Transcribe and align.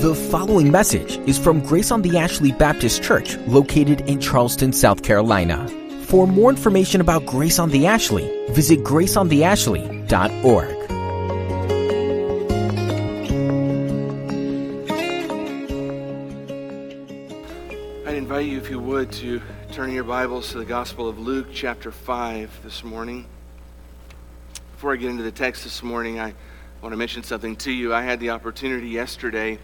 The 0.00 0.14
following 0.30 0.72
message 0.72 1.18
is 1.28 1.38
from 1.38 1.60
Grace 1.60 1.92
on 1.92 2.02
the 2.02 2.18
Ashley 2.18 2.50
Baptist 2.50 3.02
Church, 3.02 3.36
located 3.46 4.00
in 4.08 4.20
Charleston, 4.20 4.72
South 4.72 5.04
Carolina. 5.04 5.68
For 6.06 6.26
more 6.26 6.50
information 6.50 7.00
about 7.00 7.26
Grace 7.26 7.60
on 7.60 7.70
the 7.70 7.86
Ashley, 7.86 8.24
visit 8.48 8.80
graceontheashley.org. 8.80 10.76
I'd 18.08 18.14
invite 18.16 18.46
you, 18.46 18.58
if 18.58 18.70
you 18.70 18.80
would, 18.80 19.12
to 19.12 19.40
turn 19.70 19.92
your 19.92 20.02
Bibles 20.02 20.50
to 20.50 20.58
the 20.58 20.64
Gospel 20.64 21.08
of 21.08 21.20
Luke, 21.20 21.46
chapter 21.52 21.92
5, 21.92 22.64
this 22.64 22.82
morning. 22.82 23.26
Before 24.80 24.94
I 24.94 24.96
get 24.96 25.10
into 25.10 25.22
the 25.22 25.30
text 25.30 25.62
this 25.64 25.82
morning, 25.82 26.18
I 26.18 26.32
want 26.80 26.94
to 26.94 26.96
mention 26.96 27.22
something 27.22 27.54
to 27.56 27.70
you. 27.70 27.92
I 27.92 28.00
had 28.00 28.18
the 28.18 28.30
opportunity 28.30 28.88
yesterday 28.88 29.58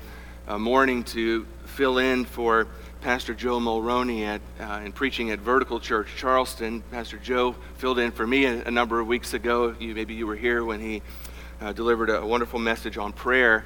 uh, 0.47 0.59
morning 0.59 1.05
to 1.05 1.47
fill 1.65 1.97
in 1.97 2.27
for 2.27 2.69
Pastor 3.01 3.33
Joe 3.33 3.59
Mulroney 3.59 4.27
at, 4.27 4.43
uh, 4.61 4.85
in 4.85 4.93
preaching 4.93 5.31
at 5.31 5.39
Vertical 5.39 5.81
Church, 5.81 6.09
Charleston. 6.19 6.83
Pastor 6.91 7.17
Joe 7.17 7.57
filled 7.79 7.99
in 7.99 8.11
for 8.11 8.27
me 8.27 8.45
a, 8.45 8.65
a 8.65 8.71
number 8.71 9.01
of 9.01 9.07
weeks 9.07 9.33
ago. 9.33 9.75
You, 9.81 9.95
maybe 9.95 10.13
you 10.13 10.27
were 10.27 10.37
here 10.37 10.63
when 10.67 10.81
he 10.81 11.01
uh, 11.63 11.73
delivered 11.73 12.11
a, 12.11 12.27
wonderful 12.27 12.59
message 12.59 12.99
on 12.99 13.15
prayer. 13.15 13.65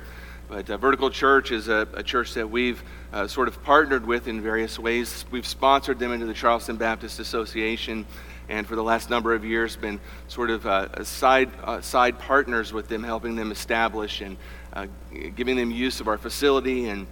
But 0.49 0.71
uh, 0.71 0.77
Vertical 0.77 1.11
Church 1.11 1.51
is 1.51 1.67
a, 1.67 1.89
a 1.95 2.05
church 2.05 2.33
that 2.35 2.49
we've 2.49 2.81
uh, 3.13 3.27
sort 3.27 3.49
of 3.49 3.61
partnered 3.65 4.07
with 4.07 4.29
in 4.29 4.41
various 4.41 4.79
ways. 4.79 5.25
We've 5.33 5.45
sponsored 5.45 5.99
them 5.99 6.13
into 6.13 6.27
the 6.27 6.35
Charleston 6.35 6.77
Baptist 6.77 7.19
Association, 7.19 8.07
and 8.51 8.67
for 8.67 8.77
the 8.77 8.83
last 8.83 9.09
number 9.09 9.33
of 9.35 9.45
years, 9.45 9.77
been 9.77 10.01
sort 10.29 10.51
of 10.51 10.67
uh, 10.67 11.05
side 11.05 11.51
uh, 11.65 11.81
side 11.81 12.19
partners 12.19 12.73
with 12.73 12.89
them, 12.89 13.03
helping 13.03 13.37
them 13.37 13.51
establish 13.51 14.21
and 14.21 14.37
uh, 14.73 14.87
giving 15.37 15.57
them 15.57 15.71
use 15.71 16.01
of 16.01 16.09
our 16.09 16.19
facility 16.19 16.89
and 16.89 17.07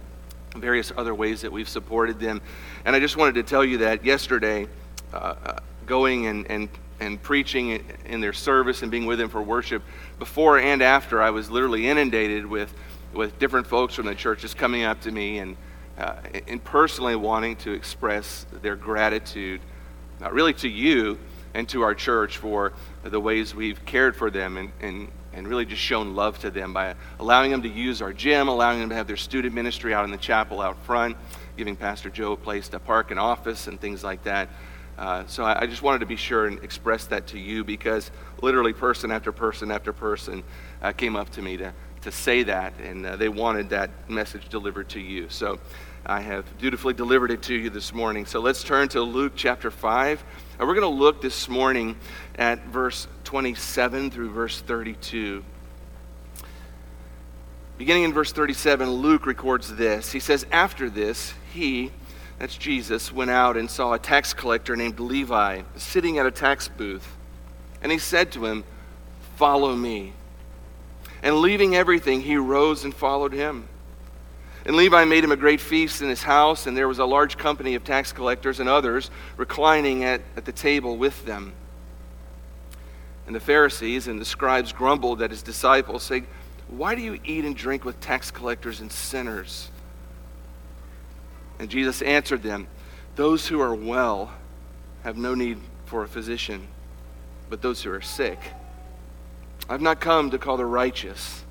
various 0.55 0.91
other 0.97 1.15
ways 1.15 1.41
that 1.41 1.51
we've 1.51 1.69
supported 1.69 2.19
them. 2.19 2.41
And 2.85 2.95
I 2.95 2.99
just 2.99 3.17
wanted 3.17 3.35
to 3.35 3.43
tell 3.43 3.63
you 3.63 3.79
that 3.79 4.03
yesterday, 4.03 4.67
uh, 5.13 5.59
going 5.85 6.27
and, 6.27 6.45
and 6.51 6.69
and 6.99 7.21
preaching 7.21 7.83
in 8.05 8.19
their 8.19 8.33
service 8.33 8.81
and 8.81 8.91
being 8.91 9.05
with 9.05 9.19
them 9.19 9.29
for 9.29 9.41
worship, 9.41 9.81
before 10.19 10.59
and 10.59 10.81
after, 10.81 11.21
I 11.21 11.29
was 11.29 11.49
literally 11.49 11.87
inundated 11.87 12.45
with 12.45 12.73
with 13.13 13.39
different 13.39 13.65
folks 13.65 13.95
from 13.95 14.05
the 14.05 14.15
church 14.15 14.41
just 14.41 14.57
coming 14.57 14.83
up 14.83 15.01
to 15.01 15.11
me 15.11 15.39
and, 15.39 15.57
uh, 15.97 16.15
and 16.47 16.63
personally 16.63 17.15
wanting 17.15 17.55
to 17.57 17.71
express 17.71 18.45
their 18.61 18.75
gratitude, 18.75 19.61
not 20.19 20.33
really 20.33 20.53
to 20.53 20.69
you 20.69 21.17
and 21.53 21.67
to 21.69 21.81
our 21.81 21.95
church 21.95 22.37
for 22.37 22.73
the 23.03 23.19
ways 23.19 23.55
we've 23.55 23.83
cared 23.85 24.15
for 24.15 24.29
them 24.29 24.57
and, 24.57 24.71
and, 24.81 25.11
and 25.33 25.47
really 25.47 25.65
just 25.65 25.81
shown 25.81 26.15
love 26.15 26.39
to 26.39 26.51
them 26.51 26.73
by 26.73 26.95
allowing 27.19 27.51
them 27.51 27.61
to 27.61 27.69
use 27.69 28.01
our 28.01 28.13
gym, 28.13 28.47
allowing 28.47 28.79
them 28.79 28.89
to 28.89 28.95
have 28.95 29.07
their 29.07 29.17
student 29.17 29.53
ministry 29.53 29.93
out 29.93 30.05
in 30.05 30.11
the 30.11 30.17
chapel 30.17 30.61
out 30.61 30.77
front, 30.85 31.17
giving 31.57 31.75
Pastor 31.75 32.09
Joe 32.09 32.33
a 32.33 32.37
place 32.37 32.69
to 32.69 32.79
park 32.79 33.11
an 33.11 33.17
office 33.17 33.67
and 33.67 33.79
things 33.79 34.03
like 34.03 34.23
that. 34.23 34.49
Uh, 34.97 35.25
so 35.27 35.45
I, 35.45 35.61
I, 35.61 35.65
just 35.65 35.81
wanted 35.81 35.99
to 35.99 36.05
be 36.05 36.17
sure 36.17 36.45
and 36.45 36.61
express 36.61 37.05
that 37.05 37.25
to 37.27 37.39
you 37.39 37.63
because 37.63 38.11
literally 38.41 38.73
person 38.73 39.11
after 39.11 39.31
person 39.31 39.71
after 39.71 39.93
person 39.93 40.43
uh, 40.81 40.91
came 40.91 41.15
up 41.15 41.29
to 41.29 41.41
me 41.41 41.55
to, 41.55 41.73
to 42.01 42.11
say 42.11 42.43
that, 42.43 42.73
and 42.83 43.05
uh, 43.05 43.15
they 43.15 43.29
wanted 43.29 43.69
that 43.69 44.09
message 44.09 44.49
delivered 44.49 44.89
to 44.89 44.99
you. 44.99 45.29
So 45.29 45.57
I 46.05 46.21
have 46.21 46.57
dutifully 46.57 46.93
delivered 46.93 47.31
it 47.31 47.41
to 47.43 47.53
you 47.53 47.69
this 47.69 47.93
morning. 47.93 48.25
So 48.25 48.39
let's 48.39 48.63
turn 48.63 48.87
to 48.89 49.01
Luke 49.01 49.33
chapter 49.35 49.69
5. 49.69 50.23
And 50.57 50.67
we're 50.67 50.75
going 50.75 50.91
to 50.91 50.99
look 50.99 51.21
this 51.21 51.49
morning 51.49 51.97
at 52.35 52.65
verse 52.65 53.07
27 53.25 54.09
through 54.09 54.31
verse 54.31 54.61
32. 54.61 55.43
Beginning 57.77 58.03
in 58.03 58.13
verse 58.13 58.31
37, 58.31 58.89
Luke 58.89 59.25
records 59.25 59.75
this. 59.75 60.11
He 60.11 60.19
says, 60.19 60.45
After 60.51 60.89
this, 60.89 61.33
he, 61.53 61.91
that's 62.37 62.57
Jesus, 62.57 63.11
went 63.11 63.31
out 63.31 63.55
and 63.55 63.69
saw 63.69 63.93
a 63.93 63.99
tax 63.99 64.33
collector 64.33 64.75
named 64.75 64.99
Levi 64.99 65.63
sitting 65.75 66.17
at 66.17 66.25
a 66.25 66.31
tax 66.31 66.67
booth. 66.67 67.15
And 67.81 67.91
he 67.91 67.97
said 67.97 68.31
to 68.33 68.45
him, 68.45 68.63
Follow 69.35 69.75
me. 69.75 70.13
And 71.23 71.37
leaving 71.37 71.75
everything, 71.75 72.21
he 72.21 72.37
rose 72.37 72.83
and 72.83 72.93
followed 72.93 73.33
him. 73.33 73.67
And 74.65 74.75
Levi 74.75 75.05
made 75.05 75.23
him 75.23 75.31
a 75.31 75.37
great 75.37 75.61
feast 75.61 76.01
in 76.01 76.09
his 76.09 76.23
house, 76.23 76.67
and 76.67 76.75
there 76.75 76.87
was 76.87 76.99
a 76.99 77.05
large 77.05 77.37
company 77.37 77.75
of 77.75 77.83
tax 77.83 78.11
collectors 78.11 78.59
and 78.59 78.67
others 78.67 79.09
reclining 79.37 80.03
at, 80.03 80.21
at 80.35 80.45
the 80.45 80.51
table 80.51 80.97
with 80.97 81.25
them. 81.25 81.53
And 83.25 83.35
the 83.35 83.39
Pharisees 83.39 84.07
and 84.07 84.19
the 84.19 84.25
scribes 84.25 84.73
grumbled 84.73 85.21
at 85.21 85.29
his 85.29 85.43
disciples, 85.43 86.03
saying, 86.03 86.27
Why 86.67 86.95
do 86.95 87.01
you 87.01 87.19
eat 87.23 87.45
and 87.45 87.55
drink 87.55 87.85
with 87.85 87.99
tax 88.01 88.31
collectors 88.31 88.81
and 88.81 88.91
sinners? 88.91 89.69
And 91.59 91.69
Jesus 91.69 92.01
answered 92.01 92.41
them, 92.41 92.67
Those 93.15 93.47
who 93.47 93.61
are 93.61 93.75
well 93.75 94.31
have 95.03 95.17
no 95.17 95.35
need 95.35 95.59
for 95.85 96.03
a 96.03 96.07
physician, 96.07 96.67
but 97.49 97.61
those 97.61 97.83
who 97.83 97.91
are 97.91 98.01
sick. 98.01 98.39
I've 99.69 99.81
not 99.81 99.99
come 99.99 100.31
to 100.31 100.39
call 100.39 100.57
the 100.57 100.65
righteous, 100.65 101.43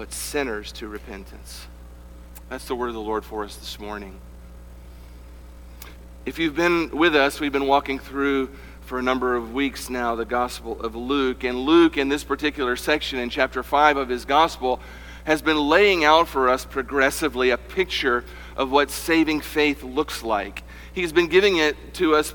but 0.00 0.14
sinners 0.14 0.72
to 0.72 0.88
repentance. 0.88 1.66
That's 2.48 2.64
the 2.64 2.74
word 2.74 2.88
of 2.88 2.94
the 2.94 3.02
Lord 3.02 3.22
for 3.22 3.44
us 3.44 3.56
this 3.56 3.78
morning. 3.78 4.18
If 6.24 6.38
you've 6.38 6.56
been 6.56 6.88
with 6.96 7.14
us, 7.14 7.38
we've 7.38 7.52
been 7.52 7.66
walking 7.66 7.98
through 7.98 8.48
for 8.80 8.98
a 8.98 9.02
number 9.02 9.36
of 9.36 9.52
weeks 9.52 9.90
now 9.90 10.14
the 10.14 10.24
Gospel 10.24 10.80
of 10.80 10.96
Luke. 10.96 11.44
And 11.44 11.58
Luke, 11.58 11.98
in 11.98 12.08
this 12.08 12.24
particular 12.24 12.76
section 12.76 13.18
in 13.18 13.28
chapter 13.28 13.62
5 13.62 13.98
of 13.98 14.08
his 14.08 14.24
Gospel, 14.24 14.80
has 15.24 15.42
been 15.42 15.58
laying 15.58 16.02
out 16.02 16.28
for 16.28 16.48
us 16.48 16.64
progressively 16.64 17.50
a 17.50 17.58
picture 17.58 18.24
of 18.56 18.72
what 18.72 18.90
saving 18.90 19.42
faith 19.42 19.82
looks 19.82 20.22
like. 20.22 20.62
He's 20.94 21.12
been 21.12 21.28
giving 21.28 21.58
it 21.58 21.76
to 21.96 22.14
us 22.14 22.32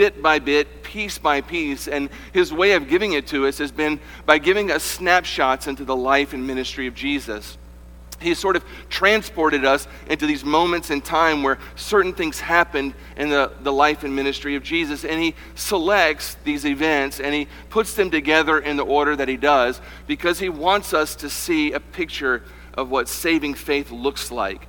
bit 0.00 0.22
by 0.22 0.38
bit, 0.38 0.82
piece 0.82 1.18
by 1.18 1.42
piece. 1.42 1.86
And 1.86 2.08
his 2.32 2.54
way 2.54 2.72
of 2.72 2.88
giving 2.88 3.12
it 3.12 3.26
to 3.26 3.46
us 3.46 3.58
has 3.58 3.70
been 3.70 4.00
by 4.24 4.38
giving 4.38 4.70
us 4.70 4.82
snapshots 4.82 5.66
into 5.66 5.84
the 5.84 5.94
life 5.94 6.32
and 6.32 6.46
ministry 6.46 6.86
of 6.86 6.94
Jesus. 6.94 7.58
He 8.18 8.32
sort 8.32 8.56
of 8.56 8.64
transported 8.88 9.66
us 9.66 9.86
into 10.08 10.26
these 10.26 10.42
moments 10.42 10.88
in 10.88 11.02
time 11.02 11.42
where 11.42 11.58
certain 11.76 12.14
things 12.14 12.40
happened 12.40 12.94
in 13.18 13.28
the, 13.28 13.52
the 13.60 13.74
life 13.74 14.02
and 14.02 14.16
ministry 14.16 14.54
of 14.54 14.62
Jesus. 14.62 15.04
And 15.04 15.20
he 15.20 15.34
selects 15.54 16.36
these 16.44 16.64
events 16.64 17.20
and 17.20 17.34
he 17.34 17.46
puts 17.68 17.92
them 17.92 18.10
together 18.10 18.58
in 18.58 18.78
the 18.78 18.84
order 18.86 19.14
that 19.16 19.28
he 19.28 19.36
does 19.36 19.82
because 20.06 20.38
he 20.38 20.48
wants 20.48 20.94
us 20.94 21.14
to 21.16 21.28
see 21.28 21.72
a 21.72 21.80
picture 21.80 22.42
of 22.72 22.90
what 22.90 23.06
saving 23.06 23.52
faith 23.52 23.90
looks 23.90 24.30
like. 24.30 24.66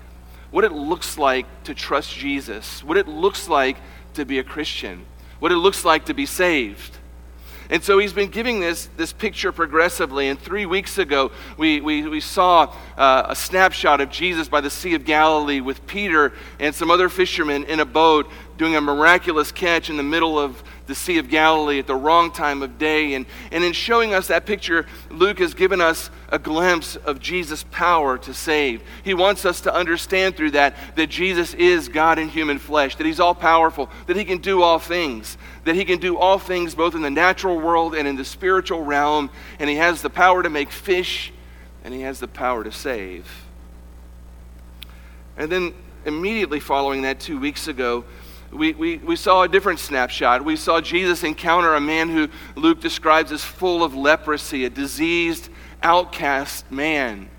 What 0.49 0.65
it 0.65 0.73
looks 0.73 1.17
like 1.17 1.45
to 1.63 1.73
trust 1.73 2.13
Jesus. 2.13 2.83
What 2.83 2.97
it 2.97 3.07
looks 3.07 3.47
like 3.47 3.77
to 4.15 4.25
be 4.25 4.37
a 4.37 4.43
Christian 4.43 5.05
what 5.41 5.51
it 5.51 5.57
looks 5.57 5.83
like 5.83 6.05
to 6.05 6.13
be 6.13 6.27
saved. 6.27 6.99
And 7.71 7.81
so 7.81 7.97
he's 7.97 8.13
been 8.13 8.29
giving 8.29 8.59
this, 8.59 8.89
this 8.97 9.11
picture 9.11 9.51
progressively. 9.51 10.27
And 10.27 10.37
three 10.37 10.67
weeks 10.67 10.97
ago, 10.97 11.31
we, 11.57 11.81
we, 11.81 12.07
we 12.07 12.19
saw 12.19 12.75
uh, 12.95 13.23
a 13.29 13.35
snapshot 13.35 14.01
of 14.01 14.11
Jesus 14.11 14.47
by 14.47 14.61
the 14.61 14.69
Sea 14.69 14.93
of 14.93 15.03
Galilee 15.03 15.61
with 15.61 15.87
Peter 15.87 16.33
and 16.59 16.75
some 16.75 16.91
other 16.91 17.09
fishermen 17.09 17.63
in 17.63 17.79
a 17.79 17.85
boat 17.85 18.29
doing 18.57 18.75
a 18.75 18.81
miraculous 18.81 19.51
catch 19.51 19.89
in 19.89 19.97
the 19.97 20.03
middle 20.03 20.37
of 20.37 20.61
the 20.91 20.95
Sea 20.95 21.19
of 21.19 21.29
Galilee 21.29 21.79
at 21.79 21.87
the 21.87 21.95
wrong 21.95 22.33
time 22.33 22.61
of 22.61 22.77
day. 22.77 23.13
And, 23.13 23.25
and 23.49 23.63
in 23.63 23.71
showing 23.71 24.13
us 24.13 24.27
that 24.27 24.45
picture, 24.45 24.85
Luke 25.09 25.39
has 25.39 25.53
given 25.53 25.79
us 25.79 26.09
a 26.27 26.37
glimpse 26.37 26.97
of 26.97 27.21
Jesus' 27.21 27.63
power 27.71 28.17
to 28.17 28.33
save. 28.33 28.83
He 29.01 29.13
wants 29.13 29.45
us 29.45 29.61
to 29.61 29.73
understand 29.73 30.35
through 30.35 30.51
that 30.51 30.75
that 30.97 31.07
Jesus 31.07 31.53
is 31.53 31.87
God 31.87 32.19
in 32.19 32.27
human 32.27 32.59
flesh, 32.59 32.97
that 32.97 33.05
He's 33.05 33.21
all 33.21 33.33
powerful, 33.33 33.89
that 34.07 34.17
He 34.17 34.25
can 34.25 34.39
do 34.39 34.61
all 34.61 34.79
things, 34.79 35.37
that 35.63 35.75
He 35.75 35.85
can 35.85 35.99
do 35.99 36.17
all 36.17 36.37
things 36.37 36.75
both 36.75 36.93
in 36.93 37.01
the 37.01 37.09
natural 37.09 37.57
world 37.57 37.95
and 37.95 38.05
in 38.05 38.17
the 38.17 38.25
spiritual 38.25 38.83
realm. 38.83 39.29
And 39.59 39.69
He 39.69 39.77
has 39.77 40.01
the 40.01 40.09
power 40.09 40.43
to 40.43 40.49
make 40.49 40.71
fish, 40.71 41.31
and 41.85 41.93
He 41.93 42.01
has 42.01 42.19
the 42.19 42.27
power 42.27 42.65
to 42.65 42.71
save. 42.73 43.45
And 45.37 45.49
then 45.49 45.73
immediately 46.05 46.59
following 46.59 47.03
that, 47.03 47.21
two 47.21 47.39
weeks 47.39 47.69
ago, 47.69 48.03
we, 48.51 48.73
we, 48.73 48.97
we 48.97 49.15
saw 49.15 49.43
a 49.43 49.47
different 49.47 49.79
snapshot. 49.79 50.43
We 50.43 50.55
saw 50.55 50.81
Jesus 50.81 51.23
encounter 51.23 51.73
a 51.73 51.81
man 51.81 52.09
who 52.09 52.29
Luke 52.55 52.81
describes 52.81 53.31
as 53.31 53.43
full 53.43 53.83
of 53.83 53.95
leprosy, 53.95 54.65
a 54.65 54.69
diseased, 54.69 55.49
outcast 55.81 56.69
man. 56.71 57.29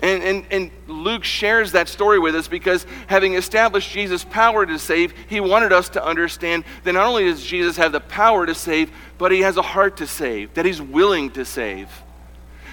And, 0.00 0.22
and, 0.22 0.46
and 0.50 0.70
Luke 0.86 1.24
shares 1.24 1.72
that 1.72 1.88
story 1.88 2.18
with 2.18 2.36
us 2.36 2.46
because 2.46 2.86
having 3.06 3.34
established 3.34 3.90
Jesus' 3.90 4.22
power 4.24 4.66
to 4.66 4.78
save, 4.78 5.14
he 5.28 5.40
wanted 5.40 5.72
us 5.72 5.88
to 5.90 6.04
understand 6.04 6.64
that 6.84 6.92
not 6.92 7.06
only 7.06 7.24
does 7.24 7.42
Jesus 7.42 7.76
have 7.78 7.92
the 7.92 8.00
power 8.00 8.44
to 8.44 8.54
save, 8.54 8.92
but 9.16 9.32
he 9.32 9.40
has 9.40 9.56
a 9.56 9.62
heart 9.62 9.96
to 9.96 10.06
save, 10.06 10.52
that 10.54 10.66
he's 10.66 10.82
willing 10.82 11.30
to 11.30 11.44
save. 11.44 11.88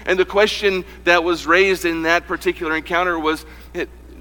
And 0.04 0.18
the 0.18 0.26
question 0.26 0.84
that 1.04 1.24
was 1.24 1.46
raised 1.46 1.84
in 1.84 2.02
that 2.02 2.26
particular 2.26 2.76
encounter 2.76 3.18
was 3.18 3.44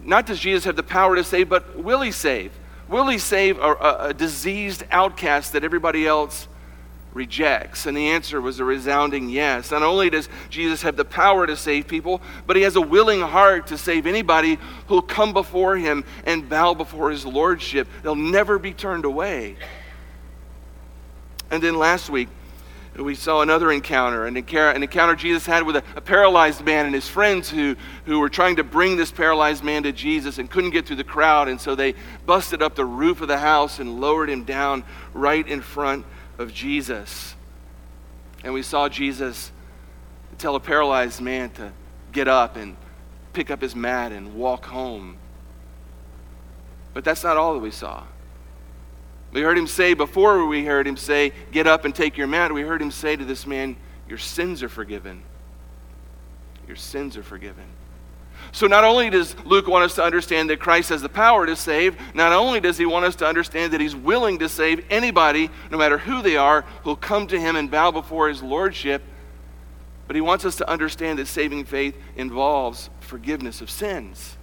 not 0.03 0.25
does 0.25 0.39
Jesus 0.39 0.63
have 0.63 0.75
the 0.75 0.83
power 0.83 1.15
to 1.15 1.23
save, 1.23 1.49
but 1.49 1.77
will 1.83 2.01
he 2.01 2.11
save? 2.11 2.51
Will 2.87 3.07
he 3.07 3.17
save 3.17 3.57
a, 3.57 3.73
a, 3.73 4.07
a 4.09 4.13
diseased 4.13 4.83
outcast 4.91 5.53
that 5.53 5.63
everybody 5.63 6.05
else 6.05 6.47
rejects? 7.13 7.85
And 7.85 7.97
the 7.97 8.09
answer 8.09 8.39
was 8.39 8.59
a 8.59 8.63
resounding 8.63 9.29
yes. 9.29 9.71
Not 9.71 9.81
only 9.81 10.09
does 10.09 10.29
Jesus 10.49 10.83
have 10.83 10.95
the 10.95 11.05
power 11.05 11.47
to 11.47 11.57
save 11.57 11.87
people, 11.87 12.21
but 12.45 12.55
he 12.55 12.61
has 12.61 12.75
a 12.75 12.81
willing 12.81 13.21
heart 13.21 13.67
to 13.67 13.77
save 13.77 14.05
anybody 14.05 14.59
who'll 14.87 15.01
come 15.01 15.33
before 15.33 15.77
him 15.77 16.03
and 16.25 16.47
bow 16.47 16.73
before 16.73 17.09
his 17.09 17.25
lordship. 17.25 17.87
They'll 18.03 18.15
never 18.15 18.59
be 18.59 18.73
turned 18.73 19.05
away. 19.05 19.57
And 21.49 21.61
then 21.61 21.75
last 21.75 22.09
week, 22.09 22.29
we 22.97 23.15
saw 23.15 23.41
another 23.41 23.71
encounter, 23.71 24.25
an 24.25 24.37
encounter 24.37 25.15
Jesus 25.15 25.45
had 25.45 25.63
with 25.63 25.75
a, 25.75 25.83
a, 25.97 26.01
paralyzed 26.01 26.63
man 26.63 26.85
and 26.85 26.95
his 26.95 27.07
friends 27.07 27.49
who, 27.49 27.75
who 28.05 28.19
were 28.19 28.29
trying 28.29 28.55
to 28.55 28.63
bring 28.63 28.95
this 28.95 29.11
paralyzed 29.11 29.63
man 29.65 29.83
to 29.83 29.91
Jesus 29.91 30.37
and 30.37 30.49
couldn't 30.49 30.69
get 30.69 30.85
through 30.85 30.95
the 30.95 31.03
crowd. 31.03 31.49
And 31.49 31.59
so 31.59 31.75
they 31.75 31.95
busted 32.25 32.61
up 32.61 32.75
the 32.75 32.85
roof 32.85 33.19
of 33.19 33.27
the 33.27 33.37
house 33.37 33.79
and 33.79 33.99
lowered 33.99 34.29
him 34.29 34.45
down 34.45 34.85
right 35.13 35.45
in 35.45 35.61
front 35.61 36.05
of 36.37 36.53
Jesus. 36.53 37.35
And 38.45 38.53
we 38.53 38.61
saw 38.61 38.87
Jesus 38.87 39.51
tell 40.37 40.55
a 40.55 40.59
paralyzed 40.61 41.19
man 41.19 41.49
to 41.51 41.73
get 42.13 42.29
up 42.29 42.55
and 42.55 42.77
pick 43.33 43.51
up 43.51 43.61
his 43.61 43.75
mat 43.75 44.13
and 44.13 44.35
walk 44.35 44.65
home. 44.65 45.17
But 46.93 47.03
that's 47.03 47.25
not 47.25 47.35
all 47.35 47.55
that 47.55 47.59
we 47.59 47.71
saw. 47.71 48.03
We 49.35 49.41
heard 49.41 49.57
him 49.57 49.67
say, 49.67 49.93
before 49.95 50.45
we 50.45 50.63
heard 50.63 50.87
him 50.87 50.95
say, 50.95 51.33
Get 51.51 51.67
up 51.67 51.83
and 51.83 51.93
take 51.93 52.15
your 52.15 52.25
mat, 52.25 52.53
we 52.53 52.61
heard 52.61 52.81
him 52.81 52.89
say 52.89 53.17
to 53.17 53.25
this 53.25 53.45
man, 53.45 53.75
Your 54.07 54.17
sins 54.17 54.63
are 54.63 54.69
forgiven. 54.69 55.23
Your 56.67 56.77
sins 56.77 57.17
are 57.17 57.23
forgiven. 57.23 57.65
So, 58.53 58.65
not 58.67 58.85
only 58.85 59.09
does 59.09 59.35
Luke 59.43 59.67
want 59.67 59.83
us 59.83 59.95
to 59.95 60.03
understand 60.03 60.49
that 60.49 60.61
Christ 60.61 60.87
has 60.87 61.01
the 61.01 61.09
power 61.09 61.45
to 61.45 61.57
save, 61.57 61.97
not 62.15 62.31
only 62.31 62.61
does 62.61 62.77
he 62.77 62.85
want 62.85 63.03
us 63.03 63.17
to 63.17 63.27
understand 63.27 63.73
that 63.73 63.81
he's 63.81 63.93
willing 63.93 64.39
to 64.39 64.47
save 64.47 64.85
anybody, 64.89 65.49
no 65.69 65.77
matter 65.77 65.97
who 65.97 66.21
they 66.21 66.37
are, 66.37 66.61
who'll 66.83 66.95
come 66.95 67.27
to 67.27 67.37
him 67.37 67.57
and 67.57 67.69
bow 67.69 67.91
before 67.91 68.29
his 68.29 68.41
lordship, 68.41 69.03
but 70.07 70.15
he 70.15 70.21
wants 70.21 70.45
us 70.45 70.55
to 70.57 70.69
understand 70.69 71.19
that 71.19 71.27
saving 71.27 71.65
faith 71.65 71.97
involves 72.15 72.89
forgiveness 73.01 73.59
of 73.59 73.69
sins. 73.69 74.37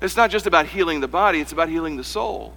It's 0.00 0.16
not 0.16 0.30
just 0.30 0.46
about 0.46 0.68
healing 0.68 1.00
the 1.00 1.08
body, 1.08 1.38
it's 1.40 1.52
about 1.52 1.68
healing 1.68 1.98
the 1.98 2.04
soul. 2.04 2.54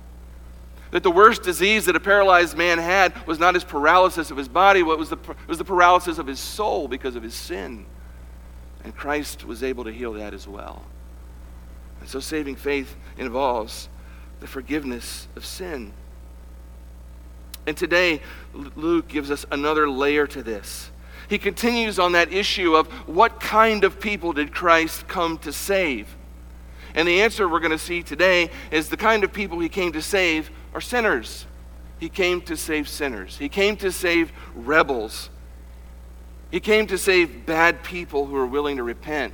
That 0.91 1.03
the 1.03 1.12
worst 1.12 1.44
disease 1.44 1.86
that 1.86 1.95
a 1.95 2.00
paralyzed 2.00 2.57
man 2.57 2.80
had 2.80 3.27
was 3.27 3.38
not 3.38 3.53
his 3.53 3.63
paralysis 3.63 4.31
of 4.31 4.38
his 4.38 4.47
body, 4.47 4.81
what 4.81 4.97
was 4.97 5.09
the, 5.09 5.18
was 5.47 5.57
the 5.57 5.65
paralysis 5.65 6.18
of 6.18 6.27
his 6.27 6.39
soul 6.39 6.88
because 6.88 7.15
of 7.15 7.24
his 7.24 7.36
sin. 7.36 7.86
And 8.83 8.95
Christ 8.95 9.45
was 9.45 9.63
able 9.63 9.83
to 9.83 9.91
heal 9.91 10.13
that 10.13 10.33
as 10.33 10.47
well. 10.47 10.83
And 12.00 12.09
so 12.09 12.19
saving 12.19 12.56
faith 12.56 12.95
involves 13.18 13.89
the 14.39 14.47
forgiveness 14.47 15.27
of 15.36 15.45
sin. 15.45 15.94
And 17.68 17.77
today, 17.77 18.21
Luke 18.53 19.07
gives 19.07 19.30
us 19.30 19.45
another 19.51 19.89
layer 19.89 20.25
to 20.27 20.41
this. 20.41 20.89
He 21.27 21.38
continues 21.38 22.00
on 22.00 22.13
that 22.13 22.33
issue 22.33 22.75
of 22.75 22.88
what 23.07 23.39
kind 23.39 23.83
of 23.83 24.00
people 24.00 24.33
did 24.33 24.51
Christ 24.51 25.07
come 25.07 25.38
to 25.39 25.53
save? 25.53 26.15
And 26.95 27.07
the 27.07 27.21
answer 27.21 27.47
we're 27.47 27.59
going 27.59 27.71
to 27.71 27.77
see 27.77 28.01
today 28.01 28.50
is 28.71 28.89
the 28.89 28.97
kind 28.97 29.24
of 29.24 29.31
people 29.31 29.59
he 29.59 29.69
came 29.69 29.91
to 29.91 30.01
save 30.01 30.50
are 30.74 30.81
sinners. 30.81 31.45
He 32.00 32.10
came 32.10 32.42
to 32.44 32.56
save 32.56 32.88
sinners. 32.88 33.38
He 33.38 33.50
came 33.50 33.75
to 33.77 33.92
save 33.92 34.31
rebels. 34.56 35.30
He 36.51 36.60
came 36.60 36.88
to 36.88 36.98
save 36.98 37.45
bad 37.45 37.83
people 37.83 38.25
who 38.25 38.36
are 38.38 38.48
willing 38.48 38.77
to 38.77 38.83
repent. 38.83 39.33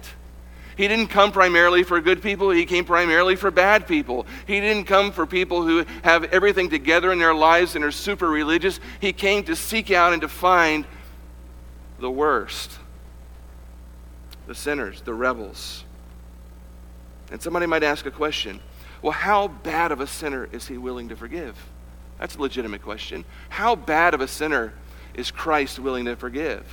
He 0.76 0.88
didn't 0.88 1.08
come 1.08 1.32
primarily 1.32 1.84
for 1.84 2.02
good 2.02 2.22
people, 2.22 2.50
he 2.50 2.66
came 2.66 2.84
primarily 2.84 3.38
for 3.38 3.50
bad 3.50 3.88
people. 3.88 4.26
He 4.46 4.60
didn't 4.60 4.86
come 4.86 5.12
for 5.12 5.26
people 5.26 5.66
who 5.66 5.86
have 6.04 6.26
everything 6.26 6.70
together 6.70 7.14
in 7.14 7.20
their 7.20 7.34
lives 7.34 7.76
and 7.76 7.86
are 7.86 7.92
super 7.92 8.30
religious. 8.30 8.80
He 9.00 9.14
came 9.14 9.46
to 9.46 9.56
seek 9.56 9.92
out 9.92 10.12
and 10.12 10.22
to 10.22 10.28
find 10.28 10.86
the 12.00 12.12
worst 12.12 12.80
the 14.48 14.56
sinners, 14.56 15.02
the 15.02 15.14
rebels. 15.14 15.84
And 17.32 17.42
somebody 17.42 17.66
might 17.66 17.84
ask 17.84 18.06
a 18.06 18.12
question 18.12 18.60
well, 19.06 19.12
how 19.12 19.50
bad 19.50 19.92
of 19.92 20.00
a 20.02 20.08
sinner 20.08 20.50
is 20.52 20.68
he 20.68 20.80
willing 20.80 21.10
to 21.10 21.16
forgive? 21.16 21.56
That's 22.18 22.38
a 22.38 22.42
legitimate 22.42 22.82
question. 22.82 23.24
How 23.50 23.76
bad 23.76 24.16
of 24.16 24.20
a 24.20 24.28
sinner 24.28 24.74
is 25.14 25.30
Christ 25.30 25.78
willing 25.78 26.06
to 26.06 26.16
forgive? 26.16 26.66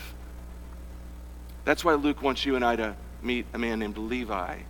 That's 1.67 1.85
why 1.85 1.93
Luke 1.93 2.23
wants 2.23 2.47
you 2.47 2.57
and 2.57 2.65
I 2.65 2.77
to 2.77 2.97
meet 3.21 3.45
a 3.53 3.59
man 3.59 3.81
named 3.81 3.99
Levi. 3.99 4.61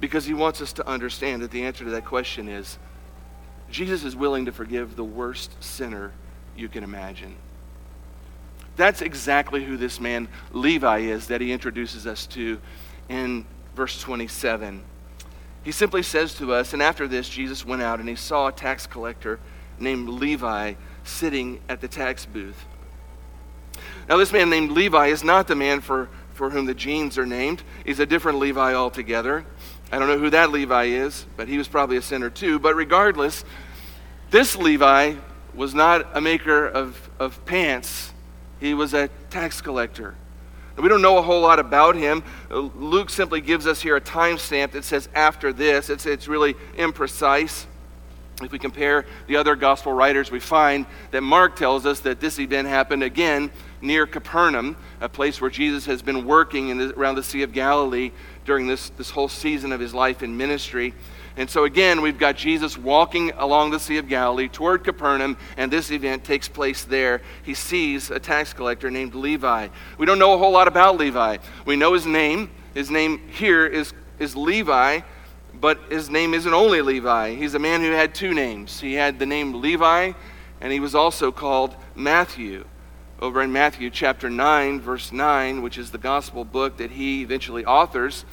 Because 0.00 0.24
he 0.24 0.34
wants 0.34 0.60
us 0.60 0.72
to 0.72 0.84
understand 0.88 1.42
that 1.42 1.52
the 1.52 1.62
answer 1.62 1.84
to 1.84 1.92
that 1.92 2.06
question 2.06 2.48
is 2.48 2.76
Jesus 3.70 4.02
is 4.02 4.16
willing 4.16 4.46
to 4.46 4.52
forgive 4.52 4.96
the 4.96 5.04
worst 5.04 5.62
sinner 5.62 6.10
you 6.56 6.68
can 6.68 6.82
imagine. 6.82 7.36
That's 8.74 9.00
exactly 9.00 9.64
who 9.64 9.76
this 9.76 10.00
man 10.00 10.26
Levi 10.50 11.02
is 11.02 11.28
that 11.28 11.40
he 11.40 11.52
introduces 11.52 12.04
us 12.04 12.26
to 12.26 12.60
in 13.08 13.46
verse 13.76 14.00
27. 14.00 14.82
He 15.64 15.72
simply 15.72 16.02
says 16.02 16.34
to 16.34 16.52
us, 16.52 16.74
and 16.74 16.82
after 16.82 17.08
this, 17.08 17.28
Jesus 17.28 17.64
went 17.64 17.82
out 17.82 17.98
and 17.98 18.08
he 18.08 18.14
saw 18.14 18.48
a 18.48 18.52
tax 18.52 18.86
collector 18.86 19.40
named 19.78 20.08
Levi 20.08 20.74
sitting 21.04 21.60
at 21.68 21.80
the 21.80 21.88
tax 21.88 22.26
booth. 22.26 22.66
Now, 24.08 24.18
this 24.18 24.32
man 24.32 24.50
named 24.50 24.70
Levi 24.70 25.06
is 25.06 25.24
not 25.24 25.48
the 25.48 25.54
man 25.54 25.80
for, 25.80 26.10
for 26.34 26.50
whom 26.50 26.66
the 26.66 26.74
jeans 26.74 27.16
are 27.16 27.26
named. 27.26 27.62
He's 27.84 27.98
a 27.98 28.06
different 28.06 28.38
Levi 28.38 28.74
altogether. 28.74 29.46
I 29.90 29.98
don't 29.98 30.08
know 30.08 30.18
who 30.18 30.30
that 30.30 30.52
Levi 30.52 30.84
is, 30.84 31.26
but 31.36 31.48
he 31.48 31.56
was 31.56 31.66
probably 31.66 31.96
a 31.96 32.02
sinner 32.02 32.28
too. 32.28 32.58
But 32.58 32.76
regardless, 32.76 33.44
this 34.30 34.56
Levi 34.56 35.14
was 35.54 35.74
not 35.74 36.06
a 36.14 36.20
maker 36.20 36.66
of, 36.66 37.10
of 37.18 37.42
pants, 37.46 38.12
he 38.60 38.74
was 38.74 38.92
a 38.92 39.08
tax 39.30 39.60
collector. 39.60 40.16
We 40.76 40.88
don't 40.88 41.02
know 41.02 41.18
a 41.18 41.22
whole 41.22 41.40
lot 41.40 41.58
about 41.58 41.94
him. 41.94 42.24
Uh, 42.50 42.58
Luke 42.58 43.08
simply 43.08 43.40
gives 43.40 43.66
us 43.66 43.80
here 43.80 43.96
a 43.96 44.00
timestamp 44.00 44.72
that 44.72 44.84
says 44.84 45.08
after 45.14 45.52
this. 45.52 45.88
It's, 45.88 46.04
it's 46.04 46.26
really 46.26 46.54
imprecise. 46.76 47.66
If 48.42 48.50
we 48.50 48.58
compare 48.58 49.06
the 49.28 49.36
other 49.36 49.54
gospel 49.54 49.92
writers, 49.92 50.32
we 50.32 50.40
find 50.40 50.86
that 51.12 51.20
Mark 51.20 51.54
tells 51.54 51.86
us 51.86 52.00
that 52.00 52.18
this 52.18 52.40
event 52.40 52.66
happened 52.66 53.04
again 53.04 53.52
near 53.80 54.06
Capernaum, 54.06 54.76
a 55.00 55.08
place 55.08 55.40
where 55.40 55.50
Jesus 55.50 55.86
has 55.86 56.02
been 56.02 56.26
working 56.26 56.76
the, 56.76 56.98
around 56.98 57.14
the 57.14 57.22
Sea 57.22 57.42
of 57.42 57.52
Galilee 57.52 58.10
during 58.44 58.66
this, 58.66 58.90
this 58.90 59.10
whole 59.10 59.28
season 59.28 59.70
of 59.70 59.78
his 59.78 59.94
life 59.94 60.24
in 60.24 60.36
ministry. 60.36 60.92
And 61.36 61.50
so 61.50 61.64
again, 61.64 62.00
we've 62.00 62.18
got 62.18 62.36
Jesus 62.36 62.78
walking 62.78 63.32
along 63.32 63.70
the 63.70 63.80
Sea 63.80 63.98
of 63.98 64.08
Galilee 64.08 64.48
toward 64.48 64.84
Capernaum, 64.84 65.36
and 65.56 65.72
this 65.72 65.90
event 65.90 66.22
takes 66.22 66.48
place 66.48 66.84
there. 66.84 67.22
He 67.42 67.54
sees 67.54 68.10
a 68.10 68.20
tax 68.20 68.52
collector 68.52 68.88
named 68.90 69.14
Levi. 69.14 69.68
We 69.98 70.06
don't 70.06 70.20
know 70.20 70.34
a 70.34 70.38
whole 70.38 70.52
lot 70.52 70.68
about 70.68 70.96
Levi. 70.96 71.38
We 71.66 71.74
know 71.74 71.92
his 71.92 72.06
name. 72.06 72.50
His 72.72 72.88
name 72.90 73.20
here 73.28 73.66
is, 73.66 73.92
is 74.20 74.36
Levi, 74.36 75.00
but 75.60 75.80
his 75.90 76.08
name 76.08 76.34
isn't 76.34 76.54
only 76.54 76.82
Levi. 76.82 77.34
He's 77.34 77.54
a 77.54 77.58
man 77.58 77.80
who 77.80 77.90
had 77.90 78.14
two 78.14 78.32
names. 78.32 78.78
He 78.78 78.94
had 78.94 79.18
the 79.18 79.26
name 79.26 79.60
Levi, 79.60 80.12
and 80.60 80.72
he 80.72 80.78
was 80.78 80.94
also 80.94 81.32
called 81.32 81.74
Matthew. 81.96 82.64
Over 83.20 83.42
in 83.42 83.52
Matthew 83.52 83.90
chapter 83.90 84.28
9, 84.30 84.80
verse 84.80 85.10
9, 85.10 85.62
which 85.62 85.78
is 85.78 85.90
the 85.90 85.98
gospel 85.98 86.44
book 86.44 86.76
that 86.76 86.92
he 86.92 87.22
eventually 87.22 87.64
authors, 87.64 88.24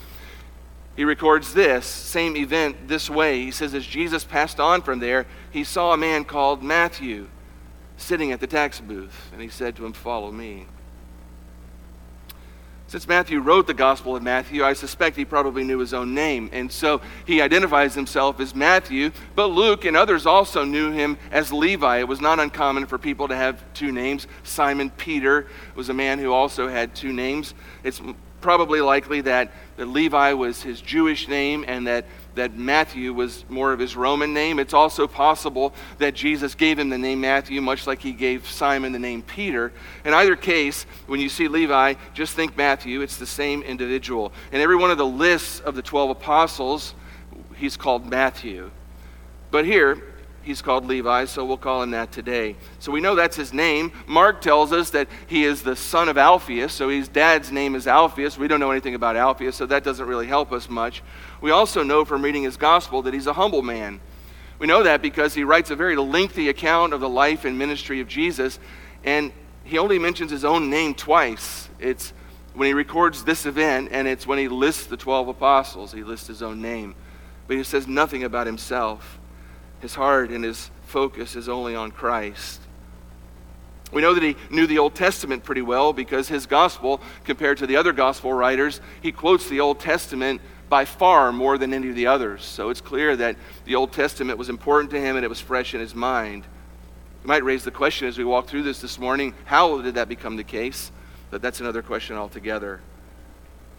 he 0.96 1.06
records 1.06 1.54
this 1.54 1.86
same 1.86 2.36
event 2.36 2.88
this 2.88 3.10
way. 3.10 3.44
He 3.44 3.52
says, 3.52 3.74
As 3.74 3.86
Jesus 3.86 4.24
passed 4.24 4.60
on 4.60 4.82
from 4.82 5.00
there, 5.00 5.26
he 5.52 5.64
saw 5.64 5.94
a 5.94 5.98
man 5.98 6.26
called 6.26 6.62
Matthew 6.62 7.28
sitting 7.98 8.32
at 8.32 8.40
the 8.40 8.48
tax 8.48 8.80
booth, 8.80 9.30
and 9.32 9.42
he 9.42 9.48
said 9.48 9.76
to 9.78 9.86
him, 9.86 9.94
Follow 9.94 10.32
me. 10.32 10.66
Since 12.92 13.08
Matthew 13.08 13.40
wrote 13.40 13.68
the 13.68 13.74
Gospel 13.74 14.18
of 14.18 14.24
Matthew, 14.24 14.66
I 14.66 14.74
suspect 14.74 15.16
he 15.16 15.24
probably 15.24 15.64
knew 15.64 15.80
his 15.80 15.94
own 15.94 16.14
name. 16.14 16.50
And 16.52 16.70
so 16.70 17.00
he 17.26 17.42
identifies 17.42 17.96
himself 17.96 18.42
as 18.42 18.54
Matthew, 18.54 19.12
but 19.34 19.46
Luke 19.46 19.86
and 19.86 19.96
others 19.96 20.26
also 20.26 20.66
knew 20.66 20.92
him 20.92 21.18
as 21.32 21.54
Levi. 21.54 22.00
It 22.00 22.08
was 22.10 22.20
not 22.20 22.42
uncommon 22.42 22.88
for 22.88 22.98
people 22.98 23.30
to 23.30 23.36
have 23.36 23.64
two 23.74 23.94
names. 23.94 24.28
Simon 24.44 24.90
Peter 24.90 25.48
was 25.74 25.88
a 25.88 25.94
man 25.94 26.20
who 26.20 26.34
also 26.34 26.68
had 26.68 26.94
two 26.94 27.14
names. 27.14 27.54
It's 27.82 28.02
probably 28.42 28.82
likely 28.82 29.22
that, 29.22 29.52
that 29.78 29.86
Levi 29.86 30.34
was 30.34 30.62
his 30.62 30.82
Jewish 30.82 31.28
name 31.28 31.64
and 31.68 31.88
that, 31.88 32.06
that 32.36 32.58
Matthew 32.58 33.14
was 33.14 33.46
more 33.48 33.72
of 33.72 33.80
his 33.80 33.96
Roman 33.96 34.34
name. 34.34 34.60
It's 34.60 34.74
also 34.74 35.08
possible 35.08 35.74
that 36.00 36.14
Jesus 36.14 36.56
gave 36.56 36.78
him 36.78 36.90
the 36.90 36.98
name 36.98 37.22
Matthew, 37.22 37.62
much 37.62 37.88
like 37.88 38.02
he 38.02 38.12
gave 38.12 38.48
Simon 38.48 38.92
the 38.92 39.00
name 39.00 39.22
Peter. 39.22 39.72
In 40.04 40.14
either 40.14 40.36
case, 40.36 40.84
when 41.08 41.20
you 41.20 41.30
see 41.30 41.48
Levi, 41.48 41.94
just 42.14 42.36
think 42.36 42.58
Matthew. 42.58 43.02
It's 43.02 43.18
the 43.18 43.26
same 43.26 43.62
individual. 43.62 44.34
In 44.52 44.60
every 44.60 44.76
one 44.76 44.92
of 44.92 44.98
the 44.98 45.06
lists 45.06 45.60
of 45.62 45.76
the 45.76 45.82
12 45.82 46.10
apostles, 46.10 46.96
he's 47.56 47.78
called 47.78 48.10
Matthew. 48.10 48.72
But 49.52 49.66
here, 49.66 50.11
he's 50.44 50.62
called 50.62 50.86
Levi, 50.86 51.26
so 51.26 51.46
we'll 51.46 51.58
call 51.58 51.84
him 51.84 51.92
that 51.92 52.12
today. 52.12 52.56
So 52.80 52.92
we 52.92 53.02
know 53.02 53.16
that's 53.16 53.36
his 53.36 53.54
name. 53.54 53.92
Mark 54.08 54.42
tells 54.42 54.72
us 54.72 54.90
that 54.92 55.08
he 55.28 55.44
is 55.44 55.64
the 55.64 55.76
son 55.76 56.10
of 56.10 56.18
Alphaeus, 56.18 56.74
so 56.74 56.90
his 56.90 57.08
dad's 57.08 57.52
name 57.52 57.76
is 57.76 57.88
Alphaeus. 57.88 58.38
We 58.38 58.48
don't 58.48 58.60
know 58.60 58.72
anything 58.72 58.96
about 58.96 59.16
Alphaeus, 59.16 59.56
so 59.56 59.66
that 59.68 59.84
doesn't 59.84 60.06
really 60.06 60.28
help 60.28 60.52
us 60.52 60.70
much. 60.70 61.04
We 61.42 61.52
also 61.52 61.84
know 61.84 62.06
from 62.06 62.22
reading 62.22 62.44
his 62.44 62.58
gospel 62.58 63.02
that 63.04 63.14
he's 63.14 63.28
a 63.28 63.34
humble 63.34 63.62
man. 63.62 64.00
We 64.60 64.68
know 64.68 64.84
that 64.84 65.02
because 65.02 65.34
he 65.34 65.44
writes 65.44 65.72
a 65.72 65.76
very 65.76 65.96
lengthy 65.96 66.50
account 66.50 66.94
of 66.94 67.02
the 67.02 67.10
life 67.10 67.46
and 67.46 67.58
ministry 67.58 68.00
of 68.00 68.08
Jesus, 68.08 68.60
And 69.04 69.32
he 69.64 69.78
only 69.78 70.00
mentions 70.00 70.32
his 70.32 70.46
own 70.46 70.70
name 70.70 70.94
twice. 70.94 71.70
It's 71.80 72.14
when 72.54 72.68
he 72.68 72.74
records 72.74 73.24
this 73.24 73.46
event, 73.46 73.90
and 73.92 74.08
it's 74.08 74.28
when 74.28 74.38
he 74.38 74.48
lists 74.48 74.86
the 74.86 74.98
12 74.98 75.30
apostles. 75.30 75.92
He 75.92 76.04
lists 76.04 76.28
his 76.28 76.42
own 76.42 76.62
name. 76.62 76.96
But 77.48 77.58
he 77.58 77.64
says 77.64 77.88
nothing 77.88 78.24
about 78.24 78.48
himself. 78.48 79.20
His 79.82 79.96
heart 79.96 80.30
and 80.30 80.44
his 80.44 80.70
focus 80.84 81.36
is 81.36 81.50
only 81.50 81.76
on 81.76 81.92
Christ. 81.92 82.62
We 83.92 84.02
know 84.02 84.14
that 84.14 84.24
he 84.24 84.38
knew 84.50 84.68
the 84.68 84.80
Old 84.80 84.96
Testament 84.96 85.44
pretty 85.44 85.62
well 85.62 85.92
because 85.92 86.30
his 86.30 86.46
gospel, 86.46 87.02
compared 87.26 87.58
to 87.58 87.68
the 87.68 87.76
other 87.76 87.92
gospel 87.92 88.32
writers, 88.32 88.80
he 89.02 89.12
quotes 89.12 89.50
the 89.50 89.60
Old 89.60 89.80
Testament 89.80 90.40
by 90.70 90.86
far 90.86 91.34
more 91.34 91.58
than 91.58 91.74
any 91.74 91.90
of 91.90 91.96
the 91.96 92.08
others. 92.08 92.46
So 92.46 92.70
it's 92.70 92.80
clear 92.80 93.18
that 93.18 93.36
the 93.66 93.76
Old 93.76 93.92
Testament 93.92 94.38
was 94.38 94.48
important 94.48 94.92
to 94.92 95.02
him 95.02 95.18
and 95.18 95.26
it 95.26 95.28
was 95.28 95.42
fresh 95.42 95.74
in 95.74 95.82
his 95.82 95.94
mind. 95.94 96.46
You 97.24 97.28
might 97.28 97.44
raise 97.44 97.66
the 97.66 97.72
question 97.72 98.08
as 98.08 98.18
we 98.18 98.24
walk 98.24 98.48
through 98.48 98.64
this 98.64 98.80
this 98.80 98.98
morning 98.98 99.34
how 99.44 99.82
did 99.82 99.96
that 99.96 100.08
become 100.08 100.38
the 100.38 100.44
case? 100.44 100.92
But 101.30 101.42
that's 101.42 101.60
another 101.60 101.82
question 101.82 102.16
altogether. 102.16 102.82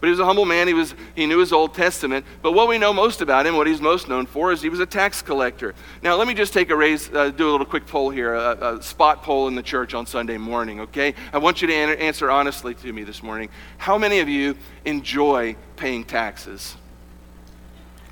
But 0.02 0.08
he 0.08 0.10
was 0.10 0.18
a 0.18 0.24
humble 0.24 0.46
man. 0.46 0.66
He, 0.66 0.74
was, 0.74 0.96
he 1.14 1.26
knew 1.26 1.38
his 1.38 1.52
Old 1.52 1.74
Testament. 1.74 2.26
But 2.42 2.54
what 2.54 2.66
we 2.66 2.76
know 2.76 2.92
most 2.92 3.20
about 3.20 3.46
him, 3.46 3.54
what 3.54 3.68
he's 3.68 3.80
most 3.80 4.08
known 4.08 4.26
for, 4.26 4.50
is 4.50 4.60
he 4.60 4.68
was 4.68 4.80
a 4.80 4.86
tax 4.86 5.22
collector. 5.22 5.76
Now, 6.02 6.16
let 6.16 6.26
me 6.26 6.34
just 6.34 6.52
take 6.52 6.70
a 6.70 6.76
raise, 6.76 7.08
uh, 7.14 7.30
do 7.30 7.48
a 7.48 7.52
little 7.52 7.64
quick 7.64 7.86
poll 7.86 8.10
here, 8.10 8.34
a, 8.34 8.78
a, 8.78 8.82
spot 8.82 9.22
poll 9.22 9.46
in 9.46 9.54
the 9.54 9.62
church 9.62 9.94
on 9.94 10.04
Sunday 10.04 10.38
morning, 10.38 10.80
okay? 10.80 11.14
I 11.32 11.38
want 11.38 11.62
you 11.62 11.68
to 11.68 11.72
an- 11.72 12.00
answer 12.00 12.32
honestly 12.32 12.74
to 12.74 12.92
me 12.92 13.04
this 13.04 13.22
morning. 13.22 13.48
How 13.78 13.96
many 13.96 14.18
of 14.18 14.28
you 14.28 14.56
enjoy 14.84 15.54
paying 15.76 16.02
taxes? 16.02 16.74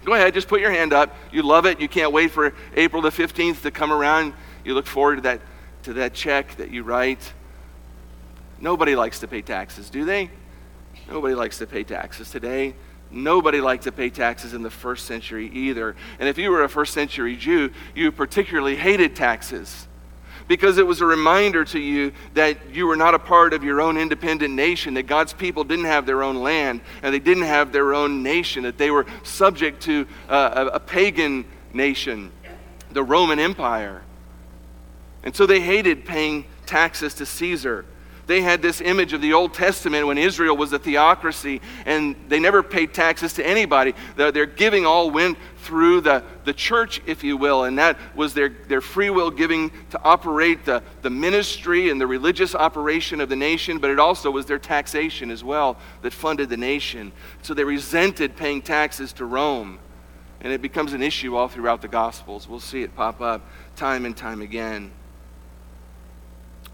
Go 0.04 0.14
ahead, 0.14 0.32
just 0.32 0.46
put 0.46 0.60
your 0.60 0.70
hand 0.70 0.92
up. 0.92 1.16
You 1.32 1.42
love 1.42 1.66
it. 1.66 1.80
You 1.80 1.88
can't 1.88 2.12
wait 2.12 2.30
for 2.30 2.54
April 2.76 3.02
the 3.02 3.10
15th 3.10 3.62
to 3.62 3.72
come 3.72 3.92
around. 3.92 4.34
You 4.64 4.74
look 4.74 4.86
forward 4.86 5.16
to 5.16 5.22
that, 5.22 5.40
to 5.82 5.94
that 5.94 6.14
check 6.14 6.54
that 6.58 6.70
you 6.70 6.84
write. 6.84 7.32
Nobody 8.60 8.94
likes 8.94 9.18
to 9.18 9.26
pay 9.26 9.42
taxes, 9.42 9.90
do 9.90 10.04
they? 10.04 10.30
Nobody 11.10 11.34
likes 11.34 11.58
to 11.58 11.66
pay 11.66 11.82
taxes 11.82 12.30
today. 12.30 12.74
Nobody 13.10 13.60
liked 13.60 13.82
to 13.84 13.92
pay 13.92 14.10
taxes 14.10 14.54
in 14.54 14.62
the 14.62 14.70
first 14.70 15.06
century 15.06 15.50
either. 15.52 15.96
And 16.20 16.28
if 16.28 16.38
you 16.38 16.50
were 16.50 16.62
a 16.62 16.68
first 16.68 16.94
century 16.94 17.34
Jew, 17.36 17.70
you 17.94 18.12
particularly 18.12 18.76
hated 18.76 19.16
taxes 19.16 19.88
because 20.46 20.78
it 20.78 20.86
was 20.86 21.00
a 21.00 21.06
reminder 21.06 21.64
to 21.64 21.78
you 21.78 22.12
that 22.34 22.70
you 22.72 22.86
were 22.86 22.96
not 22.96 23.14
a 23.14 23.18
part 23.18 23.52
of 23.52 23.62
your 23.64 23.80
own 23.80 23.96
independent 23.96 24.54
nation, 24.54 24.94
that 24.94 25.04
God's 25.04 25.32
people 25.32 25.64
didn't 25.64 25.84
have 25.84 26.06
their 26.06 26.22
own 26.22 26.36
land 26.36 26.80
and 27.02 27.12
they 27.12 27.18
didn't 27.18 27.44
have 27.44 27.72
their 27.72 27.94
own 27.94 28.22
nation, 28.22 28.62
that 28.62 28.78
they 28.78 28.90
were 28.90 29.06
subject 29.22 29.82
to 29.84 30.06
uh, 30.28 30.68
a, 30.72 30.76
a 30.76 30.80
pagan 30.80 31.44
nation, 31.72 32.30
the 32.92 33.02
Roman 33.02 33.38
Empire. 33.38 34.02
And 35.22 35.34
so 35.34 35.46
they 35.46 35.60
hated 35.60 36.04
paying 36.04 36.46
taxes 36.66 37.14
to 37.14 37.26
Caesar 37.26 37.84
they 38.30 38.42
had 38.42 38.62
this 38.62 38.80
image 38.80 39.12
of 39.12 39.20
the 39.20 39.32
Old 39.32 39.54
Testament 39.54 40.06
when 40.06 40.16
Israel 40.16 40.56
was 40.56 40.72
a 40.72 40.78
theocracy 40.78 41.60
and 41.84 42.14
they 42.28 42.38
never 42.38 42.62
paid 42.62 42.94
taxes 42.94 43.32
to 43.32 43.44
anybody. 43.44 43.92
Their, 44.14 44.46
giving 44.46 44.86
all 44.86 45.10
went 45.10 45.36
through 45.56 46.02
the, 46.02 46.22
the 46.44 46.52
church, 46.52 47.00
if 47.06 47.24
you 47.24 47.36
will, 47.36 47.64
and 47.64 47.76
that 47.78 47.98
was 48.14 48.32
their, 48.32 48.48
their 48.68 48.80
free 48.80 49.10
will 49.10 49.32
giving 49.32 49.72
to 49.90 50.00
operate 50.04 50.64
the, 50.64 50.80
the 51.02 51.10
ministry 51.10 51.90
and 51.90 52.00
the 52.00 52.06
religious 52.06 52.54
operation 52.54 53.20
of 53.20 53.28
the 53.28 53.34
nation, 53.34 53.78
but 53.78 53.90
it 53.90 53.98
also 53.98 54.30
was 54.30 54.46
their 54.46 54.60
taxation 54.60 55.32
as 55.32 55.42
well 55.42 55.76
that 56.02 56.12
funded 56.12 56.50
the 56.50 56.56
nation. 56.56 57.10
So 57.42 57.52
they 57.52 57.64
resented 57.64 58.36
paying 58.36 58.62
taxes 58.62 59.12
to 59.14 59.24
Rome. 59.24 59.80
And 60.40 60.52
it 60.52 60.62
becomes 60.62 60.92
an 60.92 61.02
issue 61.02 61.34
all 61.34 61.48
throughout 61.48 61.82
the 61.82 61.88
Gospels. 61.88 62.48
We'll 62.48 62.60
see 62.60 62.84
it 62.84 62.94
pop 62.94 63.20
up 63.20 63.44
time 63.74 64.06
and 64.06 64.16
time 64.16 64.40
again 64.40 64.92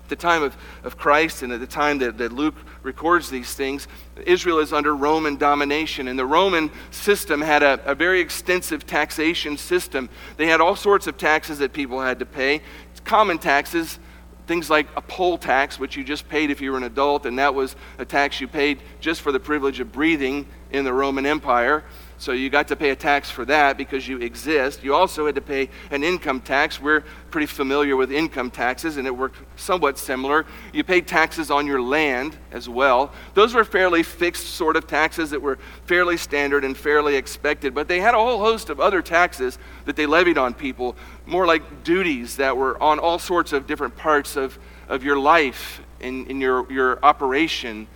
the 0.08 0.16
time 0.16 0.42
of, 0.42 0.56
of 0.84 0.96
Christ 0.96 1.42
and 1.42 1.52
at 1.52 1.60
the 1.60 1.66
time 1.66 1.98
that, 1.98 2.18
that 2.18 2.32
Luke 2.32 2.54
records 2.82 3.30
these 3.30 3.54
things, 3.54 3.88
Israel 4.24 4.58
is 4.58 4.72
under 4.72 4.94
Roman 4.94 5.36
domination. 5.36 6.08
And 6.08 6.18
the 6.18 6.26
Roman 6.26 6.70
system 6.90 7.40
had 7.40 7.62
a, 7.62 7.80
a 7.90 7.94
very 7.94 8.20
extensive 8.20 8.86
taxation 8.86 9.56
system. 9.56 10.08
They 10.36 10.46
had 10.46 10.60
all 10.60 10.76
sorts 10.76 11.06
of 11.06 11.16
taxes 11.16 11.58
that 11.58 11.72
people 11.72 12.00
had 12.00 12.18
to 12.18 12.26
pay. 12.26 12.62
Common 13.04 13.38
taxes, 13.38 14.00
things 14.46 14.68
like 14.68 14.86
a 14.96 15.02
poll 15.02 15.38
tax, 15.38 15.78
which 15.78 15.96
you 15.96 16.04
just 16.04 16.28
paid 16.28 16.50
if 16.50 16.60
you 16.60 16.72
were 16.72 16.76
an 16.76 16.82
adult, 16.82 17.26
and 17.26 17.38
that 17.38 17.54
was 17.54 17.76
a 17.98 18.04
tax 18.04 18.40
you 18.40 18.48
paid 18.48 18.80
just 19.00 19.20
for 19.20 19.32
the 19.32 19.40
privilege 19.40 19.80
of 19.80 19.92
breathing 19.92 20.46
in 20.70 20.84
the 20.84 20.92
Roman 20.92 21.24
Empire. 21.24 21.84
So 22.18 22.32
you 22.32 22.48
got 22.48 22.68
to 22.68 22.76
pay 22.76 22.90
a 22.90 22.96
tax 22.96 23.30
for 23.30 23.44
that 23.44 23.76
because 23.76 24.08
you 24.08 24.18
exist. 24.18 24.82
You 24.82 24.94
also 24.94 25.26
had 25.26 25.34
to 25.34 25.42
pay 25.42 25.68
an 25.90 26.02
income 26.02 26.40
tax. 26.40 26.80
We're 26.80 27.02
pretty 27.30 27.46
familiar 27.46 27.94
with 27.94 28.10
income 28.10 28.50
taxes, 28.50 28.96
and 28.96 29.06
it 29.06 29.14
worked 29.14 29.36
somewhat 29.56 29.98
similar. 29.98 30.46
You 30.72 30.82
paid 30.82 31.06
taxes 31.06 31.50
on 31.50 31.66
your 31.66 31.82
land 31.82 32.38
as 32.52 32.70
well. 32.70 33.12
Those 33.34 33.52
were 33.52 33.64
fairly 33.64 34.02
fixed 34.02 34.46
sort 34.54 34.76
of 34.76 34.86
taxes 34.86 35.30
that 35.30 35.42
were 35.42 35.58
fairly 35.84 36.16
standard 36.16 36.64
and 36.64 36.74
fairly 36.74 37.16
expected, 37.16 37.74
but 37.74 37.86
they 37.86 38.00
had 38.00 38.14
a 38.14 38.18
whole 38.18 38.38
host 38.38 38.70
of 38.70 38.80
other 38.80 39.02
taxes 39.02 39.58
that 39.84 39.94
they 39.94 40.06
levied 40.06 40.38
on 40.38 40.54
people, 40.54 40.96
more 41.26 41.46
like 41.46 41.84
duties 41.84 42.36
that 42.36 42.56
were 42.56 42.82
on 42.82 42.98
all 42.98 43.18
sorts 43.18 43.52
of 43.52 43.66
different 43.66 43.94
parts 43.94 44.36
of, 44.36 44.58
of 44.88 45.04
your 45.04 45.18
life 45.18 45.82
in, 46.00 46.26
in 46.26 46.40
your, 46.40 46.70
your 46.72 46.98
operation 47.04 47.86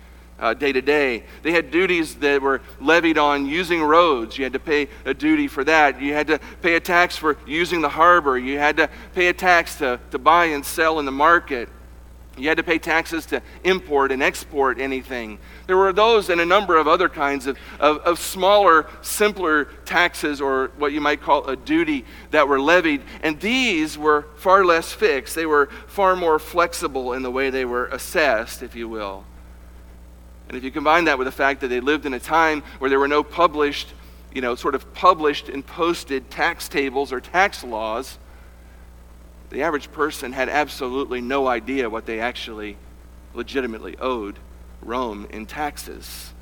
uh, 0.41 0.53
day 0.53 0.73
to 0.73 0.81
day. 0.81 1.23
They 1.43 1.51
had 1.51 1.71
duties 1.71 2.15
that 2.15 2.41
were 2.41 2.61
levied 2.81 3.17
on 3.17 3.45
using 3.45 3.81
roads. 3.81 4.37
You 4.37 4.43
had 4.43 4.53
to 4.53 4.59
pay 4.59 4.89
a 5.05 5.13
duty 5.13 5.47
for 5.47 5.63
that. 5.63 6.01
You 6.01 6.13
had 6.13 6.27
to 6.27 6.39
pay 6.61 6.75
a 6.75 6.79
tax 6.79 7.15
for 7.15 7.37
using 7.45 7.81
the 7.81 7.89
harbor. 7.89 8.37
You 8.37 8.57
had 8.57 8.77
to 8.77 8.89
pay 9.13 9.27
a 9.27 9.33
tax 9.33 9.77
to, 9.77 9.99
to 10.09 10.17
buy 10.17 10.45
and 10.45 10.65
sell 10.65 10.99
in 10.99 11.05
the 11.05 11.11
market. 11.11 11.69
You 12.37 12.47
had 12.47 12.57
to 12.57 12.63
pay 12.63 12.79
taxes 12.79 13.25
to 13.27 13.41
import 13.63 14.11
and 14.11 14.23
export 14.23 14.79
anything. 14.79 15.37
There 15.67 15.75
were 15.75 15.91
those 15.91 16.29
and 16.29 16.39
a 16.39 16.45
number 16.45 16.77
of 16.77 16.87
other 16.87 17.09
kinds 17.09 17.45
of, 17.45 17.57
of, 17.79 17.97
of, 17.99 18.19
smaller, 18.19 18.87
simpler 19.01 19.65
taxes, 19.85 20.39
or 20.39 20.71
what 20.77 20.93
you 20.93 21.01
might 21.01 21.21
call 21.21 21.45
a 21.47 21.57
duty, 21.57 22.05
that 22.31 22.47
were 22.47 22.59
levied. 22.59 23.03
And 23.21 23.39
these 23.39 23.97
were 23.97 24.27
far 24.37 24.63
less 24.63 24.93
fixed. 24.93 25.35
They 25.35 25.45
were 25.45 25.67
far 25.87 26.15
more 26.15 26.39
flexible 26.39 27.13
in 27.13 27.21
the 27.21 27.31
way 27.31 27.49
they 27.49 27.65
were 27.65 27.87
assessed, 27.87 28.63
if 28.63 28.75
you 28.75 28.87
will. 28.87 29.25
And 30.47 30.57
if 30.57 30.63
you 30.63 30.71
combine 30.71 31.05
that 31.05 31.17
with 31.17 31.25
the 31.25 31.31
fact 31.31 31.61
that 31.61 31.67
they 31.67 31.79
lived 31.79 32.05
in 32.05 32.13
a 32.13 32.19
time 32.19 32.61
where 32.79 32.89
there 32.89 32.99
were 32.99 33.07
no 33.07 33.23
published, 33.23 33.93
you 34.33 34.41
know, 34.41 34.55
sort 34.55 34.75
of 34.75 34.93
published 34.93 35.49
and 35.49 35.65
posted 35.65 36.29
tax 36.29 36.67
tables 36.67 37.13
or 37.13 37.21
tax 37.21 37.63
laws, 37.63 38.17
the 39.49 39.63
average 39.63 39.91
person 39.91 40.31
had 40.31 40.49
absolutely 40.49 41.21
no 41.21 41.47
idea 41.47 41.89
what 41.89 42.05
they 42.05 42.19
actually 42.19 42.77
legitimately 43.33 43.97
owed 43.97 44.39
Rome 44.81 45.27
in 45.29 45.45
taxes. 45.45 46.33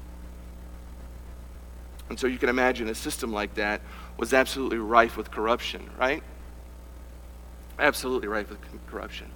And 2.09 2.19
so 2.19 2.27
you 2.27 2.37
can 2.37 2.49
imagine 2.49 2.87
a 2.89 2.95
system 2.95 3.31
like 3.31 3.55
that 3.55 3.81
was 4.17 4.33
absolutely 4.33 4.79
rife 4.79 5.17
with 5.17 5.31
corruption, 5.31 5.89
right? 5.99 6.23
Absolutely 7.77 8.27
rife 8.27 8.49
with 8.49 8.59
corruption. 8.87 9.31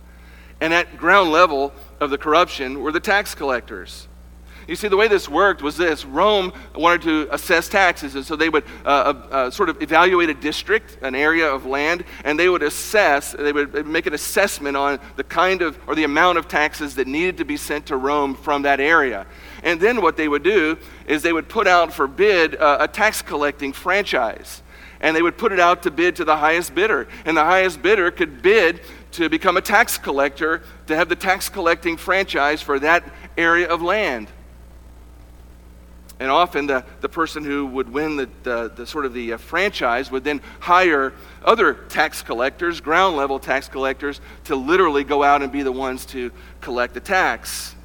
And 0.60 0.74
at 0.74 0.98
ground 0.98 1.32
level 1.32 1.74
of 2.00 2.10
the 2.10 2.17
corruption 2.17 2.82
were 2.82 2.91
the 2.91 3.00
tax 3.00 3.36
collectors. 3.36 4.08
You 4.67 4.75
see, 4.75 4.88
the 4.88 4.98
way 4.98 5.08
this 5.08 5.27
worked 5.27 5.62
was 5.62 5.75
this 5.75 6.05
Rome 6.05 6.53
wanted 6.75 7.01
to 7.03 7.34
assess 7.34 7.67
taxes, 7.67 8.15
and 8.15 8.25
so 8.25 8.36
they 8.36 8.50
would 8.50 8.63
uh, 8.86 8.88
uh, 8.88 9.27
uh, 9.32 9.51
sort 9.51 9.70
of 9.70 9.82
evaluate 9.82 10.29
a 10.29 10.34
district, 10.34 10.98
an 11.01 11.15
area 11.15 11.51
of 11.51 11.65
land, 11.65 12.05
and 12.24 12.39
they 12.39 12.48
would 12.48 12.63
assess, 12.63 13.34
they 13.34 13.51
would 13.51 13.86
make 13.86 14.05
an 14.05 14.13
assessment 14.13 14.77
on 14.77 15.00
the 15.17 15.24
kind 15.24 15.62
of 15.62 15.77
or 15.88 15.96
the 15.96 16.05
amount 16.05 16.38
of 16.38 16.48
taxes 16.48 16.96
that 16.96 17.08
needed 17.08 17.38
to 17.38 17.46
be 17.46 17.58
sent 17.58 17.88
to 17.88 17.98
Rome 17.98 18.36
from 18.36 18.62
that 18.62 18.79
area. 18.79 19.25
And 19.63 19.79
then 19.79 20.01
what 20.01 20.15
they 20.15 20.27
would 20.27 20.43
do 20.43 20.77
is 21.08 21.22
they 21.22 21.34
would 21.34 21.50
put 21.50 21.67
out 21.67 21.93
for 21.93 22.08
bid 22.08 22.55
uh, 22.55 22.77
a 22.82 22.88
tax 22.88 23.22
collecting 23.22 23.74
franchise. 23.74 24.62
And 25.00 25.13
they 25.13 25.22
would 25.22 25.38
put 25.38 25.51
it 25.51 25.60
out 25.60 25.84
to 25.84 25.91
bid 25.91 26.15
to 26.17 26.24
the 26.24 26.38
highest 26.38 26.74
bidder. 26.74 27.10
And 27.25 27.36
the 27.36 27.43
highest 27.43 27.82
bidder 27.82 28.10
could 28.10 28.41
bid 28.41 28.79
to 29.12 29.27
become 29.27 29.58
a 29.58 29.62
tax 29.62 29.98
collector, 29.98 30.63
to 30.88 30.96
have 30.96 31.10
the 31.10 31.15
tax 31.15 31.50
collecting 31.50 31.98
franchise 31.98 32.62
for 32.62 32.79
that 32.79 33.03
area 33.38 33.67
of 33.67 33.82
land. 33.82 34.29
And 36.24 36.32
often 36.32 36.68
the, 36.68 36.86
the 37.01 37.10
person 37.10 37.44
who 37.44 37.68
would 37.68 37.92
win 37.92 38.15
the, 38.15 38.30
the, 38.44 38.72
the 38.74 38.88
sort 38.88 39.06
of 39.06 39.13
the 39.13 39.34
uh, 39.34 39.38
franchise 39.38 40.10
would 40.10 40.24
then 40.24 40.39
hire 40.62 41.12
other 41.44 41.74
tax 41.74 42.22
collectors, 42.22 42.80
ground 42.80 43.18
level 43.18 43.39
tax 43.39 43.68
collectors, 43.68 44.22
to 44.46 44.56
literally 44.56 45.03
go 45.03 45.22
out 45.22 45.42
and 45.42 45.51
be 45.51 45.63
the 45.63 45.72
ones 45.74 46.06
to 46.06 46.32
collect 46.62 46.94
the 46.94 47.01
tax. 47.01 47.75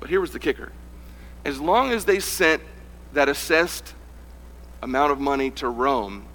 But 0.00 0.10
here 0.10 0.20
was 0.20 0.32
the 0.32 0.38
kicker 0.38 0.70
as 1.46 1.58
long 1.58 1.92
as 1.92 2.04
they 2.04 2.20
sent 2.20 2.62
that 3.14 3.30
assessed 3.30 3.94
amount 4.82 5.12
of 5.12 5.18
money 5.18 5.50
to 5.52 5.68
Rome, 5.70 6.26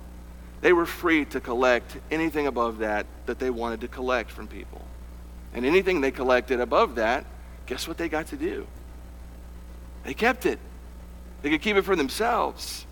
they 0.62 0.74
were 0.74 0.88
free 0.88 1.24
to 1.26 1.40
collect 1.40 1.98
anything 2.10 2.48
above 2.48 2.80
that 2.80 3.06
that 3.28 3.38
they 3.38 3.52
wanted 3.52 3.82
to 3.82 3.90
collect 3.90 4.32
from 4.32 4.48
people. 4.48 4.82
And 5.54 5.68
anything 5.68 6.02
they 6.02 6.10
collected 6.10 6.60
above 6.60 6.96
that, 6.96 7.28
guess 7.68 7.88
what 7.88 8.00
they 8.00 8.10
got 8.10 8.26
to 8.30 8.38
do? 8.38 8.66
They 10.06 10.14
kept 10.14 10.46
it. 10.46 10.60
They 11.42 11.50
could 11.50 11.62
keep 11.62 11.76
it 11.76 11.82
for 11.82 11.96
themselves. 11.96 12.86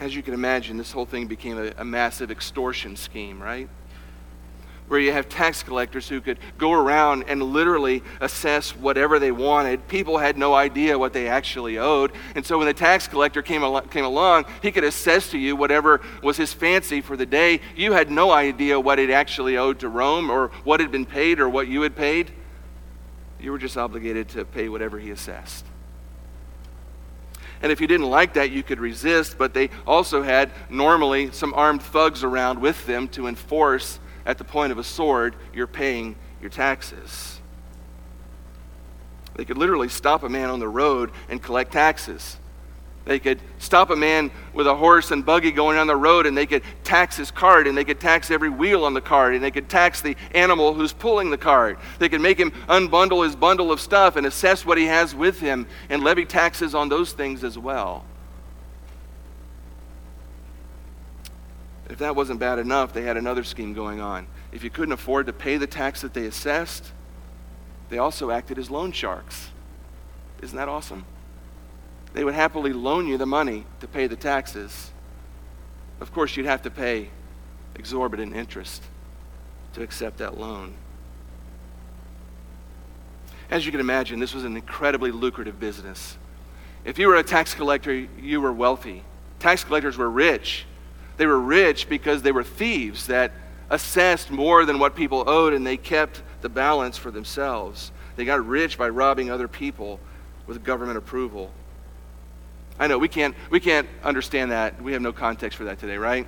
As 0.00 0.14
you 0.16 0.22
can 0.22 0.34
imagine, 0.34 0.76
this 0.76 0.90
whole 0.90 1.06
thing 1.06 1.28
became 1.28 1.56
a, 1.58 1.72
a 1.78 1.84
massive 1.84 2.32
extortion 2.32 2.96
scheme, 2.96 3.40
right? 3.40 3.68
Where 4.88 5.00
you 5.00 5.12
have 5.12 5.28
tax 5.28 5.62
collectors 5.62 6.08
who 6.08 6.20
could 6.20 6.38
go 6.58 6.72
around 6.72 7.24
and 7.26 7.42
literally 7.42 8.02
assess 8.20 8.76
whatever 8.76 9.18
they 9.18 9.32
wanted. 9.32 9.88
People 9.88 10.18
had 10.18 10.36
no 10.36 10.54
idea 10.54 10.98
what 10.98 11.12
they 11.12 11.28
actually 11.28 11.78
owed. 11.78 12.12
And 12.34 12.44
so 12.44 12.58
when 12.58 12.66
the 12.66 12.74
tax 12.74 13.08
collector 13.08 13.40
came, 13.40 13.62
al- 13.62 13.80
came 13.82 14.04
along, 14.04 14.44
he 14.60 14.70
could 14.70 14.84
assess 14.84 15.30
to 15.30 15.38
you 15.38 15.56
whatever 15.56 16.00
was 16.22 16.36
his 16.36 16.52
fancy 16.52 17.00
for 17.00 17.16
the 17.16 17.24
day. 17.24 17.60
You 17.74 17.92
had 17.92 18.10
no 18.10 18.30
idea 18.32 18.78
what 18.78 18.98
it 18.98 19.08
actually 19.08 19.56
owed 19.56 19.78
to 19.80 19.88
Rome 19.88 20.30
or 20.30 20.48
what 20.64 20.80
had 20.80 20.90
been 20.90 21.06
paid 21.06 21.40
or 21.40 21.48
what 21.48 21.68
you 21.68 21.82
had 21.82 21.96
paid. 21.96 22.30
You 23.40 23.50
were 23.50 23.58
just 23.58 23.76
obligated 23.76 24.28
to 24.30 24.44
pay 24.44 24.68
whatever 24.68 24.98
he 24.98 25.10
assessed. 25.10 25.64
And 27.62 27.70
if 27.70 27.80
you 27.80 27.86
didn't 27.86 28.10
like 28.10 28.34
that, 28.34 28.50
you 28.50 28.62
could 28.62 28.80
resist, 28.80 29.38
but 29.38 29.54
they 29.54 29.70
also 29.86 30.22
had 30.22 30.50
normally 30.68 31.30
some 31.30 31.54
armed 31.54 31.82
thugs 31.82 32.24
around 32.24 32.60
with 32.60 32.84
them 32.86 33.08
to 33.08 33.28
enforce 33.28 34.00
at 34.26 34.38
the 34.38 34.44
point 34.44 34.72
of 34.72 34.78
a 34.78 34.84
sword, 34.84 35.36
you're 35.52 35.66
paying 35.66 36.16
your 36.40 36.50
taxes. 36.50 37.40
They 39.34 39.44
could 39.44 39.58
literally 39.58 39.88
stop 39.88 40.22
a 40.22 40.28
man 40.28 40.50
on 40.50 40.60
the 40.60 40.68
road 40.68 41.10
and 41.28 41.42
collect 41.42 41.72
taxes. 41.72 42.38
They 43.04 43.18
could 43.18 43.40
stop 43.58 43.90
a 43.90 43.96
man 43.96 44.30
with 44.52 44.68
a 44.68 44.76
horse 44.76 45.10
and 45.10 45.26
buggy 45.26 45.50
going 45.50 45.76
on 45.76 45.88
the 45.88 45.96
road 45.96 46.24
and 46.24 46.36
they 46.36 46.46
could 46.46 46.62
tax 46.84 47.16
his 47.16 47.32
cart 47.32 47.66
and 47.66 47.76
they 47.76 47.84
could 47.84 47.98
tax 47.98 48.30
every 48.30 48.50
wheel 48.50 48.84
on 48.84 48.94
the 48.94 49.00
cart 49.00 49.34
and 49.34 49.42
they 49.42 49.50
could 49.50 49.68
tax 49.68 50.00
the 50.00 50.16
animal 50.34 50.72
who's 50.72 50.92
pulling 50.92 51.30
the 51.30 51.38
cart. 51.38 51.80
They 51.98 52.08
could 52.08 52.20
make 52.20 52.38
him 52.38 52.52
unbundle 52.68 53.24
his 53.24 53.34
bundle 53.34 53.72
of 53.72 53.80
stuff 53.80 54.14
and 54.14 54.24
assess 54.24 54.64
what 54.64 54.78
he 54.78 54.84
has 54.84 55.16
with 55.16 55.40
him 55.40 55.66
and 55.88 56.04
levy 56.04 56.24
taxes 56.24 56.76
on 56.76 56.88
those 56.88 57.12
things 57.12 57.42
as 57.42 57.58
well. 57.58 58.04
If 61.92 61.98
that 61.98 62.16
wasn't 62.16 62.40
bad 62.40 62.58
enough, 62.58 62.94
they 62.94 63.02
had 63.02 63.18
another 63.18 63.44
scheme 63.44 63.74
going 63.74 64.00
on. 64.00 64.26
If 64.50 64.64
you 64.64 64.70
couldn't 64.70 64.92
afford 64.92 65.26
to 65.26 65.32
pay 65.34 65.58
the 65.58 65.66
tax 65.66 66.00
that 66.00 66.14
they 66.14 66.24
assessed, 66.24 66.90
they 67.90 67.98
also 67.98 68.30
acted 68.30 68.56
as 68.58 68.70
loan 68.70 68.92
sharks. 68.92 69.50
Isn't 70.40 70.56
that 70.56 70.70
awesome? 70.70 71.04
They 72.14 72.24
would 72.24 72.32
happily 72.32 72.72
loan 72.72 73.08
you 73.08 73.18
the 73.18 73.26
money 73.26 73.66
to 73.80 73.86
pay 73.86 74.06
the 74.06 74.16
taxes. 74.16 74.90
Of 76.00 76.14
course, 76.14 76.34
you'd 76.34 76.46
have 76.46 76.62
to 76.62 76.70
pay 76.70 77.10
exorbitant 77.74 78.34
interest 78.34 78.82
to 79.74 79.82
accept 79.82 80.16
that 80.16 80.40
loan. 80.40 80.72
As 83.50 83.66
you 83.66 83.70
can 83.70 83.80
imagine, 83.80 84.18
this 84.18 84.32
was 84.32 84.44
an 84.44 84.56
incredibly 84.56 85.10
lucrative 85.10 85.60
business. 85.60 86.16
If 86.86 86.98
you 86.98 87.08
were 87.08 87.16
a 87.16 87.22
tax 87.22 87.52
collector, 87.54 87.92
you 87.92 88.40
were 88.40 88.52
wealthy. 88.52 89.04
Tax 89.40 89.62
collectors 89.62 89.98
were 89.98 90.08
rich. 90.08 90.64
They 91.16 91.26
were 91.26 91.40
rich 91.40 91.88
because 91.88 92.22
they 92.22 92.32
were 92.32 92.44
thieves 92.44 93.06
that 93.06 93.32
assessed 93.70 94.30
more 94.30 94.64
than 94.64 94.78
what 94.78 94.94
people 94.94 95.24
owed 95.26 95.52
and 95.52 95.66
they 95.66 95.76
kept 95.76 96.22
the 96.42 96.48
balance 96.48 96.98
for 96.98 97.10
themselves. 97.10 97.90
They 98.16 98.24
got 98.24 98.44
rich 98.46 98.76
by 98.76 98.88
robbing 98.88 99.30
other 99.30 99.48
people 99.48 100.00
with 100.46 100.62
government 100.62 100.98
approval. 100.98 101.50
I 102.78 102.86
know 102.86 102.98
we 102.98 103.08
can't 103.08 103.34
we 103.50 103.60
can't 103.60 103.88
understand 104.02 104.50
that. 104.50 104.82
We 104.82 104.92
have 104.92 105.02
no 105.02 105.12
context 105.12 105.56
for 105.56 105.64
that 105.64 105.78
today, 105.78 105.96
right? 105.96 106.26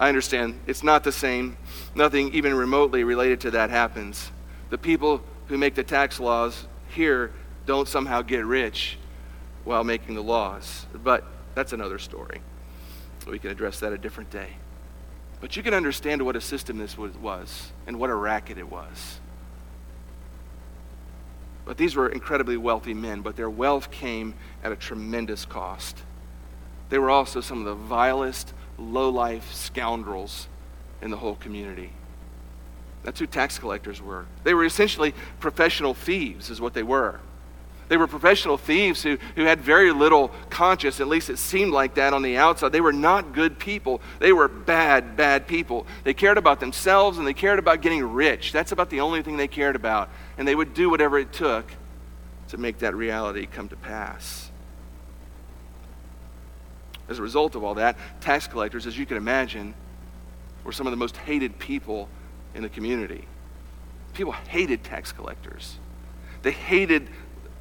I 0.00 0.08
understand. 0.08 0.58
It's 0.66 0.82
not 0.82 1.04
the 1.04 1.12
same. 1.12 1.56
Nothing 1.94 2.34
even 2.34 2.54
remotely 2.54 3.04
related 3.04 3.40
to 3.42 3.52
that 3.52 3.70
happens. 3.70 4.30
The 4.70 4.78
people 4.78 5.22
who 5.46 5.56
make 5.56 5.74
the 5.74 5.84
tax 5.84 6.18
laws 6.18 6.66
here 6.88 7.32
don't 7.66 7.88
somehow 7.88 8.22
get 8.22 8.44
rich 8.44 8.98
while 9.64 9.84
making 9.84 10.14
the 10.14 10.22
laws. 10.22 10.86
But 10.92 11.24
that's 11.54 11.72
another 11.72 11.98
story. 11.98 12.40
We 13.26 13.38
can 13.38 13.50
address 13.50 13.80
that 13.80 13.92
a 13.92 13.98
different 13.98 14.30
day. 14.30 14.50
But 15.40 15.56
you 15.56 15.62
can 15.62 15.74
understand 15.74 16.22
what 16.22 16.36
a 16.36 16.40
system 16.40 16.78
this 16.78 16.96
was 16.96 17.72
and 17.86 17.98
what 17.98 18.10
a 18.10 18.14
racket 18.14 18.58
it 18.58 18.70
was. 18.70 19.20
But 21.64 21.78
these 21.78 21.96
were 21.96 22.08
incredibly 22.08 22.56
wealthy 22.56 22.94
men, 22.94 23.22
but 23.22 23.36
their 23.36 23.50
wealth 23.50 23.90
came 23.90 24.34
at 24.62 24.72
a 24.72 24.76
tremendous 24.76 25.44
cost. 25.44 26.02
They 26.90 26.98
were 26.98 27.10
also 27.10 27.40
some 27.40 27.58
of 27.58 27.64
the 27.64 27.74
vilest, 27.74 28.52
low-life 28.78 29.52
scoundrels 29.52 30.48
in 31.00 31.10
the 31.10 31.16
whole 31.16 31.36
community. 31.36 31.90
That's 33.02 33.18
who 33.18 33.26
tax 33.26 33.58
collectors 33.58 34.00
were. 34.00 34.26
They 34.44 34.54
were 34.54 34.64
essentially 34.64 35.14
professional 35.40 35.94
thieves, 35.94 36.50
is 36.50 36.60
what 36.60 36.74
they 36.74 36.82
were. 36.82 37.20
They 37.88 37.96
were 37.96 38.06
professional 38.06 38.56
thieves 38.56 39.02
who, 39.02 39.18
who 39.36 39.44
had 39.44 39.60
very 39.60 39.92
little 39.92 40.28
conscience, 40.48 41.00
at 41.00 41.08
least 41.08 41.28
it 41.28 41.38
seemed 41.38 41.72
like 41.72 41.94
that 41.94 42.14
on 42.14 42.22
the 42.22 42.36
outside. 42.36 42.72
They 42.72 42.80
were 42.80 42.92
not 42.92 43.34
good 43.34 43.58
people. 43.58 44.00
They 44.20 44.32
were 44.32 44.48
bad, 44.48 45.16
bad 45.16 45.46
people. 45.46 45.86
They 46.02 46.14
cared 46.14 46.38
about 46.38 46.60
themselves 46.60 47.18
and 47.18 47.26
they 47.26 47.34
cared 47.34 47.58
about 47.58 47.82
getting 47.82 48.02
rich. 48.02 48.52
That's 48.52 48.72
about 48.72 48.90
the 48.90 49.00
only 49.00 49.22
thing 49.22 49.36
they 49.36 49.48
cared 49.48 49.76
about. 49.76 50.08
And 50.38 50.48
they 50.48 50.54
would 50.54 50.72
do 50.72 50.88
whatever 50.88 51.18
it 51.18 51.32
took 51.32 51.66
to 52.48 52.56
make 52.56 52.78
that 52.78 52.94
reality 52.94 53.46
come 53.46 53.68
to 53.68 53.76
pass. 53.76 54.50
As 57.08 57.18
a 57.18 57.22
result 57.22 57.54
of 57.54 57.62
all 57.62 57.74
that, 57.74 57.98
tax 58.20 58.46
collectors, 58.46 58.86
as 58.86 58.96
you 58.96 59.04
can 59.04 59.18
imagine, 59.18 59.74
were 60.64 60.72
some 60.72 60.86
of 60.86 60.90
the 60.90 60.96
most 60.96 61.16
hated 61.18 61.58
people 61.58 62.08
in 62.54 62.62
the 62.62 62.68
community. 62.70 63.26
People 64.14 64.32
hated 64.32 64.82
tax 64.84 65.12
collectors. 65.12 65.78
They 66.42 66.52
hated 66.52 67.08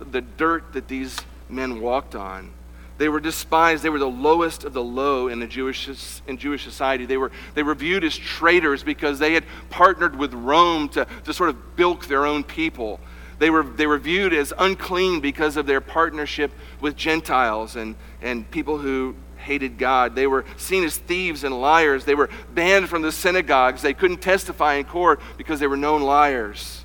the 0.03 0.21
dirt 0.21 0.73
that 0.73 0.87
these 0.87 1.17
men 1.49 1.81
walked 1.81 2.15
on. 2.15 2.51
They 2.97 3.09
were 3.09 3.19
despised. 3.19 3.83
They 3.83 3.89
were 3.89 3.99
the 3.99 4.05
lowest 4.07 4.63
of 4.63 4.73
the 4.73 4.83
low 4.83 5.27
in 5.27 5.39
the 5.39 5.47
Jewish, 5.47 5.89
in 6.27 6.37
Jewish 6.37 6.63
society. 6.63 7.05
They 7.05 7.17
were, 7.17 7.31
they 7.55 7.63
were 7.63 7.75
viewed 7.75 8.03
as 8.03 8.15
traitors 8.15 8.83
because 8.83 9.19
they 9.19 9.33
had 9.33 9.45
partnered 9.69 10.15
with 10.15 10.33
Rome 10.33 10.89
to, 10.89 11.07
to 11.23 11.33
sort 11.33 11.49
of 11.49 11.75
bilk 11.75 12.05
their 12.05 12.25
own 12.25 12.43
people. 12.43 12.99
They 13.39 13.49
were, 13.49 13.63
they 13.63 13.87
were 13.87 13.97
viewed 13.97 14.31
as 14.31 14.53
unclean 14.57 15.21
because 15.21 15.57
of 15.57 15.65
their 15.65 15.81
partnership 15.81 16.51
with 16.79 16.95
Gentiles 16.95 17.75
and, 17.75 17.95
and 18.21 18.49
people 18.51 18.77
who 18.77 19.15
hated 19.37 19.77
God. 19.77 20.15
They 20.15 20.27
were 20.27 20.45
seen 20.55 20.83
as 20.83 20.97
thieves 20.97 21.43
and 21.43 21.59
liars. 21.59 22.05
They 22.05 22.15
were 22.15 22.29
banned 22.53 22.89
from 22.89 23.01
the 23.01 23.11
synagogues. 23.11 23.81
They 23.81 23.93
couldn't 23.93 24.21
testify 24.21 24.75
in 24.75 24.85
court 24.85 25.19
because 25.35 25.59
they 25.59 25.67
were 25.67 25.75
known 25.75 26.03
liars 26.03 26.82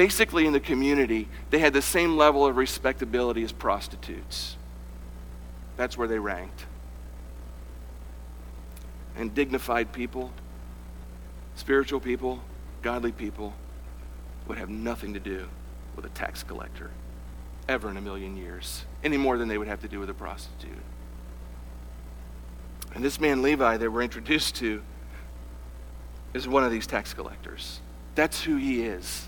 basically 0.00 0.46
in 0.46 0.54
the 0.54 0.60
community, 0.60 1.28
they 1.50 1.58
had 1.58 1.74
the 1.74 1.82
same 1.82 2.16
level 2.16 2.46
of 2.46 2.56
respectability 2.56 3.44
as 3.44 3.52
prostitutes. 3.52 4.56
That's 5.76 5.98
where 5.98 6.08
they 6.08 6.18
ranked. 6.18 6.64
And 9.14 9.34
dignified 9.34 9.92
people, 9.92 10.32
spiritual 11.54 12.00
people, 12.00 12.40
godly 12.80 13.12
people 13.12 13.52
would 14.48 14.56
have 14.56 14.70
nothing 14.70 15.12
to 15.12 15.20
do 15.20 15.46
with 15.94 16.06
a 16.06 16.08
tax 16.08 16.42
collector 16.42 16.90
ever 17.68 17.90
in 17.90 17.98
a 17.98 18.00
million 18.00 18.38
years, 18.38 18.86
any 19.04 19.18
more 19.18 19.36
than 19.36 19.48
they 19.48 19.58
would 19.58 19.68
have 19.68 19.82
to 19.82 19.88
do 19.88 20.00
with 20.00 20.08
a 20.08 20.14
prostitute. 20.14 20.72
And 22.94 23.04
this 23.04 23.20
man, 23.20 23.42
Levi, 23.42 23.76
that 23.76 23.92
we're 23.92 24.00
introduced 24.00 24.54
to, 24.56 24.80
is 26.32 26.48
one 26.48 26.64
of 26.64 26.72
these 26.72 26.86
tax 26.86 27.12
collectors. 27.12 27.82
That's 28.14 28.42
who 28.42 28.56
he 28.56 28.80
is. 28.80 29.26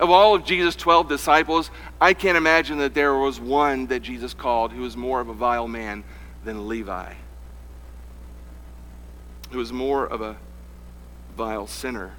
Of 0.00 0.08
all 0.08 0.34
of 0.34 0.46
Jesus' 0.46 0.76
12 0.76 1.10
disciples, 1.10 1.70
I 2.00 2.14
can't 2.14 2.38
imagine 2.38 2.78
that 2.78 2.94
there 2.94 3.14
was 3.14 3.38
one 3.38 3.86
that 3.88 4.00
Jesus 4.00 4.32
called 4.32 4.72
who 4.72 4.80
was 4.80 4.96
more 4.96 5.20
of 5.20 5.28
a 5.28 5.34
vile 5.34 5.68
man 5.68 6.04
than 6.42 6.68
Levi, 6.68 7.12
who 9.50 9.58
was 9.58 9.74
more 9.74 10.06
of 10.06 10.22
a 10.22 10.38
vile 11.36 11.66
sinner, 11.66 12.14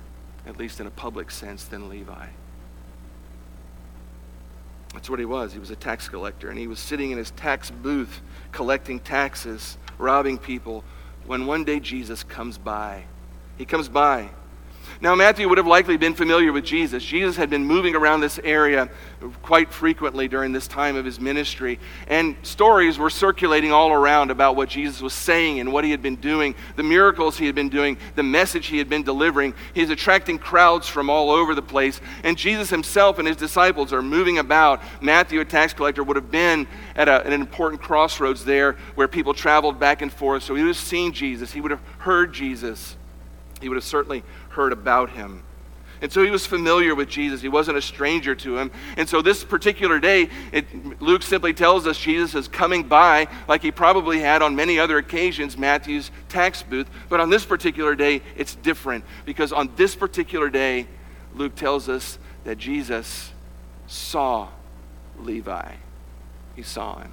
at 0.45 0.57
least 0.57 0.79
in 0.79 0.85
a 0.85 0.91
public 0.91 1.31
sense, 1.31 1.63
than 1.63 1.89
Levi. 1.89 2.27
That's 4.93 5.09
what 5.09 5.17
he 5.17 5.25
was. 5.25 5.51
He 5.53 5.59
was 5.59 5.71
a 5.71 5.75
tax 5.75 6.07
collector, 6.07 6.49
and 6.51 6.59
he 6.59 6.67
was 6.67 6.79
sitting 6.79 7.09
in 7.09 7.17
his 7.17 7.31
tax 7.31 7.71
booth 7.71 8.21
collecting 8.51 8.99
taxes, 8.99 9.79
robbing 9.97 10.37
people, 10.37 10.83
when 11.25 11.47
one 11.47 11.63
day 11.63 11.79
Jesus 11.79 12.23
comes 12.23 12.59
by. 12.59 13.05
He 13.57 13.65
comes 13.65 13.89
by 13.89 14.29
now, 15.01 15.15
Matthew 15.15 15.49
would 15.49 15.57
have 15.57 15.65
likely 15.65 15.97
been 15.97 16.13
familiar 16.13 16.53
with 16.53 16.63
Jesus. 16.63 17.03
Jesus 17.03 17.35
had 17.35 17.49
been 17.49 17.65
moving 17.65 17.95
around 17.95 18.21
this 18.21 18.39
area 18.43 18.87
quite 19.41 19.73
frequently 19.73 20.27
during 20.27 20.51
this 20.51 20.67
time 20.67 20.95
of 20.95 21.05
his 21.05 21.19
ministry, 21.19 21.79
and 22.07 22.35
stories 22.43 22.99
were 22.99 23.09
circulating 23.09 23.71
all 23.71 23.91
around 23.91 24.29
about 24.29 24.55
what 24.55 24.69
Jesus 24.69 25.01
was 25.01 25.13
saying 25.13 25.59
and 25.59 25.73
what 25.73 25.83
he 25.83 25.89
had 25.89 26.03
been 26.03 26.17
doing, 26.17 26.53
the 26.75 26.83
miracles 26.83 27.35
he 27.35 27.47
had 27.47 27.55
been 27.55 27.69
doing, 27.69 27.97
the 28.13 28.21
message 28.21 28.67
he 28.67 28.77
had 28.77 28.89
been 28.89 29.01
delivering. 29.01 29.55
He's 29.73 29.89
attracting 29.89 30.37
crowds 30.37 30.87
from 30.87 31.09
all 31.09 31.31
over 31.31 31.55
the 31.55 31.63
place, 31.63 31.99
and 32.23 32.37
Jesus 32.37 32.69
himself 32.69 33.17
and 33.17 33.27
his 33.27 33.37
disciples 33.37 33.91
are 33.91 34.03
moving 34.03 34.37
about. 34.37 34.83
Matthew, 35.01 35.39
a 35.39 35.45
tax 35.45 35.73
collector, 35.73 36.03
would 36.03 36.15
have 36.15 36.29
been 36.29 36.67
at, 36.95 37.09
a, 37.09 37.13
at 37.13 37.25
an 37.25 37.41
important 37.41 37.81
crossroads 37.81 38.45
there 38.45 38.73
where 38.93 39.07
people 39.07 39.33
traveled 39.33 39.79
back 39.79 40.03
and 40.03 40.13
forth, 40.13 40.43
so 40.43 40.53
he 40.53 40.61
would 40.61 40.75
have 40.75 40.77
seen 40.77 41.11
Jesus, 41.11 41.53
he 41.53 41.59
would 41.59 41.71
have 41.71 41.81
heard 41.97 42.33
Jesus. 42.33 42.97
He 43.61 43.69
would 43.69 43.75
have 43.75 43.83
certainly 43.83 44.23
heard 44.49 44.73
about 44.73 45.11
him. 45.11 45.43
And 46.01 46.11
so 46.11 46.23
he 46.23 46.31
was 46.31 46.47
familiar 46.47 46.95
with 46.95 47.09
Jesus. 47.09 47.41
He 47.41 47.47
wasn't 47.47 47.77
a 47.77 47.81
stranger 47.81 48.33
to 48.33 48.57
him. 48.57 48.71
And 48.97 49.07
so 49.07 49.21
this 49.21 49.43
particular 49.43 49.99
day, 49.99 50.29
it, 50.51 50.99
Luke 50.99 51.21
simply 51.21 51.53
tells 51.53 51.85
us 51.85 51.97
Jesus 51.99 52.33
is 52.33 52.47
coming 52.47 52.83
by, 52.83 53.27
like 53.47 53.61
he 53.61 53.71
probably 53.71 54.19
had 54.19 54.41
on 54.41 54.55
many 54.55 54.79
other 54.79 54.97
occasions, 54.97 55.59
Matthew's 55.59 56.09
tax 56.27 56.63
booth. 56.63 56.89
But 57.07 57.19
on 57.19 57.29
this 57.29 57.45
particular 57.45 57.93
day, 57.93 58.23
it's 58.35 58.55
different 58.55 59.05
because 59.25 59.53
on 59.53 59.71
this 59.75 59.95
particular 59.95 60.49
day, 60.49 60.87
Luke 61.35 61.55
tells 61.55 61.87
us 61.87 62.17
that 62.45 62.57
Jesus 62.57 63.31
saw 63.85 64.49
Levi. 65.19 65.73
He 66.55 66.63
saw 66.63 66.99
him. 66.99 67.11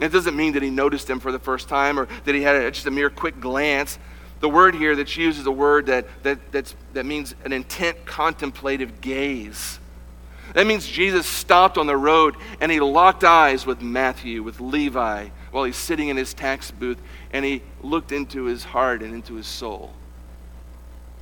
It 0.00 0.10
doesn't 0.10 0.36
mean 0.36 0.52
that 0.54 0.62
he 0.62 0.70
noticed 0.70 1.08
him 1.08 1.20
for 1.20 1.32
the 1.32 1.38
first 1.38 1.68
time 1.68 1.98
or 1.98 2.08
that 2.24 2.34
he 2.34 2.42
had 2.42 2.72
just 2.74 2.86
a 2.86 2.90
mere 2.90 3.10
quick 3.10 3.40
glance. 3.40 3.98
The 4.40 4.48
word 4.48 4.74
here 4.74 4.94
that's 4.94 5.16
used 5.16 5.40
is 5.40 5.46
a 5.46 5.52
word 5.52 5.86
that, 5.86 6.06
that, 6.22 6.52
that's, 6.52 6.74
that 6.92 7.04
means 7.04 7.34
an 7.44 7.52
intent 7.52 8.06
contemplative 8.06 9.00
gaze. 9.00 9.80
That 10.54 10.66
means 10.66 10.86
Jesus 10.86 11.26
stopped 11.26 11.76
on 11.76 11.86
the 11.86 11.96
road 11.96 12.36
and 12.60 12.70
he 12.70 12.80
locked 12.80 13.24
eyes 13.24 13.66
with 13.66 13.82
Matthew, 13.82 14.42
with 14.42 14.60
Levi, 14.60 15.28
while 15.50 15.64
he's 15.64 15.76
sitting 15.76 16.08
in 16.08 16.16
his 16.16 16.34
tax 16.34 16.70
booth, 16.70 17.00
and 17.32 17.44
he 17.44 17.62
looked 17.82 18.12
into 18.12 18.44
his 18.44 18.64
heart 18.64 19.02
and 19.02 19.12
into 19.12 19.34
his 19.34 19.46
soul. 19.46 19.92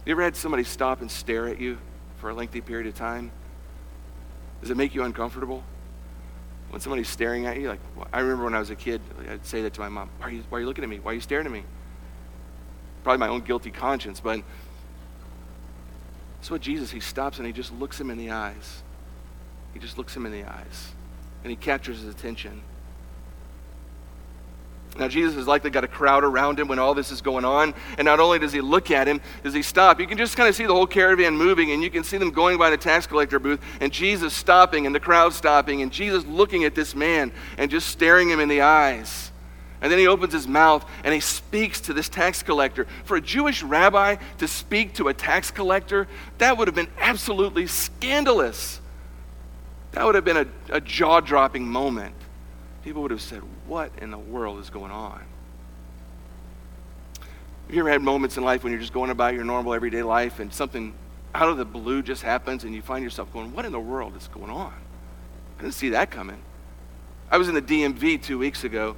You 0.05 0.13
ever 0.13 0.23
had 0.23 0.37
somebody 0.37 0.63
stop 0.63 1.01
and 1.01 1.11
stare 1.11 1.49
at 1.49 1.61
you 1.61 1.79
for 2.19 2.31
a 2.31 2.35
lengthy 2.35 2.61
period 2.61 2.87
of 2.87 2.95
time? 2.95 3.33
Does 4.61 4.71
it 4.71 4.77
make 4.77 4.95
you 4.95 5.03
uncomfortable? 5.03 5.65
When 6.71 6.81
somebody's 6.81 7.09
staring 7.09 7.47
at 7.47 7.59
you, 7.59 7.69
like, 7.69 7.81
I 8.13 8.21
remember 8.21 8.45
when 8.45 8.55
I 8.55 8.59
was 8.59 8.71
a 8.71 8.77
kid, 8.77 9.01
I'd 9.29 9.47
say 9.47 9.63
that 9.63 9.75
to 9.75 9.81
my 9.81 9.89
mom, 9.89 10.11
why 10.19 10.27
are 10.27 10.31
you, 10.31 10.45
why 10.49 10.59
are 10.59 10.61
you 10.61 10.67
looking 10.67 10.85
at 10.85 10.91
me? 10.91 10.99
Why 11.01 11.13
are 11.13 11.15
you 11.15 11.21
staring 11.21 11.47
at 11.47 11.53
me? 11.53 11.65
Probably 13.07 13.21
my 13.21 13.29
own 13.29 13.43
guilty 13.43 13.71
conscience, 13.71 14.19
but 14.19 14.43
that's 16.35 16.51
what 16.51 16.61
Jesus, 16.61 16.91
he 16.91 16.99
stops 16.99 17.39
and 17.39 17.47
he 17.47 17.53
just 17.53 17.73
looks 17.73 18.01
him 18.01 18.11
in 18.11 18.19
the 18.19 18.33
eyes. 18.33 18.83
He 19.73 19.79
just 19.79 19.97
looks 19.97 20.17
him 20.17 20.27
in 20.27 20.33
the 20.33 20.43
eyes. 20.43 20.93
And 21.45 21.51
he 21.53 21.55
captures 21.55 22.01
his 22.01 22.13
attention. 22.13 22.63
Now, 24.99 25.07
Jesus 25.07 25.37
has 25.37 25.47
likely 25.47 25.71
got 25.71 25.85
a 25.85 25.89
crowd 25.89 26.25
around 26.25 26.59
him 26.59 26.67
when 26.67 26.81
all 26.81 26.95
this 26.95 27.13
is 27.13 27.21
going 27.21 27.45
on. 27.45 27.75
And 27.97 28.07
not 28.07 28.19
only 28.19 28.41
does 28.41 28.53
he 28.53 28.61
look 28.61 28.91
at 28.91 29.07
him, 29.07 29.21
does 29.45 29.55
he 29.55 29.63
stop. 29.63 30.01
You 30.01 30.09
can 30.09 30.19
just 30.19 30.37
kind 30.37 30.49
of 30.49 30.57
see 30.57 30.67
the 30.67 30.75
whole 30.75 30.89
caravan 30.89 31.37
moving, 31.37 31.71
and 31.71 31.85
you 31.85 31.91
can 31.91 32.03
see 32.03 32.19
them 32.19 32.33
going 32.33 32.59
by 32.59 32.71
the 32.71 32.77
tax 32.77 33.07
collector 33.07 33.39
booth, 33.39 33.61
and 33.81 33.93
Jesus 33.93 34.35
stopping, 34.35 34.85
and 34.85 34.93
the 34.93 34.99
crowd 34.99 35.33
stopping, 35.33 35.81
and 35.81 35.93
Jesus 35.93 36.27
looking 36.27 36.65
at 36.65 36.75
this 36.75 36.97
man 36.97 37.31
and 37.57 37.71
just 37.71 37.89
staring 37.89 38.29
him 38.29 38.41
in 38.41 38.49
the 38.49 38.63
eyes. 38.63 39.26
And 39.87 39.93
then 39.93 40.01
he 40.01 40.09
opens 40.09 40.33
his 40.33 40.49
mouth 40.49 40.85
and 41.05 41.15
he 41.15 41.21
speaks 41.21 41.81
to 41.83 41.93
this 41.93 42.09
tax 42.09 42.43
collector. 42.43 42.89
For 43.05 43.17
a 43.17 43.21
Jewish 43.21 43.63
rabbi 43.63 44.17
to 44.39 44.49
speak 44.49 44.95
to 44.95 45.07
a 45.07 45.15
tax 45.15 45.53
collector, 45.53 46.09
that 46.39 46.59
would 46.59 46.67
have 46.67 46.75
been 46.75 46.91
absolutely 46.99 47.69
scandalous. 47.69 48.81
That 49.93 50.05
would 50.05 50.17
have 50.17 50.25
been 50.25 50.39
a, 50.39 50.47
a 50.71 50.81
jaw 50.81 51.21
dropping 51.21 51.69
moment 51.69 52.17
people 52.87 53.03
would 53.03 53.11
have 53.11 53.21
said, 53.21 53.43
What 53.67 53.91
in 54.01 54.13
the 54.13 54.19
world 54.19 54.61
is 54.61 54.71
going 54.71 54.93
on? 54.93 55.21
Have 57.67 57.75
you 57.75 57.81
ever 57.81 57.91
had 57.91 58.01
moments 58.01 58.37
in 58.37 58.45
life 58.45 58.63
when 58.63 58.73
you're 58.73 58.81
just 58.81 58.93
going 58.93 59.11
about 59.11 59.35
your 59.35 59.43
normal 59.43 59.75
everyday 59.75 60.05
life 60.05 60.39
and 60.39 60.55
something 60.55 60.95
out 61.35 61.49
of 61.49 61.57
the 61.57 61.65
blue 61.65 62.01
just 62.01 62.23
happens 62.23 62.63
and 62.63 62.73
you 62.73 62.83
find 62.83 63.03
yourself 63.03 63.33
going, 63.33 63.53
What 63.53 63.65
in 63.65 63.73
the 63.73 63.81
world 63.81 64.17
is 64.17 64.29
going 64.29 64.51
on? 64.51 64.73
I 65.59 65.63
didn't 65.63 65.75
see 65.75 65.91
that 65.91 66.13
coming. 66.13 66.41
I 67.29 67.39
was 67.39 67.49
in 67.49 67.55
the 67.55 67.63
DMV 67.63 68.23
two 68.23 68.39
weeks 68.39 68.63
ago. 68.63 68.97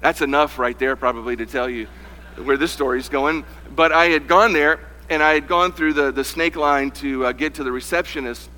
That's 0.00 0.20
enough 0.20 0.58
right 0.58 0.78
there, 0.78 0.96
probably, 0.96 1.36
to 1.36 1.46
tell 1.46 1.68
you 1.68 1.86
where 2.42 2.56
this 2.56 2.72
story's 2.72 3.08
going. 3.08 3.44
But 3.74 3.92
I 3.92 4.06
had 4.06 4.28
gone 4.28 4.52
there 4.52 4.80
and 5.08 5.22
I 5.22 5.34
had 5.34 5.46
gone 5.46 5.72
through 5.72 5.94
the, 5.94 6.10
the 6.10 6.24
snake 6.24 6.56
line 6.56 6.90
to 6.92 7.26
uh, 7.26 7.32
get 7.32 7.54
to 7.54 7.64
the 7.64 7.72
receptionist 7.72 8.50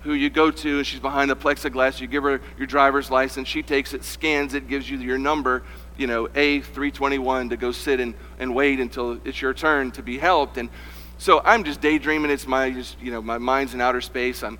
who 0.00 0.14
you 0.14 0.30
go 0.30 0.50
to, 0.50 0.78
and 0.78 0.86
she's 0.86 1.00
behind 1.00 1.30
the 1.30 1.36
plexiglass. 1.36 2.00
You 2.00 2.08
give 2.08 2.24
her 2.24 2.40
your 2.58 2.66
driver's 2.66 3.10
license. 3.10 3.46
She 3.46 3.62
takes 3.62 3.94
it, 3.94 4.02
scans 4.02 4.54
it, 4.54 4.66
gives 4.66 4.90
you 4.90 4.98
your 4.98 5.18
number, 5.18 5.62
you 5.96 6.06
know, 6.08 6.26
A321 6.28 7.50
to 7.50 7.56
go 7.56 7.70
sit 7.70 8.00
and, 8.00 8.14
and 8.38 8.54
wait 8.54 8.80
until 8.80 9.20
it's 9.24 9.40
your 9.40 9.54
turn 9.54 9.92
to 9.92 10.02
be 10.02 10.18
helped. 10.18 10.58
And 10.58 10.70
so 11.18 11.40
I'm 11.44 11.62
just 11.62 11.80
daydreaming. 11.80 12.32
It's 12.32 12.48
my, 12.48 12.70
just, 12.70 13.00
you 13.00 13.12
know, 13.12 13.22
my 13.22 13.38
mind's 13.38 13.74
in 13.74 13.80
outer 13.80 14.00
space. 14.00 14.42
I'm 14.42 14.58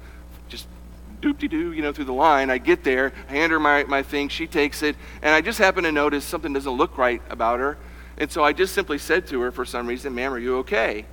doop-de-doo, 1.23 1.73
you 1.73 1.81
know, 1.81 1.93
through 1.93 2.05
the 2.05 2.13
line. 2.13 2.51
I 2.51 2.59
get 2.59 2.85
there, 2.85 3.13
I 3.29 3.33
hand 3.33 3.53
her 3.53 3.59
my, 3.59 3.85
my 3.85 4.03
thing. 4.03 4.29
She 4.29 4.47
takes 4.47 4.83
it, 4.83 4.97
and 5.23 5.35
I 5.35 5.41
just 5.41 5.59
happen 5.59 5.85
to 5.85 5.93
notice 5.93 6.25
something 6.25 6.53
doesn't 6.53 6.71
look 6.71 6.99
right 6.99 7.23
about 7.31 7.61
her. 7.61 7.79
And 8.19 8.31
so 8.31 8.45
I 8.45 8.53
just 8.53 8.75
simply 8.75 8.99
said 8.99 9.27
to 9.29 9.41
her 9.41 9.51
for 9.51 9.65
some 9.65 9.87
reason, 9.87 10.15
ma'am, 10.15 10.35
are 10.35 10.39
you 10.39 10.59
okay? 10.59 11.07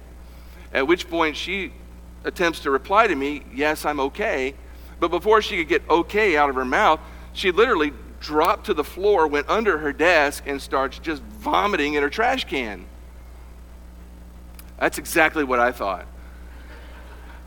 At 0.74 0.88
which 0.88 1.10
point 1.10 1.38
she 1.38 1.72
attempts 2.24 2.60
to 2.62 2.72
reply 2.72 3.08
to 3.08 3.16
me, 3.16 3.44
Yes, 3.54 3.86
I'm 3.86 4.00
okay. 4.02 4.56
But 5.00 5.10
before 5.10 5.42
she 5.42 5.58
could 5.58 5.70
get 5.70 5.90
okay 5.90 6.36
out 6.36 6.50
of 6.50 6.56
her 6.56 6.66
mouth, 6.66 7.00
she 7.32 7.52
literally 7.52 7.94
dropped 8.20 8.66
to 8.66 8.74
the 8.74 8.84
floor, 8.84 9.28
went 9.28 9.50
under 9.50 9.78
her 9.78 9.94
desk, 9.94 10.44
and 10.46 10.62
starts 10.62 11.00
just 11.00 11.22
vomiting 11.24 11.94
in 11.94 12.04
her 12.04 12.10
trash 12.10 12.44
can. 12.44 12.86
That's 14.78 14.98
exactly 14.98 15.44
what 15.44 15.60
I 15.60 15.72
thought. 15.72 16.06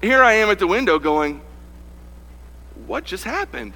Here 0.01 0.23
I 0.23 0.35
am 0.35 0.51
at 0.51 0.59
the 0.59 0.67
window 0.67 0.99
going, 0.99 1.43
What 2.87 3.05
just 3.05 3.25
happened? 3.25 3.73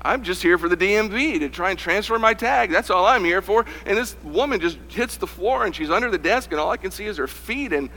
I'm 0.00 0.22
just 0.22 0.42
here 0.42 0.58
for 0.58 0.68
the 0.68 0.76
DMV 0.76 1.40
to 1.40 1.48
try 1.48 1.70
and 1.70 1.78
transfer 1.78 2.18
my 2.18 2.32
tag. 2.32 2.70
That's 2.70 2.88
all 2.88 3.04
I'm 3.04 3.24
here 3.24 3.42
for. 3.42 3.66
And 3.84 3.98
this 3.98 4.16
woman 4.22 4.60
just 4.60 4.78
hits 4.88 5.16
the 5.16 5.26
floor 5.26 5.64
and 5.64 5.74
she's 5.74 5.90
under 5.90 6.10
the 6.10 6.18
desk, 6.18 6.52
and 6.52 6.60
all 6.60 6.70
I 6.70 6.76
can 6.76 6.90
see 6.90 7.06
is 7.06 7.16
her 7.16 7.26
feet. 7.26 7.72
And 7.72 7.90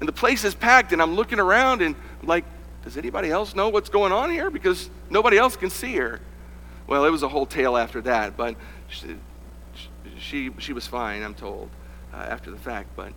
and 0.00 0.08
the 0.08 0.12
place 0.12 0.44
is 0.44 0.54
packed, 0.54 0.92
and 0.92 1.00
I'm 1.00 1.14
looking 1.14 1.40
around 1.40 1.82
and 1.82 1.94
I'm 2.20 2.28
like, 2.28 2.44
does 2.84 2.96
anybody 2.96 3.30
else 3.30 3.54
know 3.54 3.68
what's 3.68 3.88
going 3.88 4.12
on 4.12 4.30
here? 4.30 4.50
Because 4.50 4.90
nobody 5.10 5.38
else 5.38 5.56
can 5.56 5.70
see 5.70 5.96
her. 5.96 6.20
Well, 6.86 7.04
it 7.04 7.10
was 7.10 7.22
a 7.22 7.28
whole 7.28 7.46
tale 7.46 7.76
after 7.76 8.00
that, 8.02 8.36
but 8.36 8.56
she, 8.88 9.16
she, 10.18 10.50
she 10.58 10.72
was 10.72 10.86
fine, 10.86 11.22
I'm 11.22 11.34
told, 11.34 11.68
uh, 12.12 12.18
after 12.18 12.50
the 12.50 12.58
fact. 12.58 12.90
But 12.94 13.12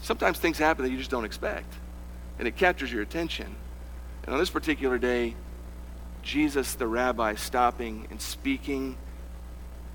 sometimes 0.00 0.38
things 0.38 0.58
happen 0.58 0.84
that 0.84 0.90
you 0.90 0.96
just 0.96 1.10
don't 1.10 1.24
expect, 1.24 1.74
and 2.38 2.48
it 2.48 2.56
captures 2.56 2.92
your 2.92 3.02
attention. 3.02 3.54
And 4.24 4.32
on 4.32 4.38
this 4.38 4.50
particular 4.50 4.96
day, 4.96 5.34
Jesus, 6.22 6.74
the 6.74 6.86
rabbi, 6.86 7.34
stopping 7.34 8.06
and 8.10 8.20
speaking 8.20 8.96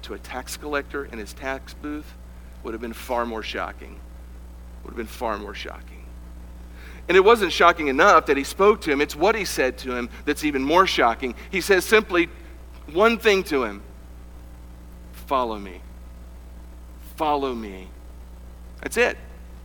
to 0.04 0.14
a 0.14 0.20
tax 0.20 0.58
collector 0.58 1.06
in 1.06 1.20
his 1.20 1.34
tax 1.34 1.74
booth 1.74 2.14
would 2.64 2.74
have 2.74 2.82
been 2.82 2.94
far 2.94 3.26
more 3.26 3.44
shocking 3.44 4.00
would 4.86 4.92
have 4.92 4.98
been 4.98 5.08
far 5.08 5.38
more 5.38 5.56
shocking. 5.56 6.04
And 7.08 7.18
it 7.18 7.22
wasn't 7.22 7.52
shocking 7.52 7.88
enough 7.88 8.28
that 8.28 8.38
he 8.38 8.44
spoke 8.44 8.82
to 8.82 8.92
him, 8.92 9.02
it's 9.02 9.16
what 9.16 9.36
he 9.36 9.46
said 9.46 9.78
to 9.80 9.96
him 9.96 10.10
that's 10.26 10.44
even 10.44 10.64
more 10.64 10.86
shocking. 10.88 11.36
He 11.52 11.62
says 11.62 11.86
simply 11.86 12.30
one 12.94 13.18
thing 13.18 13.44
to 13.46 13.64
him 13.64 13.82
Follow 15.28 15.58
me. 15.58 15.82
Follow 17.16 17.56
me. 17.56 17.88
That's 18.82 18.96
it. 18.98 19.18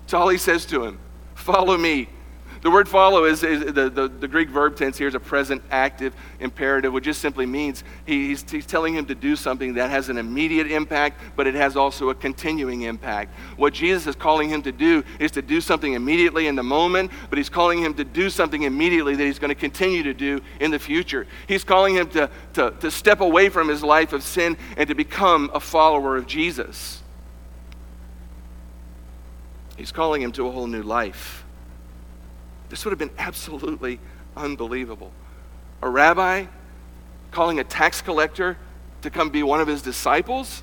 That's 0.03 0.15
all 0.15 0.31
he 0.31 0.39
says 0.39 0.65
to 0.67 0.85
him. 0.85 0.99
Follow 1.35 1.77
me. 1.77 2.09
The 2.63 2.71
word 2.71 2.91
follow 2.91 3.25
is, 3.25 3.43
is 3.43 3.73
the, 3.73 3.89
the, 3.89 4.09
the, 4.09 4.29
Greek 4.29 4.51
verb 4.51 4.77
tense 4.77 4.99
here 4.99 5.09
is 5.09 5.15
a 5.15 5.21
present 5.21 5.63
active 5.71 6.15
imperative, 6.41 6.93
which 6.93 7.05
just 7.05 7.23
simply 7.23 7.47
means 7.47 7.85
he, 8.05 8.29
he's, 8.29 8.49
he's 8.51 8.67
telling 8.67 8.95
him 8.95 9.07
to 9.07 9.15
do 9.15 9.35
something 9.35 9.75
that 9.75 9.89
has 9.89 10.11
an 10.11 10.19
immediate 10.19 10.71
impact, 10.71 11.23
but 11.37 11.47
it 11.47 11.55
has 11.55 11.75
also 11.75 12.11
a 12.11 12.15
continuing 12.15 12.83
impact. 12.83 13.35
What 13.57 13.73
Jesus 13.73 14.07
is 14.07 14.15
calling 14.15 14.51
him 14.51 14.61
to 14.63 14.73
do 14.73 15.03
is 15.19 15.31
to 15.33 15.43
do 15.43 15.63
something 15.63 15.95
immediately 15.95 16.49
in 16.49 16.55
the 16.55 16.63
moment, 16.63 17.11
but 17.31 17.39
he's 17.39 17.49
calling 17.49 17.83
him 17.83 17.95
to 17.95 18.05
do 18.05 18.29
something 18.29 18.65
immediately 18.65 19.17
that 19.17 19.25
he's 19.25 19.39
going 19.39 19.49
to 19.49 19.55
continue 19.55 20.03
to 20.03 20.13
do 20.13 20.43
in 20.61 20.71
the 20.71 20.79
future. 20.79 21.27
He's 21.49 21.65
calling 21.65 21.95
him 21.95 22.11
to, 22.11 22.29
to, 22.55 22.75
to 22.81 22.91
step 22.91 23.21
away 23.21 23.49
from 23.49 23.69
his 23.69 23.83
life 23.83 24.13
of 24.13 24.23
sin 24.23 24.59
and 24.77 24.87
to 24.89 24.95
become 24.95 25.51
a 25.55 25.61
follower 25.61 26.19
of 26.19 26.27
Jesus. 26.27 27.03
He's 29.79 29.93
calling 29.93 30.21
him 30.21 30.33
to 30.33 30.47
a 30.47 30.51
whole 30.51 30.67
new 30.67 30.83
life. 30.83 31.47
This 32.71 32.85
would 32.85 32.93
have 32.93 32.99
been 32.99 33.11
absolutely 33.19 33.99
unbelievable. 34.37 35.13
A 35.83 35.89
rabbi 35.89 36.47
calling 37.31 37.59
a 37.59 37.65
tax 37.65 38.01
collector 38.01 38.57
to 39.03 39.11
come 39.11 39.31
be 39.31 39.43
one 39.43 39.61
of 39.61 39.69
his 39.69 39.83
disciples? 39.83 40.63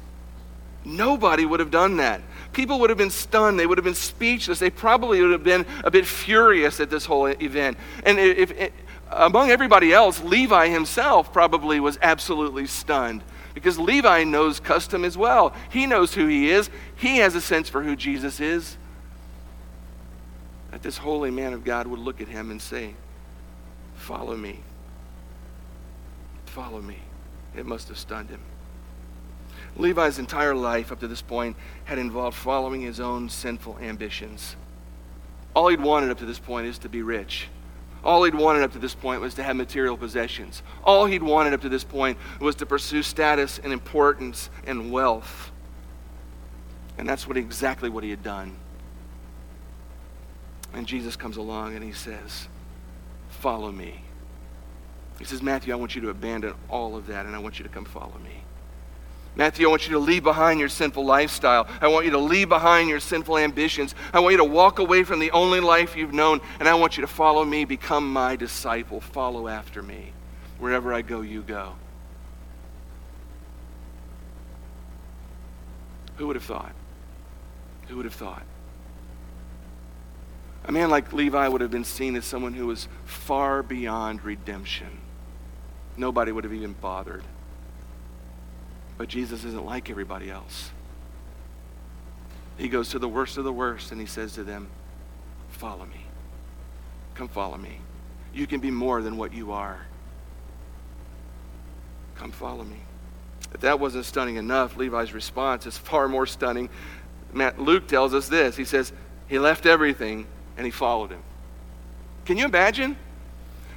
Nobody 0.85 1.45
would 1.45 1.59
have 1.59 1.71
done 1.71 1.97
that. 1.97 2.21
People 2.53 2.79
would 2.79 2.89
have 2.89 2.97
been 2.97 3.09
stunned. 3.09 3.59
They 3.59 3.67
would 3.67 3.77
have 3.77 3.85
been 3.85 3.93
speechless. 3.93 4.59
They 4.59 4.69
probably 4.69 5.21
would 5.21 5.31
have 5.31 5.43
been 5.43 5.65
a 5.83 5.91
bit 5.91 6.05
furious 6.05 6.79
at 6.79 6.89
this 6.89 7.05
whole 7.05 7.27
event. 7.27 7.77
And 8.05 8.19
if, 8.19 8.51
if 8.51 8.59
eh, 8.59 8.69
among 9.11 9.51
everybody 9.51 9.91
else, 9.91 10.21
Levi 10.23 10.69
himself 10.69 11.33
probably 11.33 11.79
was 11.79 11.97
absolutely 12.01 12.67
stunned 12.67 13.23
because 13.53 13.77
Levi 13.77 14.23
knows 14.23 14.59
custom 14.59 15.03
as 15.03 15.17
well. 15.17 15.53
He 15.69 15.87
knows 15.87 16.13
who 16.13 16.27
he 16.27 16.49
is, 16.51 16.69
he 16.95 17.17
has 17.17 17.35
a 17.35 17.41
sense 17.41 17.67
for 17.67 17.83
who 17.83 17.95
Jesus 17.95 18.39
is 18.39 18.77
that 20.71 20.83
this 20.83 20.97
holy 20.97 21.31
man 21.31 21.53
of 21.53 21.63
God 21.63 21.87
would 21.87 21.99
look 21.99 22.21
at 22.21 22.27
him 22.27 22.51
and 22.51 22.61
say, 22.61 22.93
Follow 23.95 24.35
me. 24.37 24.59
Follow 26.45 26.81
me. 26.81 26.97
It 27.55 27.65
must 27.65 27.87
have 27.87 27.97
stunned 27.97 28.29
him. 28.29 28.41
Levi's 29.75 30.19
entire 30.19 30.55
life 30.55 30.91
up 30.91 30.99
to 30.99 31.07
this 31.07 31.21
point 31.21 31.55
had 31.85 31.97
involved 31.97 32.37
following 32.37 32.81
his 32.81 32.99
own 32.99 33.29
sinful 33.29 33.77
ambitions. 33.79 34.55
All 35.55 35.67
he'd 35.69 35.81
wanted 35.81 36.11
up 36.11 36.19
to 36.19 36.25
this 36.25 36.39
point 36.39 36.67
is 36.67 36.77
to 36.79 36.89
be 36.89 37.01
rich. 37.01 37.47
All 38.03 38.23
he'd 38.23 38.35
wanted 38.35 38.63
up 38.63 38.71
to 38.73 38.79
this 38.79 38.95
point 38.95 39.21
was 39.21 39.33
to 39.35 39.43
have 39.43 39.55
material 39.55 39.97
possessions. 39.97 40.61
All 40.83 41.05
he'd 41.05 41.23
wanted 41.23 41.53
up 41.53 41.61
to 41.61 41.69
this 41.69 41.83
point 41.83 42.17
was 42.39 42.55
to 42.55 42.65
pursue 42.65 43.03
status 43.03 43.59
and 43.59 43.73
importance 43.73 44.49
and 44.65 44.91
wealth. 44.91 45.51
And 46.97 47.07
that's 47.07 47.27
what 47.27 47.37
exactly 47.37 47.89
what 47.89 48.03
he 48.03 48.09
had 48.09 48.23
done. 48.23 48.55
And 50.73 50.85
Jesus 50.85 51.15
comes 51.15 51.37
along 51.37 51.75
and 51.75 51.83
he 51.83 51.91
says, 51.91 52.47
Follow 53.29 53.71
me. 53.71 54.01
He 55.19 55.25
says, 55.25 55.41
Matthew, 55.41 55.73
I 55.73 55.77
want 55.77 55.95
you 55.95 56.01
to 56.01 56.09
abandon 56.09 56.53
all 56.69 56.95
of 56.95 57.07
that 57.07 57.25
and 57.25 57.35
I 57.35 57.39
want 57.39 57.59
you 57.59 57.63
to 57.63 57.69
come 57.69 57.85
follow 57.85 58.17
me. 58.23 58.43
Matthew, 59.35 59.67
I 59.67 59.69
want 59.69 59.87
you 59.87 59.93
to 59.93 59.99
leave 59.99 60.23
behind 60.23 60.59
your 60.59 60.69
sinful 60.69 61.05
lifestyle. 61.05 61.67
I 61.79 61.87
want 61.89 62.05
you 62.05 62.11
to 62.11 62.17
leave 62.17 62.49
behind 62.49 62.89
your 62.89 62.99
sinful 62.99 63.37
ambitions. 63.37 63.93
I 64.11 64.19
want 64.19 64.31
you 64.31 64.37
to 64.39 64.43
walk 64.43 64.79
away 64.79 65.03
from 65.03 65.19
the 65.19 65.29
only 65.29 65.59
life 65.59 65.95
you've 65.95 66.13
known, 66.13 66.41
and 66.59 66.67
I 66.67 66.73
want 66.73 66.97
you 66.97 67.01
to 67.01 67.07
follow 67.07 67.45
me, 67.45 67.63
become 67.63 68.11
my 68.11 68.35
disciple, 68.35 68.99
follow 68.99 69.47
after 69.47 69.83
me. 69.83 70.11
Wherever 70.57 70.91
I 70.91 71.03
go, 71.03 71.21
you 71.21 71.43
go. 71.43 71.75
Who 76.15 76.25
would 76.25 76.35
have 76.35 76.45
thought? 76.45 76.73
Who 77.89 77.97
would 77.97 78.05
have 78.05 78.15
thought? 78.15 78.43
A 80.65 80.71
man 80.71 80.89
like 80.89 81.13
Levi 81.13 81.47
would 81.47 81.61
have 81.61 81.71
been 81.71 81.83
seen 81.83 82.15
as 82.15 82.25
someone 82.25 82.53
who 82.53 82.67
was 82.67 82.87
far 83.05 83.63
beyond 83.63 84.23
redemption. 84.23 84.99
Nobody 85.95 86.31
would 86.31 86.43
have 86.43 86.53
even 86.53 86.73
bothered. 86.73 87.23
But 88.97 89.07
Jesus 89.07 89.43
isn't 89.43 89.65
like 89.65 89.89
everybody 89.89 90.29
else. 90.29 90.71
He 92.57 92.67
goes 92.67 92.89
to 92.89 92.99
the 92.99 93.07
worst 93.07 93.37
of 93.37 93.43
the 93.43 93.53
worst 93.53 93.91
and 93.91 94.01
he 94.01 94.07
says 94.07 94.33
to 94.33 94.43
them, 94.43 94.67
Follow 95.49 95.85
me. 95.85 96.05
Come 97.15 97.27
follow 97.27 97.57
me. 97.57 97.79
You 98.33 98.45
can 98.45 98.59
be 98.59 98.71
more 98.71 99.01
than 99.01 99.17
what 99.17 99.33
you 99.33 99.51
are. 99.51 99.79
Come 102.15 102.31
follow 102.31 102.63
me. 102.63 102.77
If 103.53 103.61
that 103.61 103.79
wasn't 103.79 104.05
stunning 104.05 104.35
enough, 104.35 104.75
Levi's 104.75 105.13
response 105.13 105.65
is 105.65 105.77
far 105.77 106.07
more 106.07 106.25
stunning. 106.25 106.69
Matt, 107.31 107.59
Luke 107.59 107.87
tells 107.87 108.13
us 108.13 108.27
this. 108.27 108.55
He 108.55 108.65
says, 108.65 108.91
He 109.27 109.39
left 109.39 109.65
everything 109.65 110.27
and 110.57 110.65
he 110.65 110.71
followed 110.71 111.11
him. 111.11 111.21
Can 112.25 112.37
you 112.37 112.45
imagine? 112.45 112.97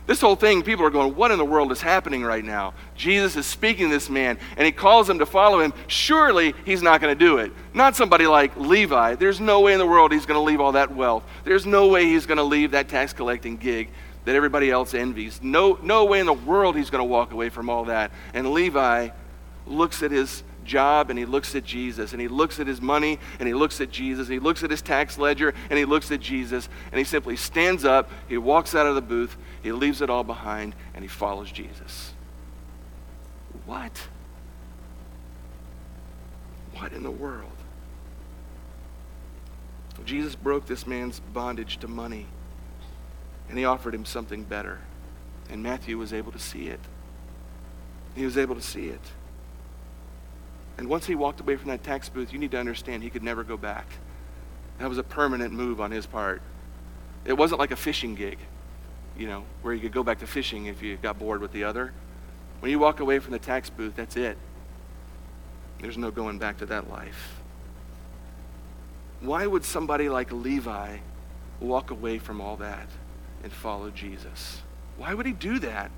This 0.07 0.21
whole 0.21 0.35
thing, 0.35 0.63
people 0.63 0.85
are 0.85 0.91
going, 0.91 1.15
What 1.15 1.31
in 1.31 1.39
the 1.39 1.45
world 1.45 1.71
is 1.71 1.81
happening 1.81 2.25
right 2.25 2.45
now? 2.45 2.75
Jesus 2.97 3.37
is 3.37 3.47
speaking 3.47 3.89
to 3.89 3.95
this 3.95 4.11
man, 4.11 4.39
and 4.57 4.67
he 4.67 4.73
calls 4.73 5.09
him 5.09 5.21
to 5.21 5.27
follow 5.27 5.61
him. 5.61 5.73
Surely 5.87 6.53
he's 6.65 6.83
not 6.83 7.01
going 7.01 7.17
to 7.17 7.25
do 7.25 7.39
it. 7.39 7.53
Not 7.75 7.95
somebody 7.95 8.27
like 8.27 8.57
Levi. 8.57 9.15
There's 9.15 9.39
no 9.39 9.61
way 9.61 9.73
in 9.73 9.79
the 9.79 9.87
world 9.87 10.13
he's 10.13 10.27
going 10.27 10.39
to 10.39 10.43
leave 10.43 10.61
all 10.61 10.73
that 10.73 10.93
wealth. 10.93 11.23
There's 11.45 11.65
no 11.65 11.87
way 11.87 12.07
he's 12.07 12.27
going 12.27 12.39
to 12.39 12.43
leave 12.43 12.73
that 12.73 12.89
tax 12.89 13.13
collecting 13.13 13.57
gig 13.57 13.91
that 14.25 14.35
everybody 14.35 14.71
else 14.71 14.95
envies. 14.95 15.41
No, 15.43 15.79
no 15.83 16.05
way 16.07 16.19
in 16.19 16.27
the 16.27 16.33
world 16.33 16.77
he's 16.77 16.91
going 16.91 17.01
to 17.03 17.09
walk 17.09 17.33
away 17.33 17.49
from 17.49 17.71
all 17.71 17.85
that. 17.85 18.11
And 18.35 18.53
Levi 18.53 19.11
looks 19.67 20.03
at 20.03 20.11
his 20.11 20.43
job 20.65 21.11
and 21.11 21.19
he 21.19 21.25
looks 21.25 21.55
at 21.55 21.65
Jesus 21.65 22.13
and 22.13 22.21
he 22.21 22.29
looks 22.29 22.61
at 22.61 22.67
his 22.67 22.81
money 22.81 23.19
and 23.39 23.47
he 23.47 23.55
looks 23.55 23.81
at 23.81 23.91
Jesus 23.91 24.29
and 24.29 24.35
he 24.35 24.39
looks 24.39 24.63
at 24.63 24.71
his 24.71 24.83
tax 24.83 25.19
ledger 25.19 25.55
and 25.69 25.79
he 25.79 25.85
looks 25.85 26.11
at 26.11 26.21
Jesus 26.21 26.69
and 26.91 26.99
he 26.99 27.05
simply 27.05 27.37
stands 27.37 27.85
up, 27.85 28.11
he 28.29 28.39
walks 28.39 28.75
out 28.75 28.87
of 28.87 28.95
the 28.95 29.03
booth, 29.03 29.37
he 29.63 29.73
leaves 29.73 30.03
it 30.03 30.11
all 30.11 30.25
behind 30.25 30.75
and 30.95 31.03
he 31.03 31.09
follows 31.09 31.51
Jesus. 31.51 32.13
What? 33.67 34.09
What 36.75 36.93
in 36.93 37.03
the 37.03 37.11
world? 37.11 37.51
Jesus 40.05 40.35
broke 40.35 40.67
this 40.67 40.87
man's 40.87 41.21
bondage 41.21 41.79
to 41.79 41.89
money 41.89 42.27
and 43.49 43.59
he 43.59 43.65
offered 43.65 43.95
him 43.95 44.05
something 44.05 44.45
better. 44.45 44.81
And 45.51 45.63
Matthew 45.63 45.99
was 45.99 46.13
able 46.13 46.33
to 46.33 46.39
see 46.39 46.69
it. 46.69 46.81
He 48.15 48.25
was 48.25 48.39
able 48.39 48.55
to 48.55 48.63
see 48.63 48.87
it. 48.87 49.01
And 50.81 50.89
once 50.89 51.05
he 51.05 51.15
walked 51.15 51.41
away 51.41 51.57
from 51.57 51.69
that 51.69 51.85
tax 51.85 52.09
booth, 52.09 52.33
you 52.33 52.39
need 52.39 52.53
to 52.53 52.59
understand 52.59 53.03
he 53.03 53.11
could 53.11 53.23
never 53.23 53.45
go 53.45 53.59
back. 53.59 53.85
That 54.79 54.89
was 54.89 54.97
a 54.97 55.03
permanent 55.03 55.53
move 55.53 55.79
on 55.79 55.91
his 55.91 56.07
part. 56.07 56.41
It 57.27 57.35
wasn't 57.35 57.61
like 57.61 57.71
a 57.71 57.77
fishing 57.77 58.15
gig, 58.15 58.39
you 59.15 59.29
know, 59.29 59.45
where 59.61 59.75
you 59.75 59.81
could 59.83 59.93
go 59.93 60.03
back 60.03 60.21
to 60.21 60.27
fishing 60.27 60.65
if 60.65 60.83
you 60.83 60.97
got 60.97 61.19
bored 61.19 61.43
with 61.43 61.53
the 61.53 61.65
other. 61.65 61.93
When 62.61 62.71
you 62.71 62.79
walk 62.79 63.01
away 63.01 63.19
from 63.19 63.33
the 63.33 63.39
tax 63.39 63.69
booth, 63.69 63.95
that's 63.95 64.17
it. 64.17 64.39
There's 65.83 65.99
no 65.99 66.11
going 66.11 66.39
back 66.39 66.57
to 66.61 66.67
that 66.67 66.89
life. 66.89 67.35
Why 69.21 69.47
would 69.47 69.67
somebody 69.67 70.09
like 70.09 70.33
Levi 70.33 70.97
walk 71.61 71.91
away 71.91 72.19
from 72.19 72.41
all 72.41 72.57
that 72.57 72.89
and 73.43 73.53
follow 73.53 73.91
Jesus? 73.91 74.63
Why 74.97 75.13
would 75.13 75.27
he 75.27 75.33
do 75.33 75.59
that? 75.59 75.91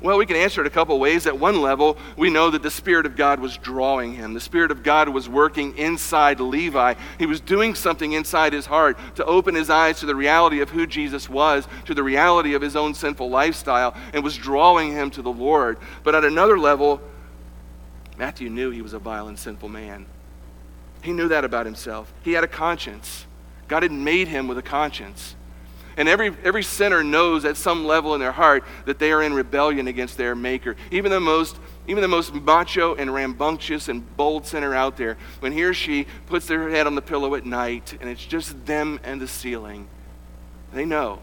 Well, 0.00 0.18
we 0.18 0.26
can 0.26 0.36
answer 0.36 0.60
it 0.60 0.66
a 0.66 0.70
couple 0.70 0.98
ways. 0.98 1.26
At 1.26 1.38
one 1.38 1.60
level, 1.60 1.96
we 2.16 2.30
know 2.30 2.50
that 2.50 2.62
the 2.62 2.70
Spirit 2.70 3.06
of 3.06 3.16
God 3.16 3.40
was 3.40 3.56
drawing 3.56 4.14
him. 4.14 4.34
The 4.34 4.40
Spirit 4.40 4.70
of 4.70 4.82
God 4.82 5.08
was 5.08 5.28
working 5.28 5.76
inside 5.78 6.40
Levi. 6.40 6.94
He 7.18 7.26
was 7.26 7.40
doing 7.40 7.74
something 7.74 8.12
inside 8.12 8.52
his 8.52 8.66
heart 8.66 8.98
to 9.16 9.24
open 9.24 9.54
his 9.54 9.70
eyes 9.70 10.00
to 10.00 10.06
the 10.06 10.14
reality 10.14 10.60
of 10.60 10.70
who 10.70 10.86
Jesus 10.86 11.28
was, 11.28 11.66
to 11.84 11.94
the 11.94 12.02
reality 12.02 12.54
of 12.54 12.62
his 12.62 12.76
own 12.76 12.94
sinful 12.94 13.30
lifestyle, 13.30 13.94
and 14.12 14.24
was 14.24 14.36
drawing 14.36 14.92
him 14.92 15.10
to 15.12 15.22
the 15.22 15.32
Lord. 15.32 15.78
But 16.02 16.14
at 16.14 16.24
another 16.24 16.58
level, 16.58 17.00
Matthew 18.18 18.50
knew 18.50 18.70
he 18.70 18.82
was 18.82 18.92
a 18.94 18.98
violent, 18.98 19.38
sinful 19.38 19.68
man. 19.68 20.06
He 21.02 21.12
knew 21.12 21.28
that 21.28 21.44
about 21.44 21.66
himself. 21.66 22.12
He 22.22 22.32
had 22.32 22.42
a 22.42 22.48
conscience. 22.48 23.26
God 23.68 23.84
had 23.84 23.92
made 23.92 24.28
him 24.28 24.48
with 24.48 24.58
a 24.58 24.62
conscience. 24.62 25.35
And 25.96 26.08
every, 26.08 26.34
every 26.44 26.62
sinner 26.62 27.02
knows 27.02 27.44
at 27.44 27.56
some 27.56 27.86
level 27.86 28.14
in 28.14 28.20
their 28.20 28.32
heart 28.32 28.64
that 28.84 28.98
they 28.98 29.12
are 29.12 29.22
in 29.22 29.32
rebellion 29.32 29.88
against 29.88 30.18
their 30.18 30.34
Maker. 30.34 30.76
Even 30.90 31.10
the 31.10 31.20
most, 31.20 31.56
even 31.86 32.02
the 32.02 32.08
most 32.08 32.34
macho 32.34 32.94
and 32.94 33.12
rambunctious 33.12 33.88
and 33.88 34.16
bold 34.16 34.46
sinner 34.46 34.74
out 34.74 34.98
there, 34.98 35.16
when 35.40 35.52
he 35.52 35.64
or 35.64 35.72
she 35.72 36.06
puts 36.26 36.46
their 36.46 36.68
head 36.68 36.86
on 36.86 36.94
the 36.94 37.02
pillow 37.02 37.34
at 37.34 37.46
night 37.46 37.96
and 38.00 38.10
it's 38.10 38.24
just 38.24 38.66
them 38.66 39.00
and 39.04 39.20
the 39.20 39.28
ceiling, 39.28 39.88
they 40.72 40.84
know 40.84 41.20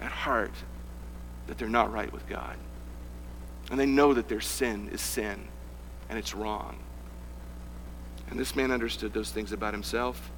at 0.00 0.10
heart 0.10 0.54
that 1.46 1.56
they're 1.58 1.68
not 1.68 1.92
right 1.92 2.12
with 2.12 2.28
God. 2.28 2.56
And 3.70 3.78
they 3.78 3.86
know 3.86 4.14
that 4.14 4.28
their 4.28 4.40
sin 4.40 4.88
is 4.92 5.00
sin 5.00 5.46
and 6.08 6.18
it's 6.18 6.34
wrong. 6.34 6.76
And 8.30 8.38
this 8.38 8.56
man 8.56 8.72
understood 8.72 9.12
those 9.12 9.30
things 9.30 9.52
about 9.52 9.74
himself. 9.74 10.30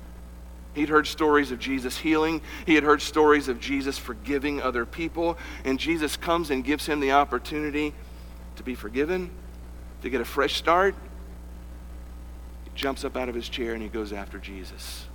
He'd 0.75 0.89
heard 0.89 1.07
stories 1.07 1.51
of 1.53 1.59
Jesus 1.59 1.99
healing. 1.99 2.41
He 2.67 2.75
had 2.75 2.83
heard 2.83 3.01
stories 3.01 3.49
of 3.49 3.61
Jesus 3.61 3.97
forgiving 3.97 4.61
other 4.61 4.85
people. 4.85 5.39
And 5.65 5.79
Jesus 5.79 6.17
comes 6.17 6.51
and 6.51 6.65
gives 6.65 6.87
him 6.87 7.01
the 7.01 7.13
opportunity 7.13 7.95
to 8.57 8.63
be 8.63 8.75
forgiven, 8.75 9.31
to 10.03 10.11
get 10.11 10.21
a 10.21 10.25
fresh 10.25 10.55
start. 10.55 10.95
He 12.65 12.71
jumps 12.75 13.05
up 13.05 13.17
out 13.17 13.29
of 13.29 13.35
his 13.35 13.49
chair 13.49 13.73
and 13.75 13.83
he 13.83 13.89
goes 13.89 14.13
after 14.13 14.39
Jesus. 14.39 15.07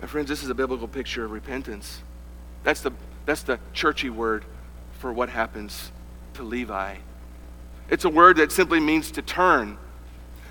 My 0.00 0.06
friends, 0.06 0.28
this 0.28 0.42
is 0.42 0.48
a 0.48 0.54
biblical 0.54 0.88
picture 0.88 1.24
of 1.24 1.32
repentance. 1.32 2.02
That's 2.62 2.80
the, 2.80 2.92
that's 3.26 3.42
the 3.42 3.58
churchy 3.72 4.10
word 4.10 4.44
for 4.92 5.12
what 5.12 5.28
happens 5.28 5.90
to 6.34 6.42
Levi. 6.42 6.96
It's 7.90 8.04
a 8.04 8.08
word 8.08 8.36
that 8.36 8.52
simply 8.52 8.80
means 8.80 9.10
to 9.12 9.22
turn 9.22 9.76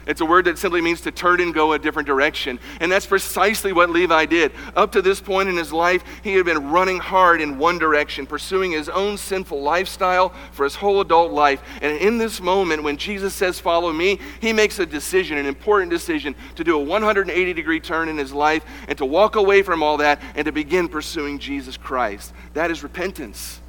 it's 0.09 0.21
a 0.21 0.25
word 0.25 0.45
that 0.45 0.57
simply 0.57 0.81
means 0.81 1.01
to 1.01 1.11
turn 1.11 1.39
and 1.39 1.53
go 1.53 1.73
a 1.73 1.79
different 1.79 2.07
direction. 2.07 2.59
And 2.79 2.91
that's 2.91 3.05
precisely 3.05 3.71
what 3.71 3.91
Levi 3.91 4.25
did. 4.25 4.51
Up 4.75 4.91
to 4.93 5.03
this 5.03 5.21
point 5.21 5.49
in 5.49 5.55
his 5.55 5.71
life, 5.71 6.03
he 6.23 6.33
had 6.33 6.45
been 6.45 6.71
running 6.71 6.97
hard 6.97 7.41
in 7.41 7.59
one 7.59 7.77
direction, 7.77 8.25
pursuing 8.25 8.71
his 8.71 8.89
own 8.89 9.17
sinful 9.17 9.61
lifestyle 9.61 10.33
for 10.51 10.63
his 10.63 10.73
whole 10.73 10.99
adult 10.99 11.31
life. 11.31 11.61
And 11.83 11.95
in 11.99 12.17
this 12.17 12.41
moment, 12.41 12.81
when 12.81 12.97
Jesus 12.97 13.35
says, 13.35 13.59
Follow 13.59 13.93
me, 13.93 14.19
he 14.41 14.51
makes 14.51 14.79
a 14.79 14.85
decision, 14.85 15.37
an 15.37 15.45
important 15.45 15.91
decision, 15.91 16.33
to 16.55 16.63
do 16.63 16.75
a 16.75 16.83
180 16.83 17.53
degree 17.53 17.79
turn 17.79 18.09
in 18.09 18.17
his 18.17 18.33
life 18.33 18.65
and 18.87 18.97
to 18.97 19.05
walk 19.05 19.35
away 19.35 19.61
from 19.61 19.83
all 19.83 19.97
that 19.97 20.19
and 20.33 20.45
to 20.45 20.51
begin 20.51 20.87
pursuing 20.87 21.37
Jesus 21.37 21.77
Christ. 21.77 22.33
That 22.55 22.71
is 22.71 22.81
repentance. 22.81 23.61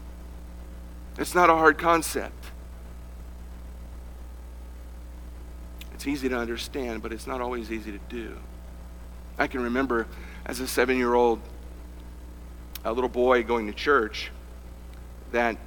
It's 1.19 1.35
not 1.35 1.51
a 1.51 1.55
hard 1.55 1.77
concept. 1.77 2.40
It's 6.01 6.07
easy 6.07 6.31
to 6.31 6.39
understand, 6.39 7.03
but 7.03 7.13
it's 7.13 7.27
not 7.27 7.43
always 7.43 7.71
easy 7.71 7.93
to 7.93 7.99
do. 8.09 8.35
I 9.39 9.47
can 9.49 9.63
remember 9.65 10.07
as 10.47 10.59
a 10.59 10.67
seven 10.67 10.97
year 10.97 11.13
old 11.13 11.41
a 12.87 12.91
little 12.91 13.11
boy 13.11 13.43
going 13.43 13.67
to 13.67 13.75
church 13.75 14.31
that 15.33 15.59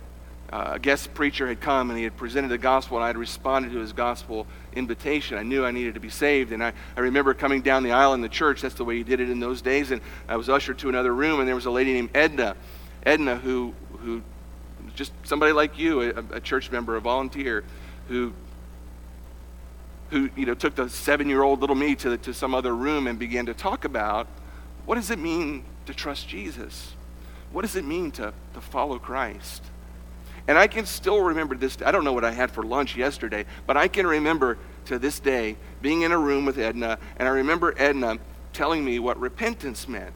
uh, 0.52 0.72
a 0.72 0.80
guest 0.80 1.14
preacher 1.14 1.46
had 1.46 1.62
come 1.62 1.92
and 1.92 2.00
he 2.00 2.04
had 2.04 2.18
presented 2.18 2.48
the 2.48 2.58
gospel 2.58 2.98
and 2.98 3.04
I 3.04 3.08
had 3.10 3.18
responded 3.18 3.74
to 3.74 3.78
his 3.78 3.94
gospel 3.94 4.48
invitation. 4.76 5.38
I 5.38 5.44
knew 5.44 5.64
I 5.64 5.70
needed 5.70 5.94
to 5.94 6.00
be 6.00 6.10
saved. 6.10 6.52
And 6.52 6.64
I, 6.64 6.74
I 6.98 7.02
remember 7.02 7.36
coming 7.36 7.62
down 7.62 7.84
the 7.84 7.92
aisle 7.92 8.16
in 8.16 8.22
the 8.22 8.28
church. 8.28 8.60
That's 8.64 8.74
the 8.74 8.86
way 8.86 8.98
he 8.98 9.04
did 9.04 9.20
it 9.20 9.30
in 9.30 9.40
those 9.40 9.62
days. 9.62 9.92
And 9.92 10.02
I 10.28 10.36
was 10.36 10.50
ushered 10.50 10.80
to 10.80 10.90
another 10.90 11.14
room 11.14 11.42
and 11.42 11.48
there 11.48 11.54
was 11.54 11.68
a 11.68 11.72
lady 11.72 11.94
named 11.94 12.10
Edna. 12.16 12.56
Edna 13.06 13.36
who, 13.36 13.76
who 14.00 14.24
just 14.96 15.12
somebody 15.22 15.52
like 15.52 15.78
you, 15.78 16.02
a, 16.02 16.38
a 16.38 16.42
church 16.42 16.72
member, 16.72 16.96
a 16.96 17.02
volunteer, 17.02 17.64
who 18.08 18.34
who 20.14 20.30
you 20.36 20.46
know 20.46 20.54
took 20.54 20.76
the 20.76 20.88
seven-year-old 20.88 21.60
little 21.60 21.76
me 21.76 21.96
to, 21.96 22.16
to 22.18 22.34
some 22.34 22.54
other 22.54 22.76
room 22.76 23.08
and 23.08 23.18
began 23.18 23.48
to 23.48 23.54
talk 23.54 23.84
about 23.84 24.28
what 24.86 24.96
does 24.96 25.10
it 25.10 25.18
mean 25.18 25.64
to 25.88 25.94
trust 25.94 26.28
Jesus? 26.28 26.94
What 27.52 27.64
does 27.64 27.76
it 27.76 27.84
mean 27.84 28.12
to, 28.12 28.32
to 28.54 28.62
follow 28.62 29.00
Christ? 29.00 29.64
And 30.48 30.58
I 30.58 30.68
can 30.68 30.86
still 30.86 31.22
remember 31.22 31.56
this. 31.56 31.78
I 31.84 31.92
don't 31.92 32.04
know 32.04 32.14
what 32.14 32.26
I 32.26 32.32
had 32.32 32.52
for 32.52 32.64
lunch 32.64 32.96
yesterday, 32.96 33.46
but 33.66 33.76
I 33.76 33.88
can 33.88 34.06
remember 34.06 34.58
to 34.86 35.00
this 35.00 35.20
day 35.20 35.56
being 35.82 36.02
in 36.02 36.12
a 36.12 36.18
room 36.18 36.46
with 36.46 36.60
Edna, 36.60 37.00
and 37.18 37.28
I 37.28 37.32
remember 37.32 37.74
Edna 37.78 38.20
telling 38.52 38.86
me 38.86 39.00
what 39.00 39.20
repentance 39.20 39.88
meant. 39.88 40.14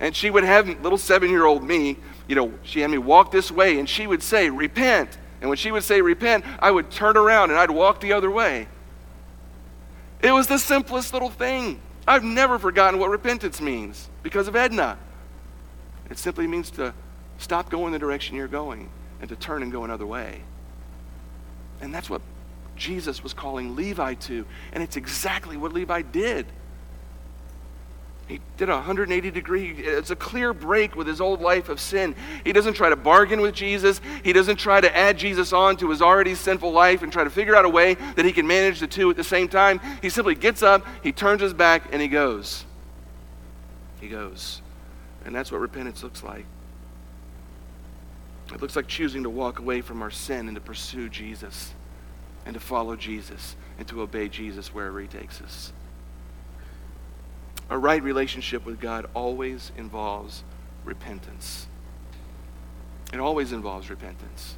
And 0.00 0.14
she 0.14 0.30
would 0.30 0.44
have 0.44 0.68
little 0.82 0.98
seven 0.98 1.30
year 1.30 1.46
old 1.46 1.64
me, 1.64 1.96
you 2.26 2.34
know, 2.34 2.52
she 2.64 2.80
had 2.80 2.90
me 2.90 2.98
walk 2.98 3.30
this 3.30 3.50
way, 3.50 3.78
and 3.78 3.88
she 3.88 4.06
would 4.06 4.22
say, 4.22 4.50
Repent. 4.50 5.16
And 5.40 5.48
when 5.48 5.56
she 5.56 5.72
would 5.72 5.84
say, 5.84 6.02
Repent, 6.02 6.44
I 6.58 6.70
would 6.70 6.90
turn 6.90 7.16
around 7.16 7.50
and 7.50 7.58
I'd 7.58 7.70
walk 7.70 8.00
the 8.00 8.12
other 8.12 8.30
way. 8.30 8.68
It 10.20 10.32
was 10.32 10.46
the 10.46 10.58
simplest 10.58 11.12
little 11.12 11.30
thing. 11.30 11.80
I've 12.06 12.24
never 12.24 12.58
forgotten 12.58 12.98
what 12.98 13.10
repentance 13.10 13.60
means 13.60 14.08
because 14.22 14.48
of 14.48 14.56
Edna. 14.56 14.98
It 16.10 16.18
simply 16.18 16.46
means 16.46 16.70
to 16.72 16.94
stop 17.38 17.70
going 17.70 17.92
the 17.92 17.98
direction 17.98 18.34
you're 18.36 18.48
going 18.48 18.90
and 19.20 19.28
to 19.28 19.36
turn 19.36 19.62
and 19.62 19.70
go 19.70 19.84
another 19.84 20.06
way. 20.06 20.42
And 21.80 21.94
that's 21.94 22.10
what 22.10 22.22
Jesus 22.76 23.22
was 23.22 23.34
calling 23.34 23.76
Levi 23.76 24.14
to. 24.14 24.46
And 24.72 24.82
it's 24.82 24.96
exactly 24.96 25.56
what 25.56 25.72
Levi 25.72 26.02
did. 26.02 26.46
He 28.28 28.40
did 28.58 28.68
a 28.68 28.74
180 28.74 29.30
degree, 29.30 29.70
it's 29.70 30.10
a 30.10 30.16
clear 30.16 30.52
break 30.52 30.94
with 30.94 31.06
his 31.06 31.18
old 31.18 31.40
life 31.40 31.70
of 31.70 31.80
sin. 31.80 32.14
He 32.44 32.52
doesn't 32.52 32.74
try 32.74 32.90
to 32.90 32.96
bargain 32.96 33.40
with 33.40 33.54
Jesus. 33.54 34.02
He 34.22 34.34
doesn't 34.34 34.56
try 34.56 34.82
to 34.82 34.94
add 34.94 35.16
Jesus 35.16 35.54
on 35.54 35.78
to 35.78 35.88
his 35.88 36.02
already 36.02 36.34
sinful 36.34 36.70
life 36.70 37.02
and 37.02 37.10
try 37.10 37.24
to 37.24 37.30
figure 37.30 37.56
out 37.56 37.64
a 37.64 37.70
way 37.70 37.94
that 38.16 38.26
he 38.26 38.32
can 38.32 38.46
manage 38.46 38.80
the 38.80 38.86
two 38.86 39.08
at 39.08 39.16
the 39.16 39.24
same 39.24 39.48
time. 39.48 39.80
He 40.02 40.10
simply 40.10 40.34
gets 40.34 40.62
up, 40.62 40.86
he 41.02 41.10
turns 41.10 41.40
his 41.40 41.54
back, 41.54 41.84
and 41.90 42.02
he 42.02 42.08
goes. 42.08 42.66
He 43.98 44.08
goes. 44.08 44.60
And 45.24 45.34
that's 45.34 45.50
what 45.50 45.62
repentance 45.62 46.02
looks 46.02 46.22
like. 46.22 46.44
It 48.52 48.60
looks 48.60 48.76
like 48.76 48.86
choosing 48.88 49.22
to 49.22 49.30
walk 49.30 49.58
away 49.58 49.80
from 49.80 50.02
our 50.02 50.10
sin 50.10 50.48
and 50.48 50.54
to 50.54 50.60
pursue 50.60 51.08
Jesus 51.08 51.72
and 52.44 52.52
to 52.52 52.60
follow 52.60 52.94
Jesus 52.94 53.56
and 53.78 53.88
to 53.88 54.02
obey 54.02 54.28
Jesus 54.28 54.72
wherever 54.74 55.00
he 55.00 55.06
takes 55.06 55.40
us. 55.40 55.72
A 57.70 57.78
right 57.78 58.02
relationship 58.02 58.64
with 58.64 58.80
God 58.80 59.06
always 59.14 59.72
involves 59.76 60.42
repentance. 60.84 61.66
It 63.12 63.20
always 63.20 63.52
involves 63.52 63.90
repentance. 63.90 64.56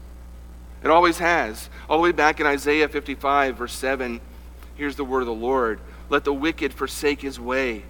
It 0.82 0.90
always 0.90 1.18
has. 1.18 1.68
All 1.88 1.98
the 1.98 2.02
way 2.02 2.12
back 2.12 2.40
in 2.40 2.46
Isaiah 2.46 2.88
55, 2.88 3.56
verse 3.56 3.72
7, 3.72 4.20
here's 4.76 4.96
the 4.96 5.04
word 5.04 5.20
of 5.20 5.26
the 5.26 5.32
Lord 5.32 5.80
Let 6.08 6.24
the 6.24 6.32
wicked 6.32 6.72
forsake 6.72 7.20
his 7.20 7.38
way, 7.38 7.84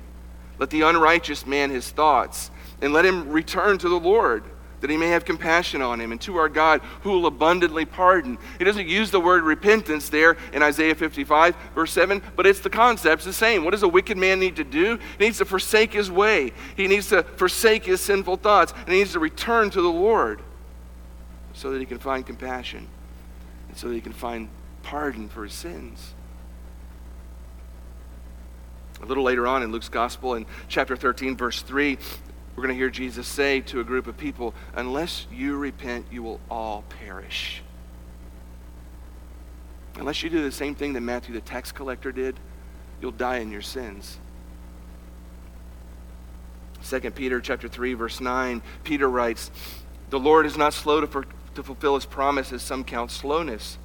let 0.59 0.71
the 0.71 0.83
unrighteous 0.83 1.47
man 1.47 1.71
his 1.71 1.91
thoughts, 1.91 2.51
and 2.83 2.93
let 2.93 3.05
him 3.05 3.31
return 3.31 3.79
to 3.79 3.89
the 3.89 4.01
Lord 4.01 4.45
that 4.81 4.91
he 4.91 4.97
may 4.97 5.09
have 5.09 5.25
compassion 5.25 5.83
on 5.83 6.01
him, 6.01 6.13
and 6.13 6.21
to 6.23 6.37
our 6.37 6.49
God 6.49 6.81
who 7.03 7.11
will 7.11 7.27
abundantly 7.27 7.85
pardon. 7.85 8.39
He 8.59 8.65
doesn't 8.65 8.89
use 8.89 9.11
the 9.11 9.21
word 9.21 9.43
repentance 9.43 10.09
there 10.09 10.37
in 10.53 10.63
Isaiah 10.63 10.95
55, 10.95 11.55
verse 11.75 11.93
7, 11.93 12.23
but 12.37 12.47
it's 12.47 12.61
the 12.61 12.71
concept's 12.71 13.25
the 13.25 13.33
same. 13.33 13.65
What 13.65 13.73
does 13.73 13.83
a 13.83 13.89
wicked 13.89 14.17
man 14.17 14.41
need 14.41 14.57
to 14.57 14.65
do? 14.65 14.99
He 15.19 15.25
needs 15.25 15.39
to 15.39 15.45
forsake 15.45 15.93
his 15.93 16.11
way, 16.11 16.53
he 16.77 16.87
needs 16.87 17.09
to 17.11 17.23
forsake 17.23 17.85
his 17.85 18.01
sinful 18.01 18.37
thoughts, 18.37 18.73
and 18.73 18.89
he 18.89 18.99
needs 19.01 19.13
to 19.13 19.21
return 19.21 19.71
to 19.71 19.83
the 19.83 19.89
Lord 19.89 20.43
so 21.53 21.71
that 21.71 21.79
he 21.79 21.87
can 21.87 21.99
find 21.99 22.25
compassion 22.25 22.87
and 23.69 23.77
so 23.77 23.89
that 23.89 23.95
he 23.95 24.01
can 24.01 24.13
find 24.13 24.49
pardon 24.83 25.29
for 25.29 25.45
his 25.45 25.53
sins. 25.53 26.15
A 29.03 29.07
little 29.07 29.25
later 29.25 29.47
on 29.47 29.63
in 29.63 29.73
Luke's 29.73 29.89
Gospel, 29.89 30.35
in 30.35 30.47
chapter 30.69 30.97
13, 30.97 31.37
verse 31.37 31.63
3, 31.63 31.99
we're 32.61 32.67
going 32.67 32.77
to 32.77 32.79
hear 32.79 32.91
Jesus 32.91 33.27
say 33.27 33.63
to 33.63 33.81
a 33.81 33.85
group 33.85 34.07
of 34.07 34.19
people, 34.19 34.53
Unless 34.75 35.27
you 35.33 35.57
repent, 35.57 36.05
you 36.11 36.23
will 36.23 36.41
all 36.51 36.85
perish. 36.91 37.63
Unless 39.97 40.23
you 40.23 40.29
do 40.29 40.43
the 40.43 40.53
same 40.53 40.75
thing 40.75 40.93
that 40.93 41.01
Matthew 41.01 41.33
the 41.33 41.41
tax 41.41 41.73
collector 41.73 42.13
did, 42.13 42.39
you'll 43.01 43.13
die 43.13 43.39
in 43.39 43.51
your 43.51 43.63
sins. 43.63 44.19
2 46.85 47.01
Peter 47.13 47.41
chapter 47.41 47.67
3 47.67 47.95
verse 47.95 48.21
9 48.21 48.61
Peter 48.85 49.09
writes 49.09 49.51
the 50.11 50.19
Lord 50.19 50.45
is 50.45 50.57
not 50.57 50.75
slow 50.75 51.01
to, 51.01 51.07
for, 51.07 51.25
to 51.55 51.63
fulfill 51.63 51.95
his 51.95 52.07
promise 52.07 52.53
as 52.53 52.63
some 52.63 52.85
count 52.85 53.11
slowness 53.11 53.77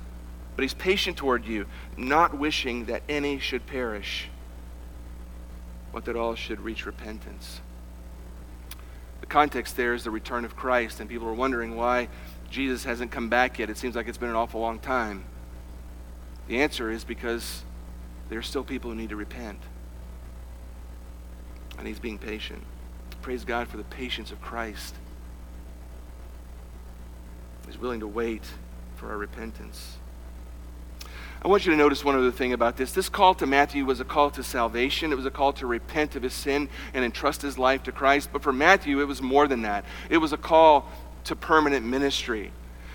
but 0.56 0.64
he's 0.64 0.74
patient 0.74 1.18
toward 1.18 1.46
you 1.46 1.66
not 1.98 2.38
wishing 2.38 2.86
that 2.86 3.04
any 3.10 3.38
should 3.38 3.66
perish 3.68 4.30
but 5.92 6.06
that 6.06 6.16
all 6.16 6.36
should 6.36 6.62
reach 6.62 6.86
repentance 6.86 7.60
the 9.26 9.32
context 9.32 9.76
there 9.76 9.96
is 9.96 10.04
the 10.04 10.12
return 10.12 10.46
of 10.46 10.56
Christ, 10.56 11.00
and 11.00 11.10
people 11.10 11.28
are 11.28 11.34
wondering 11.34 11.76
why 11.76 12.10
Jesus 12.52 12.84
hasn't 12.84 13.10
come 13.10 13.28
back 13.28 13.58
yet. 13.58 13.72
It 13.72 13.78
seems 13.78 13.96
like 13.96 14.08
it's 14.08 14.20
been 14.20 14.30
an 14.30 14.36
awful 14.36 14.62
long 14.62 14.78
time. 14.78 15.26
The 16.48 16.62
answer 16.62 16.92
is 16.92 17.04
because 17.04 17.64
there 18.30 18.38
are 18.38 18.44
still 18.44 18.64
people 18.64 18.92
who 18.92 18.96
need 18.96 19.10
to 19.10 19.16
repent. 19.16 19.58
And 21.80 21.88
he's 21.88 21.98
being 21.98 22.20
patient. 22.20 22.62
Praise 23.24 23.44
God 23.44 23.68
for 23.68 23.78
the 23.78 23.84
patience 23.86 24.32
of 24.32 24.40
Christ. 24.42 24.94
He's 27.66 27.80
willing 27.80 28.02
to 28.02 28.08
wait 28.08 28.44
for 28.96 29.10
our 29.10 29.18
repentance. 29.18 29.98
I 31.46 31.48
want 31.48 31.64
you 31.64 31.72
to 31.74 31.78
notice 31.78 32.04
one 32.04 32.16
other 32.16 32.32
thing 32.32 32.54
about 32.54 32.76
this. 32.76 32.92
This 32.92 33.08
call 33.08 33.36
to 33.36 33.46
Matthew 33.46 33.86
was 33.86 34.00
a 34.00 34.04
call 34.04 34.32
to 34.32 34.42
salvation. 34.42 35.12
It 35.12 35.16
was 35.16 35.28
a 35.28 35.32
call 35.32 35.54
to 35.54 35.68
repent 35.68 36.16
of 36.16 36.24
his 36.24 36.34
sin 36.34 36.70
and 36.92 37.06
entrust 37.06 37.44
his 37.44 37.60
life 37.60 37.84
to 37.84 37.92
Christ. 37.92 38.30
But 38.34 38.42
for 38.42 38.52
Matthew, 38.52 39.00
it 39.00 39.06
was 39.06 39.22
more 39.22 39.48
than 39.48 39.62
that. 39.62 39.86
It 40.10 40.18
was 40.18 40.34
a 40.34 40.38
call 40.38 40.90
to 41.26 41.36
permanent 41.36 41.86
ministry. 41.86 42.52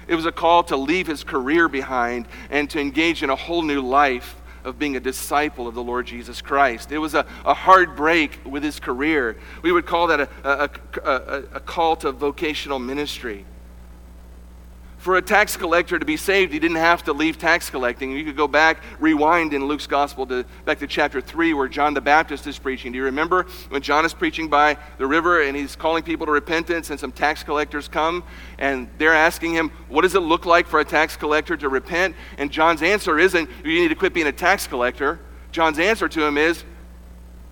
It 0.09 0.17
was 0.17 0.27
a 0.27 0.33
call 0.33 0.65
to 0.65 0.77
leave 0.77 1.07
his 1.07 1.23
career 1.23 1.69
behind 1.69 2.27
and 2.51 2.69
to 2.71 2.81
engage 2.81 3.23
in 3.23 3.31
a 3.31 3.37
whole 3.37 3.63
new 3.63 3.83
life 3.83 4.35
of 4.65 4.81
being 4.81 4.97
a 4.97 5.01
disciple 5.01 5.69
of 5.69 5.77
the 5.77 5.85
Lord 5.85 6.07
Jesus 6.07 6.43
Christ. 6.43 6.91
It 6.91 6.99
was 6.99 7.15
a, 7.15 7.25
a 7.45 7.55
hard 7.55 7.95
break 7.95 8.41
with 8.45 8.65
his 8.65 8.81
career. 8.81 9.39
We 9.63 9.71
would 9.71 9.87
call 9.87 10.09
that 10.09 10.23
a, 10.23 10.29
a, 10.43 10.71
a, 11.05 11.43
a 11.55 11.61
call 11.61 11.95
to 11.99 12.11
vocational 12.11 12.81
ministry. 12.81 13.45
For 15.01 15.17
a 15.17 15.23
tax 15.23 15.57
collector 15.57 15.99
to 15.99 16.05
be 16.05 16.19
saved, 16.19 16.53
he 16.53 16.59
didn't 16.59 16.77
have 16.77 17.05
to 17.05 17.15
leave 17.15 17.39
tax 17.39 17.71
collecting. 17.71 18.13
You 18.13 18.23
could 18.23 18.37
go 18.37 18.47
back, 18.47 18.83
rewind 18.99 19.55
in 19.55 19.65
Luke's 19.65 19.87
gospel 19.87 20.27
to 20.27 20.45
back 20.67 20.79
to 20.81 20.87
chapter 20.87 21.23
3 21.23 21.55
where 21.55 21.69
John 21.69 21.95
the 21.95 22.03
Baptist 22.03 22.47
is 22.47 22.59
preaching. 22.59 22.93
Do 22.93 22.99
you 22.99 23.05
remember 23.05 23.47
when 23.71 23.81
John 23.81 24.05
is 24.05 24.13
preaching 24.13 24.49
by 24.49 24.77
the 24.99 25.07
river 25.07 25.41
and 25.41 25.57
he's 25.57 25.75
calling 25.75 26.03
people 26.03 26.27
to 26.27 26.33
repentance 26.33 26.91
and 26.91 27.01
some 27.01 27.13
tax 27.13 27.43
collectors 27.43 27.89
come 27.89 28.23
and 28.59 28.91
they're 28.99 29.15
asking 29.15 29.55
him, 29.55 29.71
What 29.89 30.03
does 30.03 30.15
it 30.15 30.21
look 30.21 30.45
like 30.45 30.67
for 30.67 30.81
a 30.81 30.85
tax 30.85 31.17
collector 31.17 31.57
to 31.57 31.71
repent? 31.71 32.15
And 32.37 32.53
John's 32.53 32.83
answer 32.83 33.19
isn't, 33.19 33.49
You 33.65 33.81
need 33.81 33.89
to 33.89 33.95
quit 33.95 34.13
being 34.13 34.27
a 34.27 34.33
tax 34.33 34.67
collector. 34.67 35.19
John's 35.51 35.79
answer 35.79 36.11
to 36.11 36.27
him 36.27 36.37
is, 36.37 36.63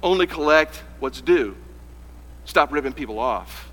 Only 0.02 0.26
collect 0.26 0.82
what's 1.00 1.22
due. 1.22 1.56
Stop 2.44 2.72
ripping 2.72 2.92
people 2.92 3.18
off. 3.18 3.72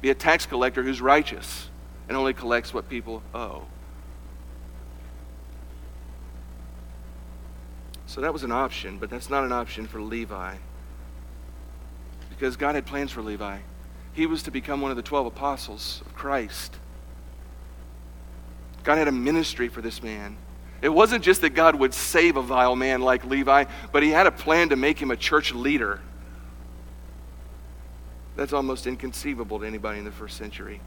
Be 0.00 0.08
a 0.08 0.14
tax 0.14 0.46
collector 0.46 0.82
who's 0.82 1.02
righteous 1.02 1.67
and 2.08 2.16
only 2.16 2.32
collects 2.32 2.72
what 2.72 2.88
people 2.88 3.22
owe. 3.34 3.62
So 8.06 8.22
that 8.22 8.32
was 8.32 8.42
an 8.42 8.50
option, 8.50 8.98
but 8.98 9.10
that's 9.10 9.28
not 9.28 9.44
an 9.44 9.52
option 9.52 9.86
for 9.86 10.00
Levi. 10.00 10.56
Because 12.30 12.56
God 12.56 12.74
had 12.74 12.86
plans 12.86 13.12
for 13.12 13.20
Levi. 13.20 13.58
He 14.14 14.26
was 14.26 14.42
to 14.44 14.50
become 14.50 14.80
one 14.80 14.90
of 14.90 14.96
the 14.96 15.02
12 15.02 15.26
apostles 15.26 16.02
of 16.06 16.14
Christ. 16.14 16.76
God 18.82 18.96
had 18.96 19.08
a 19.08 19.12
ministry 19.12 19.68
for 19.68 19.82
this 19.82 20.02
man. 20.02 20.36
It 20.80 20.88
wasn't 20.88 21.22
just 21.22 21.42
that 21.42 21.50
God 21.50 21.74
would 21.74 21.92
save 21.92 22.36
a 22.36 22.42
vile 22.42 22.76
man 22.76 23.02
like 23.02 23.24
Levi, 23.24 23.64
but 23.92 24.02
he 24.02 24.10
had 24.10 24.26
a 24.26 24.30
plan 24.30 24.70
to 24.70 24.76
make 24.76 24.98
him 24.98 25.10
a 25.10 25.16
church 25.16 25.52
leader. 25.52 26.00
That's 28.36 28.52
almost 28.52 28.86
inconceivable 28.86 29.58
to 29.58 29.66
anybody 29.66 29.98
in 29.98 30.04
the 30.04 30.12
first 30.12 30.36
century. 30.36 30.80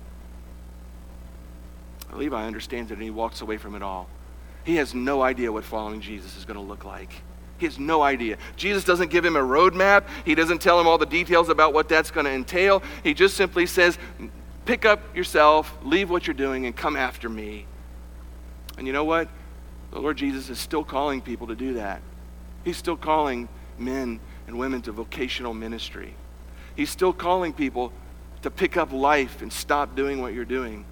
Levi 2.17 2.45
understands 2.45 2.91
it 2.91 2.95
and 2.95 3.03
he 3.03 3.09
walks 3.09 3.41
away 3.41 3.57
from 3.57 3.75
it 3.75 3.81
all. 3.81 4.07
He 4.63 4.75
has 4.75 4.93
no 4.93 5.21
idea 5.21 5.51
what 5.51 5.63
following 5.63 6.01
Jesus 6.01 6.37
is 6.37 6.45
going 6.45 6.57
to 6.57 6.63
look 6.63 6.85
like. 6.85 7.13
He 7.57 7.65
has 7.65 7.79
no 7.79 8.01
idea. 8.01 8.37
Jesus 8.55 8.83
doesn't 8.83 9.11
give 9.11 9.23
him 9.23 9.35
a 9.35 9.41
roadmap. 9.41 10.07
He 10.25 10.35
doesn't 10.35 10.61
tell 10.61 10.79
him 10.79 10.87
all 10.87 10.97
the 10.97 11.05
details 11.05 11.49
about 11.49 11.73
what 11.73 11.87
that's 11.87 12.11
going 12.11 12.25
to 12.25 12.31
entail. 12.31 12.81
He 13.03 13.13
just 13.13 13.37
simply 13.37 13.65
says, 13.65 13.97
Pick 14.65 14.85
up 14.85 15.15
yourself, 15.15 15.75
leave 15.83 16.09
what 16.09 16.27
you're 16.27 16.33
doing, 16.35 16.65
and 16.65 16.75
come 16.75 16.95
after 16.95 17.27
me. 17.27 17.65
And 18.77 18.85
you 18.85 18.93
know 18.93 19.03
what? 19.03 19.27
The 19.91 19.99
Lord 19.99 20.17
Jesus 20.17 20.49
is 20.49 20.59
still 20.59 20.83
calling 20.83 21.21
people 21.21 21.47
to 21.47 21.55
do 21.55 21.73
that. 21.75 22.01
He's 22.63 22.77
still 22.77 22.95
calling 22.95 23.49
men 23.77 24.19
and 24.47 24.57
women 24.57 24.81
to 24.83 24.91
vocational 24.91 25.53
ministry. 25.53 26.15
He's 26.75 26.89
still 26.89 27.11
calling 27.11 27.53
people 27.53 27.91
to 28.43 28.51
pick 28.51 28.77
up 28.77 28.91
life 28.91 29.41
and 29.41 29.51
stop 29.51 29.95
doing 29.95 30.21
what 30.21 30.33
you're 30.33 30.45
doing 30.45 30.85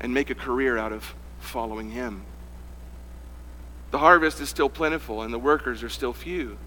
and 0.00 0.12
make 0.12 0.30
a 0.30 0.34
career 0.34 0.76
out 0.76 0.92
of 0.92 1.14
following 1.38 1.90
Him. 1.90 2.24
The 3.90 3.98
harvest 3.98 4.40
is 4.40 4.48
still 4.48 4.68
plentiful 4.68 5.22
and 5.22 5.32
the 5.32 5.38
workers 5.38 5.82
are 5.82 5.88
still 5.88 6.12
few. 6.12 6.58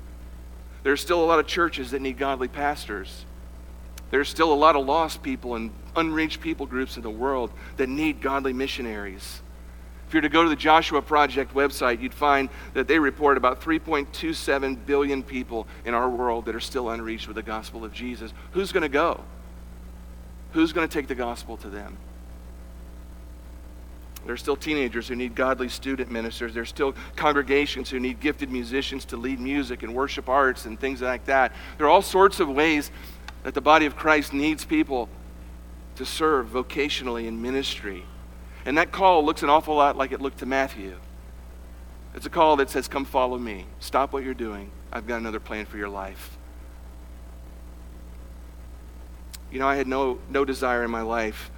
There 0.84 0.94
are 0.94 0.98
still 0.98 1.24
a 1.24 1.26
lot 1.26 1.40
of 1.40 1.48
churches 1.48 1.92
that 1.92 2.02
need 2.02 2.18
godly 2.18 2.48
pastors. 2.48 3.26
There's 4.12 4.30
still 4.30 4.52
a 4.52 4.56
lot 4.56 4.76
of 4.76 4.86
lost 4.86 5.22
people 5.22 5.56
and 5.56 5.72
unreached 5.96 6.42
people 6.42 6.66
groups 6.66 6.98
in 6.98 7.04
the 7.04 7.10
world 7.10 7.52
that 7.78 7.90
need 7.90 8.22
godly 8.22 8.54
missionaries. 8.54 9.42
If 10.08 10.14
you 10.16 10.18
were 10.18 10.24
to 10.24 10.30
go 10.30 10.42
to 10.42 10.50
the 10.50 10.56
Joshua 10.56 11.04
Project 11.04 11.54
website, 11.54 12.02
you'd 12.02 12.16
find 12.16 12.50
that 12.74 12.88
they 12.88 12.98
report 12.98 13.38
about 13.38 13.62
3.27 13.62 14.86
billion 14.88 15.22
people 15.22 15.68
in 15.86 15.94
our 15.94 16.10
world 16.10 16.46
that 16.46 16.56
are 16.56 16.60
still 16.60 16.90
unreached 16.90 17.28
with 17.28 17.36
the 17.36 17.44
gospel 17.44 17.86
of 17.86 17.94
Jesus. 17.94 18.34
Who's 18.54 18.72
going 18.72 18.82
to 18.82 18.90
go? 18.90 19.24
Who's 20.54 20.74
going 20.74 20.88
to 20.88 20.92
take 20.92 21.08
the 21.08 21.14
gospel 21.14 21.58
to 21.58 21.70
them? 21.70 21.98
There's 24.26 24.40
still 24.40 24.56
teenagers 24.56 25.08
who 25.08 25.16
need 25.16 25.34
godly 25.34 25.70
student 25.70 26.12
ministers. 26.12 26.54
There's 26.54 26.70
still 26.70 26.94
congregations 27.16 27.90
who 27.90 28.00
need 28.00 28.20
gifted 28.20 28.52
musicians 28.52 29.06
to 29.06 29.18
lead 29.18 29.40
music 29.40 29.82
and 29.82 29.96
worship 29.96 30.30
arts 30.30 30.66
and 30.66 30.80
things 30.80 31.02
like 31.02 31.26
that. 31.26 31.54
There 31.78 31.88
are 31.88 31.90
all 31.90 32.02
sorts 32.02 32.40
of 32.40 32.50
ways 32.50 32.92
that 33.44 33.54
the 33.54 33.62
body 33.62 33.86
of 33.86 33.96
Christ 33.96 34.34
needs 34.34 34.66
people 34.66 35.10
to 35.96 36.06
serve 36.06 36.50
vocationally 36.50 37.26
in 37.26 37.42
ministry. 37.42 38.06
And 38.66 38.78
that 38.78 38.92
call 38.92 39.26
looks 39.26 39.42
an 39.42 39.50
awful 39.50 39.76
lot 39.76 39.98
like 39.98 40.12
it 40.12 40.22
looked 40.22 40.40
to 40.40 40.46
Matthew. 40.46 40.98
It's 42.14 42.26
a 42.26 42.30
call 42.30 42.58
that 42.58 42.70
says, 42.70 42.88
Come 42.88 43.06
follow 43.06 43.38
me. 43.38 43.66
Stop 43.80 44.14
what 44.14 44.24
you're 44.24 44.34
doing. 44.34 44.72
I've 44.92 45.08
got 45.08 45.18
another 45.18 45.40
plan 45.40 45.66
for 45.66 45.78
your 45.78 45.90
life. 45.90 46.38
You 49.52 49.60
know, 49.60 49.68
I 49.68 49.76
had 49.76 49.88
no, 49.88 50.20
no 50.30 50.46
desire 50.46 50.84
in 50.84 50.92
my 50.92 51.02
life 51.02 51.50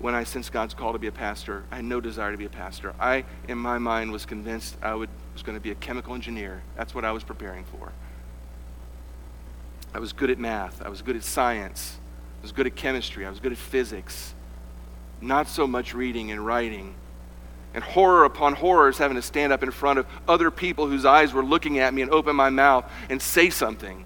when 0.00 0.14
I 0.14 0.24
sensed 0.24 0.50
God's 0.50 0.72
call 0.72 0.92
to 0.94 0.98
be 0.98 1.06
a 1.06 1.12
pastor. 1.12 1.64
I 1.70 1.76
had 1.76 1.84
no 1.84 2.00
desire 2.00 2.32
to 2.32 2.38
be 2.38 2.46
a 2.46 2.50
pastor. 2.50 2.94
I, 2.98 3.24
in 3.48 3.58
my 3.58 3.78
mind, 3.78 4.10
was 4.12 4.24
convinced 4.24 4.76
I 4.82 4.94
would, 4.94 5.10
was 5.34 5.42
going 5.42 5.56
to 5.56 5.60
be 5.60 5.70
a 5.70 5.74
chemical 5.74 6.14
engineer. 6.14 6.62
That's 6.74 6.94
what 6.94 7.04
I 7.04 7.12
was 7.12 7.22
preparing 7.22 7.64
for. 7.64 7.92
I 9.92 9.98
was 9.98 10.12
good 10.12 10.30
at 10.30 10.38
math. 10.38 10.80
I 10.82 10.88
was 10.88 11.02
good 11.02 11.16
at 11.16 11.22
science. 11.22 11.98
I 12.40 12.42
was 12.42 12.52
good 12.52 12.66
at 12.66 12.74
chemistry. 12.76 13.26
I 13.26 13.30
was 13.30 13.40
good 13.40 13.52
at 13.52 13.58
physics. 13.58 14.34
Not 15.20 15.48
so 15.48 15.66
much 15.66 15.92
reading 15.92 16.30
and 16.30 16.44
writing. 16.44 16.94
And 17.74 17.84
horror 17.84 18.24
upon 18.24 18.54
horrors 18.54 18.96
having 18.96 19.16
to 19.16 19.22
stand 19.22 19.52
up 19.52 19.62
in 19.62 19.70
front 19.70 19.98
of 19.98 20.06
other 20.26 20.50
people 20.50 20.86
whose 20.86 21.04
eyes 21.04 21.34
were 21.34 21.44
looking 21.44 21.78
at 21.78 21.92
me 21.92 22.00
and 22.00 22.10
open 22.10 22.34
my 22.34 22.48
mouth 22.48 22.90
and 23.10 23.20
say 23.20 23.50
something. 23.50 24.04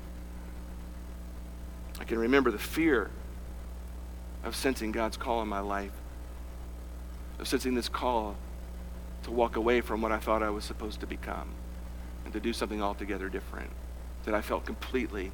I 2.00 2.04
can 2.04 2.18
remember 2.18 2.50
the 2.50 2.58
fear 2.58 3.10
of 4.44 4.54
sensing 4.54 4.92
God's 4.92 5.16
call 5.16 5.42
in 5.42 5.48
my 5.48 5.60
life, 5.60 5.92
of 7.38 7.48
sensing 7.48 7.74
this 7.74 7.88
call 7.88 8.36
to 9.24 9.30
walk 9.30 9.56
away 9.56 9.80
from 9.80 10.02
what 10.02 10.12
I 10.12 10.18
thought 10.18 10.42
I 10.42 10.50
was 10.50 10.64
supposed 10.64 11.00
to 11.00 11.06
become 11.06 11.48
and 12.24 12.32
to 12.34 12.40
do 12.40 12.52
something 12.52 12.82
altogether 12.82 13.28
different 13.28 13.70
that 14.24 14.34
I 14.34 14.42
felt 14.42 14.64
completely 14.64 15.32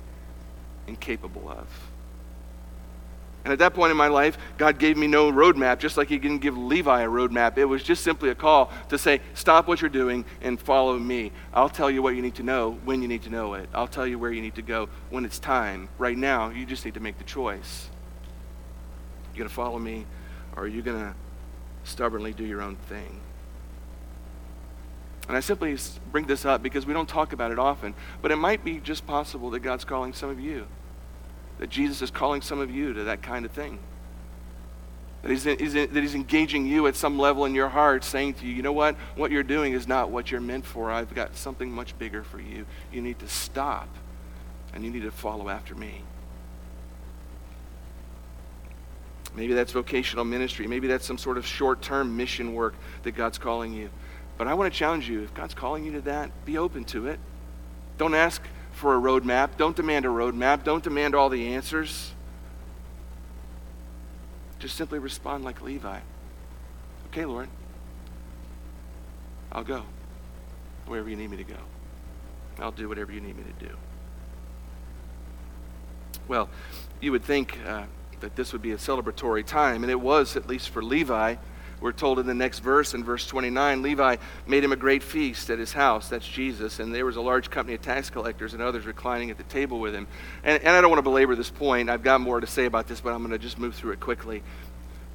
incapable 0.86 1.48
of. 1.48 1.66
And 3.42 3.52
at 3.52 3.58
that 3.61 3.72
point 3.72 3.90
in 3.90 3.96
my 3.96 4.08
life, 4.08 4.36
God 4.58 4.78
gave 4.78 4.98
me 4.98 5.06
no 5.06 5.32
roadmap, 5.32 5.78
just 5.78 5.96
like 5.96 6.08
He 6.08 6.18
didn't 6.18 6.40
give 6.40 6.58
Levi 6.58 7.02
a 7.02 7.08
roadmap. 7.08 7.56
It 7.56 7.64
was 7.64 7.82
just 7.82 8.04
simply 8.04 8.28
a 8.28 8.34
call 8.34 8.70
to 8.90 8.98
say, 8.98 9.20
Stop 9.32 9.66
what 9.66 9.80
you're 9.80 9.88
doing 9.88 10.26
and 10.42 10.61
follow 10.61 10.98
me. 10.98 11.32
I'll 11.54 11.70
tell 11.70 11.90
you 11.90 12.02
what 12.02 12.14
you 12.16 12.22
need 12.22 12.34
to 12.34 12.42
know 12.42 12.78
when 12.84 13.00
you 13.00 13.08
need 13.08 13.22
to 13.22 13.30
know 13.30 13.54
it. 13.54 13.68
I'll 13.72 13.88
tell 13.88 14.06
you 14.06 14.18
where 14.18 14.30
you 14.30 14.42
need 14.42 14.56
to 14.56 14.62
go 14.62 14.90
when 15.08 15.24
it's 15.24 15.38
time. 15.38 15.88
Right 15.96 16.18
now, 16.18 16.50
you 16.50 16.66
just 16.66 16.84
need 16.84 16.94
to 16.94 17.00
make 17.00 17.16
the 17.16 17.24
choice. 17.24 17.88
Going 19.41 19.49
to 19.49 19.55
follow 19.55 19.78
me, 19.78 20.05
or 20.55 20.64
are 20.64 20.68
you 20.68 20.82
going 20.82 20.99
to 20.99 21.14
stubbornly 21.84 22.34
do 22.34 22.45
your 22.45 22.61
own 22.61 22.76
thing? 22.76 23.20
And 25.28 25.36
I 25.36 25.41
simply 25.41 25.78
bring 26.12 26.26
this 26.26 26.45
up 26.45 26.62
because 26.62 26.84
we 26.84 26.93
don't 26.93 27.09
talk 27.09 27.32
about 27.32 27.51
it 27.51 27.59
often, 27.59 27.95
but 28.20 28.30
it 28.30 28.36
might 28.36 28.62
be 28.64 28.80
just 28.80 29.07
possible 29.07 29.49
that 29.51 29.61
God's 29.61 29.84
calling 29.86 30.12
some 30.12 30.28
of 30.28 30.38
you 30.38 30.66
that 31.61 31.68
Jesus 31.68 32.01
is 32.01 32.11
calling 32.11 32.41
some 32.41 32.59
of 32.59 32.70
you 32.70 32.95
to 32.95 33.05
that 33.05 33.22
kind 33.22 33.45
of 33.45 33.53
thing. 33.53 33.78
That 35.22 35.30
he's, 35.30 35.45
that 35.45 35.95
he's 35.95 36.14
engaging 36.14 36.66
you 36.66 36.86
at 36.86 36.97
some 36.97 37.18
level 37.18 37.45
in 37.45 37.55
your 37.55 37.68
heart, 37.68 38.03
saying 38.03 38.34
to 38.34 38.47
you, 38.47 38.55
you 38.55 38.62
know 38.62 38.72
what? 38.72 38.97
What 39.14 39.30
you're 39.30 39.43
doing 39.43 39.74
is 39.74 39.86
not 39.86 40.11
what 40.11 40.30
you're 40.30 40.41
meant 40.41 40.64
for. 40.64 40.91
I've 40.91 41.14
got 41.14 41.36
something 41.36 41.70
much 41.70 41.99
bigger 41.99 42.22
for 42.22 42.41
you. 42.41 42.64
You 42.91 43.03
need 43.03 43.18
to 43.18 43.28
stop, 43.28 43.88
and 44.72 44.82
you 44.84 44.91
need 44.91 45.03
to 45.03 45.11
follow 45.11 45.51
after 45.51 45.74
me. 45.74 46.03
Maybe 49.34 49.54
that's 49.54 49.72
vocational 49.72 50.24
ministry. 50.24 50.66
Maybe 50.66 50.88
that's 50.88 51.06
some 51.06 51.18
sort 51.18 51.38
of 51.38 51.46
short 51.46 51.82
term 51.82 52.16
mission 52.16 52.54
work 52.54 52.74
that 53.04 53.12
God's 53.12 53.38
calling 53.38 53.72
you. 53.72 53.90
But 54.36 54.48
I 54.48 54.54
want 54.54 54.72
to 54.72 54.78
challenge 54.78 55.08
you 55.08 55.22
if 55.22 55.34
God's 55.34 55.54
calling 55.54 55.84
you 55.84 55.92
to 55.92 56.00
that, 56.02 56.30
be 56.44 56.58
open 56.58 56.84
to 56.86 57.06
it. 57.06 57.20
Don't 57.98 58.14
ask 58.14 58.42
for 58.72 58.96
a 58.96 59.00
roadmap. 59.00 59.56
Don't 59.56 59.76
demand 59.76 60.04
a 60.04 60.08
roadmap. 60.08 60.64
Don't 60.64 60.82
demand 60.82 61.14
all 61.14 61.28
the 61.28 61.48
answers. 61.48 62.12
Just 64.58 64.76
simply 64.76 64.98
respond 64.98 65.44
like 65.44 65.62
Levi. 65.62 66.00
Okay, 67.06 67.24
Lord, 67.24 67.48
I'll 69.52 69.64
go 69.64 69.84
wherever 70.86 71.08
you 71.08 71.16
need 71.16 71.30
me 71.30 71.36
to 71.36 71.44
go. 71.44 71.56
I'll 72.58 72.72
do 72.72 72.88
whatever 72.88 73.12
you 73.12 73.20
need 73.20 73.36
me 73.36 73.44
to 73.44 73.66
do. 73.66 73.74
Well, 76.28 76.48
you 77.00 77.12
would 77.12 77.24
think 77.24 77.58
uh, 77.66 77.84
that 78.20 78.36
this 78.36 78.52
would 78.52 78.62
be 78.62 78.72
a 78.72 78.76
celebratory 78.76 79.44
time, 79.44 79.82
and 79.82 79.90
it 79.90 80.00
was, 80.00 80.36
at 80.36 80.46
least 80.46 80.70
for 80.70 80.82
Levi. 80.82 81.36
We're 81.80 81.92
told 81.92 82.18
in 82.18 82.26
the 82.26 82.34
next 82.34 82.58
verse, 82.58 82.92
in 82.92 83.02
verse 83.02 83.26
29, 83.26 83.80
Levi 83.80 84.16
made 84.46 84.62
him 84.62 84.72
a 84.72 84.76
great 84.76 85.02
feast 85.02 85.48
at 85.48 85.58
his 85.58 85.72
house. 85.72 86.10
That's 86.10 86.28
Jesus. 86.28 86.78
And 86.78 86.94
there 86.94 87.06
was 87.06 87.16
a 87.16 87.22
large 87.22 87.48
company 87.48 87.74
of 87.74 87.80
tax 87.80 88.10
collectors 88.10 88.52
and 88.52 88.62
others 88.62 88.84
reclining 88.84 89.30
at 89.30 89.38
the 89.38 89.44
table 89.44 89.80
with 89.80 89.94
him. 89.94 90.06
And, 90.44 90.62
and 90.62 90.76
I 90.76 90.82
don't 90.82 90.90
want 90.90 90.98
to 90.98 91.02
belabor 91.02 91.34
this 91.34 91.48
point. 91.48 91.88
I've 91.88 92.02
got 92.02 92.20
more 92.20 92.38
to 92.38 92.46
say 92.46 92.66
about 92.66 92.86
this, 92.86 93.00
but 93.00 93.14
I'm 93.14 93.20
going 93.20 93.30
to 93.30 93.38
just 93.38 93.58
move 93.58 93.74
through 93.74 93.92
it 93.92 94.00
quickly. 94.00 94.42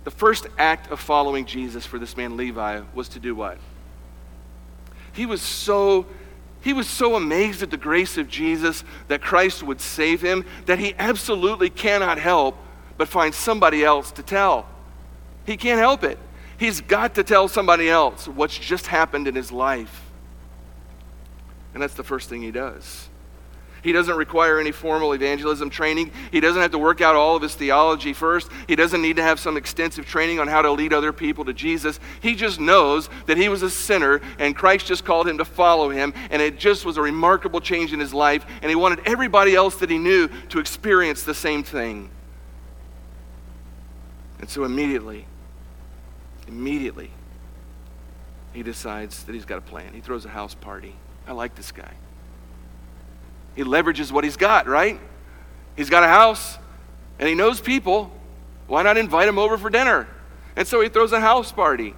The 0.05 0.11
first 0.11 0.47
act 0.57 0.91
of 0.91 0.99
following 0.99 1.45
Jesus 1.45 1.85
for 1.85 1.99
this 1.99 2.17
man 2.17 2.35
Levi 2.35 2.81
was 2.95 3.09
to 3.09 3.19
do 3.19 3.35
what? 3.35 3.59
He 5.13 5.25
was 5.25 5.41
so 5.41 6.07
he 6.61 6.73
was 6.73 6.89
so 6.89 7.15
amazed 7.15 7.61
at 7.61 7.69
the 7.69 7.77
grace 7.77 8.17
of 8.17 8.27
Jesus 8.27 8.83
that 9.07 9.21
Christ 9.21 9.61
would 9.61 9.79
save 9.79 10.19
him 10.19 10.43
that 10.65 10.79
he 10.79 10.95
absolutely 10.97 11.69
cannot 11.69 12.17
help 12.17 12.57
but 12.97 13.07
find 13.07 13.33
somebody 13.33 13.83
else 13.83 14.11
to 14.13 14.23
tell. 14.23 14.67
He 15.45 15.57
can't 15.57 15.79
help 15.79 16.03
it. 16.03 16.17
He's 16.57 16.81
got 16.81 17.15
to 17.15 17.23
tell 17.23 17.47
somebody 17.47 17.89
else 17.89 18.27
what's 18.27 18.57
just 18.57 18.87
happened 18.87 19.27
in 19.27 19.35
his 19.35 19.51
life. 19.51 20.01
And 21.73 21.83
that's 21.83 21.95
the 21.95 22.03
first 22.03 22.29
thing 22.29 22.41
he 22.41 22.51
does. 22.51 23.09
He 23.85 23.91
doesn't 23.91 24.15
require 24.15 24.59
any 24.59 24.71
formal 24.71 25.13
evangelism 25.13 25.69
training. 25.69 26.09
He 26.31 26.39
doesn't 26.39 26.59
have 26.59 26.71
to 26.71 26.79
work 26.79 27.01
out 27.01 27.15
all 27.15 27.35
of 27.35 27.43
his 27.43 27.53
theology 27.53 28.13
first. 28.13 28.49
He 28.67 28.75
doesn't 28.75 28.99
need 28.99 29.17
to 29.17 29.21
have 29.21 29.39
some 29.39 29.57
extensive 29.57 30.07
training 30.07 30.39
on 30.39 30.47
how 30.47 30.63
to 30.63 30.71
lead 30.71 30.91
other 30.91 31.13
people 31.13 31.45
to 31.45 31.53
Jesus. 31.53 31.99
He 32.19 32.33
just 32.33 32.59
knows 32.59 33.11
that 33.27 33.37
he 33.37 33.47
was 33.47 33.61
a 33.61 33.69
sinner 33.69 34.21
and 34.39 34.55
Christ 34.55 34.87
just 34.87 35.05
called 35.05 35.27
him 35.27 35.37
to 35.37 35.45
follow 35.45 35.89
him. 35.89 36.15
And 36.31 36.41
it 36.41 36.57
just 36.57 36.83
was 36.83 36.97
a 36.97 37.01
remarkable 37.03 37.61
change 37.61 37.93
in 37.93 37.99
his 37.99 38.11
life. 38.11 38.43
And 38.63 38.69
he 38.69 38.75
wanted 38.75 39.01
everybody 39.05 39.53
else 39.53 39.75
that 39.75 39.91
he 39.91 39.99
knew 39.99 40.29
to 40.49 40.57
experience 40.57 41.21
the 41.21 41.35
same 41.35 41.61
thing. 41.61 42.09
And 44.39 44.49
so 44.49 44.63
immediately, 44.63 45.25
Immediately, 46.47 47.09
he 48.53 48.63
decides 48.63 49.23
that 49.23 49.33
he's 49.33 49.45
got 49.45 49.57
a 49.57 49.61
plan. 49.61 49.93
He 49.93 49.99
throws 49.99 50.25
a 50.25 50.29
house 50.29 50.53
party. 50.53 50.95
I 51.27 51.31
like 51.31 51.55
this 51.55 51.71
guy. 51.71 51.91
He 53.55 53.63
leverages 53.63 54.11
what 54.11 54.23
he's 54.23 54.37
got, 54.37 54.67
right? 54.67 54.99
He's 55.75 55.89
got 55.89 56.03
a 56.03 56.07
house 56.07 56.57
and 57.19 57.27
he 57.27 57.35
knows 57.35 57.59
people. 57.59 58.11
Why 58.67 58.83
not 58.83 58.97
invite 58.97 59.27
him 59.27 59.39
over 59.39 59.57
for 59.57 59.69
dinner? 59.69 60.07
And 60.55 60.67
so 60.67 60.81
he 60.81 60.89
throws 60.89 61.11
a 61.11 61.19
house 61.19 61.51
party. 61.51 61.95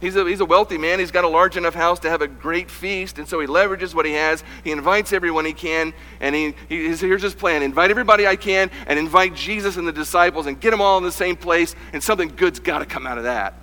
He's 0.00 0.14
a, 0.14 0.24
he's 0.24 0.40
a 0.40 0.44
wealthy 0.44 0.78
man. 0.78 1.00
He's 1.00 1.10
got 1.10 1.24
a 1.24 1.28
large 1.28 1.56
enough 1.56 1.74
house 1.74 1.98
to 2.00 2.10
have 2.10 2.22
a 2.22 2.28
great 2.28 2.70
feast. 2.70 3.18
And 3.18 3.28
so 3.28 3.40
he 3.40 3.48
leverages 3.48 3.94
what 3.94 4.06
he 4.06 4.12
has. 4.12 4.44
He 4.62 4.70
invites 4.70 5.12
everyone 5.12 5.44
he 5.44 5.52
can. 5.52 5.92
And 6.20 6.36
he, 6.36 6.54
he, 6.68 6.94
here's 6.94 7.22
his 7.22 7.34
plan 7.34 7.62
invite 7.62 7.90
everybody 7.90 8.26
I 8.26 8.36
can 8.36 8.70
and 8.86 8.98
invite 8.98 9.34
Jesus 9.34 9.76
and 9.76 9.88
the 9.88 9.92
disciples 9.92 10.46
and 10.46 10.60
get 10.60 10.70
them 10.70 10.80
all 10.80 10.98
in 10.98 11.04
the 11.04 11.10
same 11.10 11.36
place. 11.36 11.74
And 11.92 12.02
something 12.02 12.28
good's 12.28 12.60
got 12.60 12.78
to 12.78 12.86
come 12.86 13.06
out 13.06 13.18
of 13.18 13.24
that. 13.24 13.54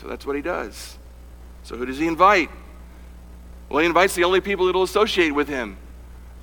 So 0.00 0.08
that's 0.08 0.24
what 0.24 0.34
he 0.34 0.42
does. 0.42 0.96
So 1.62 1.76
who 1.76 1.84
does 1.84 1.98
he 1.98 2.06
invite? 2.06 2.48
Well, 3.68 3.80
he 3.80 3.86
invites 3.86 4.14
the 4.14 4.24
only 4.24 4.40
people 4.40 4.66
that 4.66 4.74
will 4.74 4.82
associate 4.82 5.32
with 5.32 5.48
him 5.48 5.76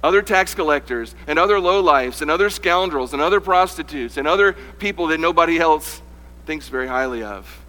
other 0.04 0.22
tax 0.22 0.54
collectors 0.54 1.16
and 1.26 1.40
other 1.40 1.56
lowlifes 1.56 2.22
and 2.22 2.30
other 2.30 2.52
scoundrels 2.52 3.14
and 3.14 3.22
other 3.22 3.42
prostitutes 3.42 4.16
and 4.16 4.28
other 4.28 4.54
people 4.54 5.08
that 5.08 5.20
nobody 5.20 5.58
else 5.58 6.04
thinks 6.46 6.70
very 6.70 6.88
highly 6.88 7.24
of. 7.24 7.66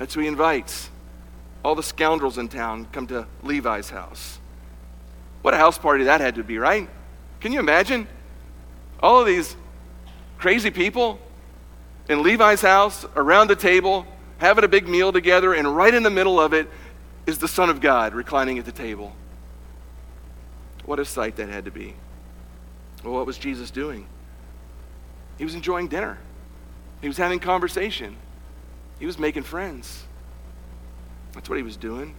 That's 0.00 0.14
who 0.14 0.22
he 0.22 0.28
invites. 0.28 0.88
All 1.62 1.74
the 1.74 1.82
scoundrels 1.82 2.38
in 2.38 2.48
town 2.48 2.86
come 2.90 3.06
to 3.08 3.26
Levi's 3.42 3.90
house. 3.90 4.38
What 5.42 5.52
a 5.52 5.58
house 5.58 5.76
party 5.76 6.04
that 6.04 6.22
had 6.22 6.36
to 6.36 6.42
be, 6.42 6.56
right? 6.56 6.88
Can 7.40 7.52
you 7.52 7.60
imagine? 7.60 8.08
All 9.00 9.20
of 9.20 9.26
these 9.26 9.54
crazy 10.38 10.70
people 10.70 11.20
in 12.08 12.22
Levi's 12.22 12.62
house 12.62 13.04
around 13.14 13.48
the 13.48 13.56
table 13.56 14.06
having 14.38 14.64
a 14.64 14.68
big 14.68 14.88
meal 14.88 15.12
together, 15.12 15.52
and 15.52 15.76
right 15.76 15.92
in 15.92 16.02
the 16.02 16.08
middle 16.08 16.40
of 16.40 16.54
it 16.54 16.66
is 17.26 17.36
the 17.36 17.48
Son 17.48 17.68
of 17.68 17.82
God 17.82 18.14
reclining 18.14 18.58
at 18.58 18.64
the 18.64 18.72
table. 18.72 19.14
What 20.86 20.98
a 20.98 21.04
sight 21.04 21.36
that 21.36 21.50
had 21.50 21.66
to 21.66 21.70
be. 21.70 21.94
Well, 23.04 23.12
what 23.12 23.26
was 23.26 23.36
Jesus 23.36 23.70
doing? 23.70 24.06
He 25.36 25.44
was 25.44 25.54
enjoying 25.54 25.88
dinner, 25.88 26.16
he 27.02 27.06
was 27.06 27.18
having 27.18 27.38
conversation, 27.38 28.16
he 29.00 29.06
was 29.06 29.18
making 29.18 29.42
friends. 29.42 30.04
That's 31.32 31.48
what 31.48 31.56
he 31.56 31.64
was 31.64 31.76
doing. 31.76 32.14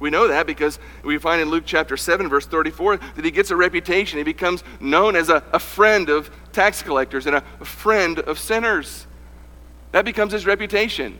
We 0.00 0.10
know 0.10 0.28
that 0.28 0.46
because 0.46 0.78
we 1.04 1.16
find 1.18 1.40
in 1.40 1.48
Luke 1.48 1.62
chapter 1.64 1.96
7, 1.96 2.28
verse 2.28 2.46
34, 2.46 2.96
that 2.96 3.24
he 3.24 3.30
gets 3.30 3.50
a 3.50 3.56
reputation. 3.56 4.18
He 4.18 4.24
becomes 4.24 4.64
known 4.80 5.14
as 5.14 5.28
a, 5.28 5.42
a 5.52 5.60
friend 5.60 6.10
of 6.10 6.30
tax 6.52 6.82
collectors 6.82 7.26
and 7.26 7.36
a, 7.36 7.44
a 7.60 7.64
friend 7.64 8.18
of 8.18 8.38
sinners. 8.38 9.06
That 9.92 10.04
becomes 10.04 10.32
his 10.32 10.44
reputation. 10.44 11.18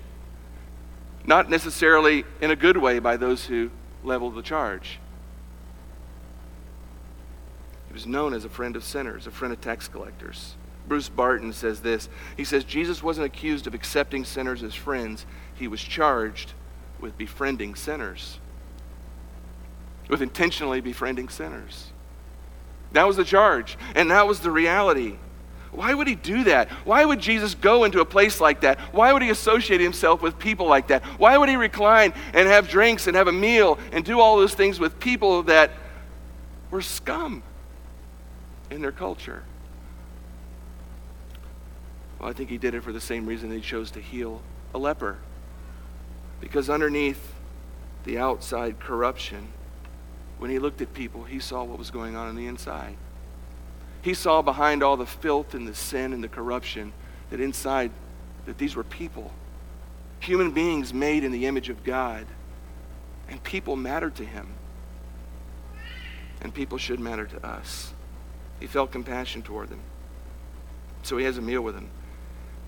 Not 1.25 1.49
necessarily 1.49 2.25
in 2.41 2.51
a 2.51 2.57
good 2.57 2.77
way 2.77 2.99
by 2.99 3.17
those 3.17 3.45
who 3.47 3.71
level 4.03 4.31
the 4.31 4.43
charge. 4.43 4.99
He 7.87 7.95
was 7.95 8.07
known 8.07 8.35
as 8.35 8.45
a 8.45 8.49
friend 8.49 8.75
of 8.75 8.83
sinners, 8.83 9.29
a 9.29 9.31
friend 9.31 9.55
of 9.55 9.61
tax 9.61 9.87
collectors. 9.87 10.57
Bruce 10.87 11.09
Barton 11.09 11.53
says 11.53 11.80
this. 11.80 12.09
He 12.37 12.45
says, 12.45 12.64
Jesus 12.64 13.03
wasn't 13.03 13.26
accused 13.26 13.66
of 13.66 13.74
accepting 13.74 14.24
sinners 14.24 14.62
as 14.62 14.74
friends, 14.74 15.24
he 15.55 15.68
was 15.68 15.80
charged 15.80 16.53
with 17.01 17.16
befriending 17.16 17.74
sinners 17.74 18.39
with 20.09 20.22
intentionally 20.22 20.80
befriending 20.80 21.28
sinners. 21.28 21.91
That 22.93 23.07
was 23.07 23.16
the 23.16 23.24
charge, 23.24 23.76
and 23.95 24.11
that 24.11 24.26
was 24.26 24.41
the 24.41 24.51
reality. 24.51 25.16
Why 25.72 25.93
would 25.93 26.07
he 26.07 26.14
do 26.14 26.45
that? 26.45 26.68
Why 26.85 27.05
would 27.05 27.18
Jesus 27.18 27.57
go 27.57 27.82
into 27.82 28.01
a 28.01 28.05
place 28.05 28.41
like 28.41 28.61
that? 28.61 28.78
Why 28.93 29.12
would 29.12 29.22
he 29.22 29.30
associate 29.30 29.80
himself 29.80 30.22
with 30.22 30.39
people 30.39 30.66
like 30.66 30.89
that? 30.89 31.03
Why 31.18 31.37
would 31.37 31.49
he 31.49 31.57
recline 31.57 32.12
and 32.32 32.47
have 32.47 32.68
drinks 32.68 33.09
and 33.09 33.16
have 33.16 33.26
a 33.26 33.32
meal 33.32 33.78
and 33.91 34.05
do 34.05 34.20
all 34.20 34.37
those 34.37 34.55
things 34.55 34.78
with 34.78 35.01
people 35.01 35.43
that 35.45 35.72
were 36.70 36.82
scum 36.82 37.43
in 38.70 38.80
their 38.82 38.93
culture? 38.93 39.43
Well, 42.25 42.31
I 42.31 42.35
think 42.35 42.49
he 42.49 42.57
did 42.57 42.75
it 42.75 42.83
for 42.83 42.91
the 42.91 43.03
same 43.03 43.27
reason 43.27 43.51
he 43.51 43.61
chose 43.61 43.91
to 43.91 44.01
heal 44.01 44.41
a 44.72 44.79
leper. 44.79 45.18
Because 46.41 46.70
underneath 46.70 47.35
the 48.05 48.16
outside 48.16 48.81
corruption, 48.81 49.49
when 50.39 50.51
he 50.51 50.59
looked 50.59 50.81
at 50.81 50.95
people, 50.95 51.25
he 51.25 51.39
saw 51.39 51.64
what 51.64 51.79
was 51.79 51.91
going 51.91 52.16
on 52.16 52.27
on 52.27 52.35
the 52.35 52.47
inside. 52.47 52.97
He 54.01 54.14
saw 54.14 54.41
behind 54.41 54.83
all 54.83 54.97
the 54.97 55.05
filth 55.05 55.53
and 55.53 55.68
the 55.68 55.75
sin 55.75 56.14
and 56.14 56.25
the 56.25 56.29
corruption 56.29 56.95
that 57.29 57.41
inside 57.41 57.91
that 58.47 58.57
these 58.57 58.75
were 58.75 58.85
people. 58.85 59.31
Human 60.20 60.51
beings 60.51 60.95
made 60.95 61.25
in 61.25 61.31
the 61.31 61.45
image 61.45 61.68
of 61.68 61.85
God. 61.85 62.25
And 63.29 63.45
people 63.45 63.77
mattered 63.77 64.14
to 64.14 64.25
him. 64.25 64.55
And 66.41 66.55
people 66.55 66.79
should 66.79 67.01
matter 67.01 67.27
to 67.27 67.47
us. 67.47 67.93
He 68.61 68.66
felt 68.66 68.93
compassion 68.93 69.43
toward 69.43 69.68
them. 69.68 69.81
So 71.03 71.18
he 71.18 71.27
has 71.27 71.37
a 71.37 71.43
meal 71.43 71.61
with 71.61 71.75
them. 71.75 71.91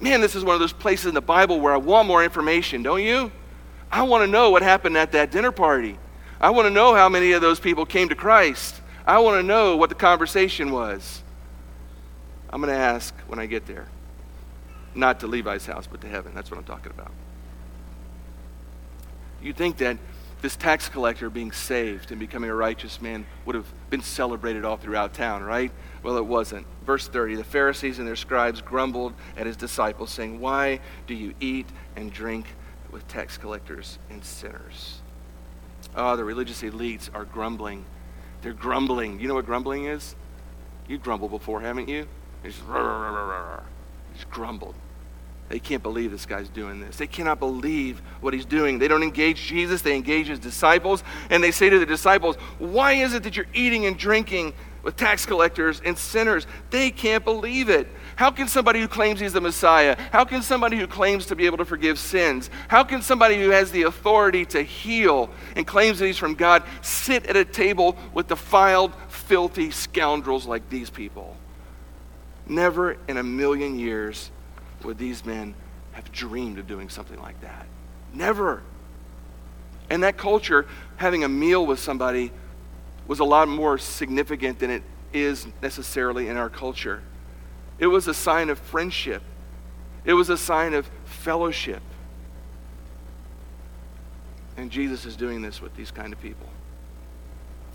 Man, 0.01 0.21
this 0.21 0.35
is 0.35 0.45
one 0.45 0.55
of 0.55 0.61
those 0.61 0.73
places 0.73 1.07
in 1.07 1.15
the 1.15 1.21
Bible 1.21 1.59
where 1.61 1.73
I 1.73 1.79
want 1.79 2.07
more 2.07 2.23
information, 2.23 2.83
don't 2.83 3.03
you? 3.03 3.33
I 3.91 4.03
want 4.03 4.23
to 4.23 4.27
know 4.27 4.51
what 4.51 4.63
happened 4.63 4.97
at 4.97 5.13
that 5.13 5.31
dinner 5.31 5.53
party. 5.53 5.99
I 6.41 6.51
want 6.51 6.67
to 6.67 6.71
know 6.71 6.95
how 6.95 7.09
many 7.09 7.33
of 7.33 7.41
those 7.41 7.61
people 7.61 7.87
came 7.87 8.09
to 8.11 8.15
Christ. 8.15 8.81
I 9.07 9.19
want 9.21 9.39
to 9.39 9.43
know 9.43 9.77
what 9.77 9.89
the 9.89 9.95
conversation 9.95 10.71
was. 10.71 11.23
I'm 12.51 12.61
going 12.61 12.73
to 12.73 12.79
ask 12.79 13.15
when 13.27 13.39
I 13.39 13.47
get 13.47 13.67
there. 13.67 13.89
Not 14.95 15.21
to 15.21 15.27
Levi's 15.27 15.67
house, 15.67 15.87
but 15.87 16.01
to 16.03 16.09
heaven. 16.09 16.33
That's 16.35 16.51
what 16.51 16.59
I'm 16.59 16.65
talking 16.65 16.93
about. 16.93 17.13
You'd 19.43 19.57
think 19.57 19.79
that 19.79 19.99
this 20.43 20.57
tax 20.57 20.89
collector 20.89 21.31
being 21.31 21.53
saved 21.53 22.11
and 22.11 22.21
becoming 22.21 22.51
a 22.51 22.55
righteous 22.55 23.01
man 23.01 23.27
would 23.45 23.55
have 23.55 23.67
been 23.91 24.03
celebrated 24.03 24.65
all 24.65 24.77
throughout 24.77 25.15
town, 25.15 25.43
right? 25.43 25.73
Well, 26.07 26.19
it 26.19 26.25
wasn't. 26.25 26.69
Verse 26.87 27.09
30 27.09 27.35
The 27.35 27.43
Pharisees 27.43 27.99
and 27.99 28.07
their 28.07 28.15
scribes 28.15 28.61
grumbled 28.61 29.13
at 29.37 29.45
his 29.45 29.57
disciples, 29.57 30.13
saying, 30.13 30.39
Why 30.39 30.79
do 31.09 31.15
you 31.15 31.35
eat 31.41 31.67
and 31.97 32.13
drink 32.13 32.47
with 32.93 33.09
tax 33.09 33.37
collectors 33.37 33.99
and 34.09 34.25
sinners? 34.25 35.01
Oh, 35.97 36.15
the 36.15 36.23
religious 36.23 36.63
elites 36.63 37.11
are 37.13 37.25
grumbling. 37.25 37.85
They're 38.43 38.53
grumbling. 38.53 39.19
You 39.19 39.27
know 39.27 39.35
what 39.35 39.47
grumbling 39.47 39.87
is? 39.87 40.15
You 40.87 40.97
grumbled 40.97 41.33
before, 41.33 41.61
haven't 41.61 41.89
you? 41.89 42.07
It's 42.45 42.57
just, 42.57 42.69
just 44.15 44.31
grumbled. 44.31 44.77
They 45.49 45.59
can't 45.59 45.83
believe 45.83 46.11
this 46.11 46.27
guy's 46.27 46.49
doing 46.49 46.81
this. 46.81 46.97
They 46.97 47.07
cannot 47.07 47.41
believe 47.41 48.01
what 48.21 48.35
he's 48.35 48.45
doing. 48.45 48.79
They 48.79 48.89
don't 48.89 49.03
engage 49.03 49.43
Jesus, 49.43 49.83
they 49.83 49.97
engage 49.97 50.29
his 50.29 50.39
disciples, 50.39 51.03
and 51.31 51.43
they 51.43 51.51
say 51.51 51.69
to 51.69 51.79
the 51.81 51.87
disciples, 51.87 52.37
Why 52.59 52.93
is 52.93 53.15
it 53.15 53.25
that 53.25 53.37
you're 53.37 53.47
eating 53.55 53.87
and 53.87 53.97
drinking 53.97 54.55
with 54.87 54.95
tax 54.95 55.27
collectors 55.27 55.83
and 55.85 55.99
sinners? 55.99 56.47
They 56.71 56.93
can't 56.93 57.25
believe 57.25 57.69
it. 57.69 57.89
How 58.15 58.31
can 58.31 58.47
somebody 58.47 58.81
who 58.81 58.87
claims 58.87 59.19
he's 59.19 59.33
the 59.33 59.41
Messiah, 59.41 59.97
how 60.13 60.25
can 60.25 60.43
somebody 60.43 60.79
who 60.79 60.87
claims 60.87 61.27
to 61.27 61.35
be 61.35 61.45
able 61.45 61.59
to 61.59 61.65
forgive 61.65 61.99
sins, 61.99 62.51
how 62.69 62.85
can 62.85 63.03
somebody 63.03 63.35
who 63.43 63.51
has 63.51 63.73
the 63.73 63.83
authority 63.83 64.45
to 64.47 64.63
heal 64.63 65.29
and 65.57 65.67
claims 65.67 65.99
that 65.99 66.07
he's 66.07 66.17
from 66.17 66.35
God 66.35 66.63
sit 66.83 67.27
at 67.27 67.37
a 67.37 67.45
table 67.45 67.97
with 68.15 68.29
defiled, 68.29 68.95
filthy 69.09 69.73
scoundrels 69.73 70.47
like 70.47 70.71
these 70.71 70.89
people? 70.89 71.37
Never 72.47 72.97
in 73.09 73.17
a 73.17 73.25
million 73.25 73.81
years 73.81 74.31
would 74.85 74.99
these 74.99 75.25
men 75.25 75.57
have 75.93 76.13
dreamed 76.13 76.61
of 76.61 76.69
doing 76.69 76.89
something 76.89 77.21
like 77.21 77.41
that. 77.41 77.67
Never. 78.15 78.63
And 79.91 80.05
that 80.05 80.17
culture, 80.17 80.67
having 80.97 81.25
a 81.25 81.29
meal 81.29 81.67
with 81.67 81.81
somebody, 81.81 82.31
was 83.07 83.21
a 83.21 83.25
lot 83.25 83.49
more 83.49 83.79
significant 83.79 84.59
than 84.59 84.71
it 84.71 84.83
is 85.13 85.47
necessarily 85.63 86.29
in 86.29 86.37
our 86.37 86.51
culture. 86.51 87.03
It 87.79 87.87
was 87.87 88.09
a 88.09 88.15
sign 88.15 88.51
of 88.51 88.59
friendship, 88.59 89.23
it 90.05 90.15
was 90.15 90.31
a 90.31 90.37
sign 90.37 90.75
of 90.75 90.89
fellowship. 91.05 91.83
And 94.57 94.71
Jesus 94.71 95.05
is 95.05 95.17
doing 95.17 95.43
this 95.43 95.61
with 95.61 95.77
these 95.77 95.91
kind 95.91 96.15
of 96.15 96.21
people. 96.21 96.47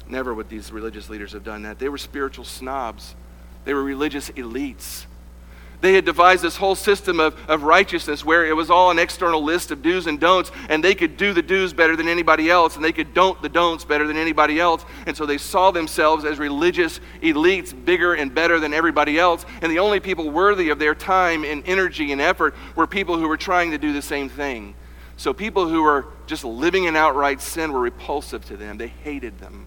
Never 0.08 0.34
would 0.34 0.50
these 0.50 0.72
religious 0.72 1.10
leaders 1.10 1.34
have 1.34 1.44
done 1.44 1.62
that. 1.62 1.78
They 1.78 1.90
were 1.90 2.00
spiritual 2.00 2.46
snobs, 2.46 3.16
they 3.66 3.74
were 3.74 3.84
religious 3.84 4.30
elites. 4.32 5.06
They 5.82 5.94
had 5.94 6.06
devised 6.06 6.44
this 6.44 6.58
whole 6.58 6.76
system 6.76 7.20
of, 7.20 7.36
of 7.50 7.64
righteousness 7.64 8.24
where 8.24 8.46
it 8.46 8.56
was 8.56 8.70
all 8.70 8.92
an 8.92 9.00
external 9.00 9.44
list 9.44 9.72
of 9.72 9.82
do's 9.82 10.06
and 10.06 10.20
don'ts, 10.20 10.52
and 10.70 10.84
they 10.84 10.94
could 10.94 11.18
do 11.18 11.34
the 11.34 11.42
do's 11.42 11.74
better 11.74 11.96
than 11.96 12.08
anybody 12.08 12.52
else, 12.52 12.76
and 12.76 12.86
they 12.86 12.92
could 12.92 13.16
don't 13.16 13.42
the 13.42 13.50
don'ts 13.50 13.84
better 13.84 14.06
than 14.06 14.16
anybody 14.16 14.60
else. 14.60 14.86
And 15.08 15.18
so 15.18 15.26
they 15.26 15.40
saw 15.40 15.72
themselves 15.72 16.24
as 16.24 16.38
religious 16.38 17.00
elites, 17.24 17.74
bigger 17.86 18.14
and 18.14 18.34
better 18.34 18.60
than 18.60 18.76
everybody 18.76 19.18
else. 19.18 19.44
And 19.64 19.72
the 19.72 19.80
only 19.80 20.00
people 20.00 20.30
worthy 20.30 20.70
of 20.70 20.78
their 20.78 20.94
time 20.94 21.44
and 21.44 21.64
energy 21.66 22.12
and 22.12 22.22
effort 22.22 22.54
were 22.76 22.86
people 22.86 23.18
who 23.18 23.28
were 23.28 23.38
trying 23.38 23.72
to 23.72 23.80
do 23.80 23.92
the 23.92 24.04
same 24.04 24.30
thing. 24.30 24.76
So 25.18 25.34
people 25.34 25.68
who 25.68 25.82
were 25.82 26.06
just 26.28 26.44
living 26.44 26.84
in 26.84 26.96
outright 26.96 27.42
sin 27.42 27.72
were 27.72 27.80
repulsive 27.80 28.46
to 28.46 28.58
them, 28.58 28.78
they 28.78 28.88
hated 28.88 29.40
them. 29.40 29.66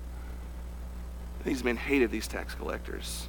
These 1.44 1.64
men 1.64 1.76
hated 1.76 2.10
these 2.10 2.28
tax 2.28 2.54
collectors. 2.54 3.28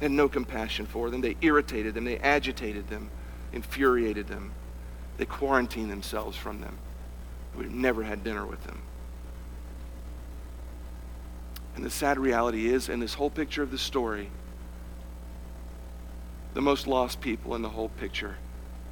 Had 0.00 0.10
no 0.10 0.28
compassion 0.28 0.86
for 0.86 1.10
them. 1.10 1.20
They 1.20 1.36
irritated 1.40 1.94
them. 1.94 2.04
They 2.04 2.18
agitated 2.18 2.88
them, 2.88 3.10
infuriated 3.52 4.28
them. 4.28 4.52
They 5.16 5.24
quarantined 5.24 5.90
themselves 5.90 6.36
from 6.36 6.60
them. 6.60 6.78
We 7.56 7.64
never 7.66 8.02
had 8.02 8.22
dinner 8.22 8.44
with 8.44 8.62
them. 8.64 8.82
And 11.74 11.84
the 11.84 11.90
sad 11.90 12.18
reality 12.18 12.68
is, 12.68 12.88
in 12.88 13.00
this 13.00 13.14
whole 13.14 13.30
picture 13.30 13.62
of 13.62 13.70
the 13.70 13.78
story, 13.78 14.30
the 16.54 16.62
most 16.62 16.86
lost 16.86 17.20
people 17.20 17.54
in 17.54 17.62
the 17.62 17.68
whole 17.68 17.90
picture 17.90 18.36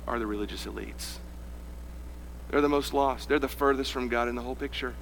are 0.07 0.19
the 0.19 0.27
religious 0.27 0.67
elites. 0.67 1.17
They're 2.51 2.61
the 2.61 2.69
most 2.69 2.93
lost. 2.93 3.29
They're 3.29 3.39
the 3.39 3.49
furthest 3.49 3.91
from 3.91 4.09
God 4.09 4.29
in 4.29 4.35
the 4.35 4.43
whole 4.43 4.55
picture. 4.55 4.95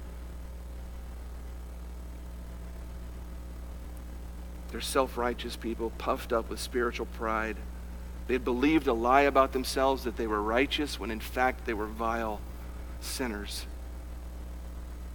They're 4.73 4.81
self 4.81 5.19
righteous 5.19 5.55
people, 5.55 5.91
puffed 5.99 6.33
up 6.33 6.49
with 6.49 6.59
spiritual 6.59 7.05
pride. 7.05 7.57
They 8.25 8.33
had 8.33 8.43
believed 8.43 8.87
a 8.87 8.93
lie 8.93 9.21
about 9.21 9.51
themselves 9.51 10.03
that 10.05 10.17
they 10.17 10.25
were 10.25 10.41
righteous 10.41 10.99
when 10.99 11.11
in 11.11 11.19
fact 11.19 11.65
they 11.65 11.75
were 11.75 11.85
vile 11.85 12.41
sinners. 12.99 13.67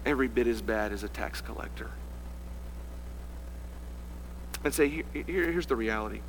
Every 0.06 0.28
bit 0.28 0.46
as 0.46 0.62
bad 0.62 0.92
as 0.92 1.02
a 1.02 1.08
tax 1.08 1.40
collector. 1.40 1.90
And 4.62 4.72
say, 4.72 4.88
here, 4.88 5.04
here, 5.12 5.50
here's 5.50 5.66
the 5.66 5.74
reality. 5.74 6.20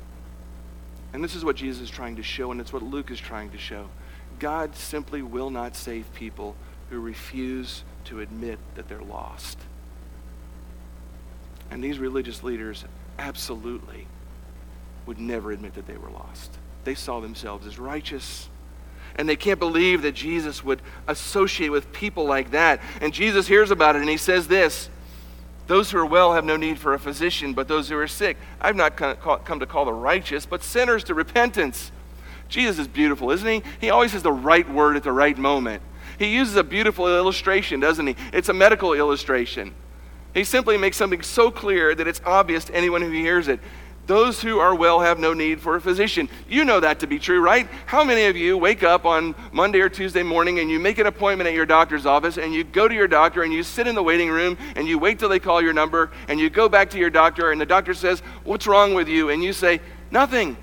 And 1.12 1.22
this 1.22 1.36
is 1.36 1.44
what 1.44 1.54
Jesus 1.54 1.82
is 1.82 1.90
trying 1.90 2.16
to 2.16 2.24
show, 2.24 2.50
and 2.50 2.60
it's 2.60 2.72
what 2.72 2.82
Luke 2.82 3.12
is 3.12 3.20
trying 3.20 3.50
to 3.50 3.58
show. 3.58 3.88
God 4.40 4.74
simply 4.74 5.22
will 5.22 5.50
not 5.50 5.76
save 5.76 6.12
people 6.14 6.56
who 6.88 6.98
refuse 6.98 7.84
to 8.06 8.18
admit 8.18 8.58
that 8.74 8.88
they're 8.88 9.00
lost. 9.00 9.56
And 11.70 11.84
these 11.84 12.00
religious 12.00 12.42
leaders 12.42 12.84
absolutely 13.20 14.06
would 15.06 15.18
never 15.18 15.52
admit 15.52 15.74
that 15.74 15.86
they 15.86 15.96
were 15.96 16.10
lost. 16.10 16.50
They 16.84 16.94
saw 16.94 17.20
themselves 17.20 17.66
as 17.66 17.78
righteous. 17.78 18.48
And 19.16 19.28
they 19.28 19.36
can't 19.36 19.58
believe 19.58 20.02
that 20.02 20.14
Jesus 20.14 20.64
would 20.64 20.80
associate 21.06 21.68
with 21.68 21.92
people 21.92 22.24
like 22.24 22.52
that. 22.52 22.80
And 23.00 23.12
Jesus 23.12 23.46
hears 23.46 23.70
about 23.70 23.96
it 23.96 24.00
and 24.00 24.08
he 24.08 24.16
says 24.16 24.48
this 24.48 24.88
Those 25.66 25.90
who 25.90 25.98
are 25.98 26.06
well 26.06 26.32
have 26.32 26.44
no 26.44 26.56
need 26.56 26.78
for 26.78 26.94
a 26.94 26.98
physician, 26.98 27.52
but 27.52 27.68
those 27.68 27.88
who 27.88 27.98
are 27.98 28.08
sick. 28.08 28.36
I've 28.60 28.76
not 28.76 28.96
come 28.96 29.60
to 29.60 29.66
call 29.66 29.84
the 29.84 29.92
righteous, 29.92 30.46
but 30.46 30.62
sinners 30.62 31.04
to 31.04 31.14
repentance. 31.14 31.92
Jesus 32.48 32.78
is 32.78 32.88
beautiful, 32.88 33.30
isn't 33.30 33.46
he? 33.46 33.62
He 33.80 33.90
always 33.90 34.12
has 34.12 34.22
the 34.22 34.32
right 34.32 34.68
word 34.68 34.96
at 34.96 35.04
the 35.04 35.12
right 35.12 35.36
moment. 35.36 35.82
He 36.18 36.34
uses 36.34 36.56
a 36.56 36.64
beautiful 36.64 37.06
illustration, 37.06 37.80
doesn't 37.80 38.06
he? 38.06 38.16
It's 38.32 38.48
a 38.48 38.52
medical 38.52 38.92
illustration. 38.92 39.74
He 40.34 40.44
simply 40.44 40.76
makes 40.76 40.96
something 40.96 41.22
so 41.22 41.50
clear 41.50 41.94
that 41.94 42.06
it's 42.06 42.20
obvious 42.24 42.64
to 42.66 42.74
anyone 42.74 43.02
who 43.02 43.10
hears 43.10 43.48
it. 43.48 43.60
Those 44.06 44.42
who 44.42 44.58
are 44.58 44.74
well 44.74 45.00
have 45.00 45.20
no 45.20 45.34
need 45.34 45.60
for 45.60 45.76
a 45.76 45.80
physician. 45.80 46.28
You 46.48 46.64
know 46.64 46.80
that 46.80 46.98
to 47.00 47.06
be 47.06 47.20
true, 47.20 47.40
right? 47.40 47.68
How 47.86 48.02
many 48.02 48.24
of 48.24 48.36
you 48.36 48.58
wake 48.58 48.82
up 48.82 49.04
on 49.04 49.36
Monday 49.52 49.80
or 49.80 49.88
Tuesday 49.88 50.24
morning 50.24 50.58
and 50.58 50.68
you 50.68 50.80
make 50.80 50.98
an 50.98 51.06
appointment 51.06 51.46
at 51.46 51.54
your 51.54 51.66
doctor's 51.66 52.06
office 52.06 52.36
and 52.36 52.52
you 52.52 52.64
go 52.64 52.88
to 52.88 52.94
your 52.94 53.06
doctor 53.06 53.44
and 53.44 53.52
you 53.52 53.62
sit 53.62 53.86
in 53.86 53.94
the 53.94 54.02
waiting 54.02 54.28
room 54.28 54.58
and 54.74 54.88
you 54.88 54.98
wait 54.98 55.20
till 55.20 55.28
they 55.28 55.38
call 55.38 55.62
your 55.62 55.72
number 55.72 56.10
and 56.26 56.40
you 56.40 56.50
go 56.50 56.68
back 56.68 56.90
to 56.90 56.98
your 56.98 57.10
doctor 57.10 57.52
and 57.52 57.60
the 57.60 57.66
doctor 57.66 57.94
says, 57.94 58.20
What's 58.42 58.66
wrong 58.66 58.94
with 58.94 59.06
you? 59.06 59.30
And 59.30 59.44
you 59.44 59.52
say, 59.52 59.80
Nothing. 60.10 60.56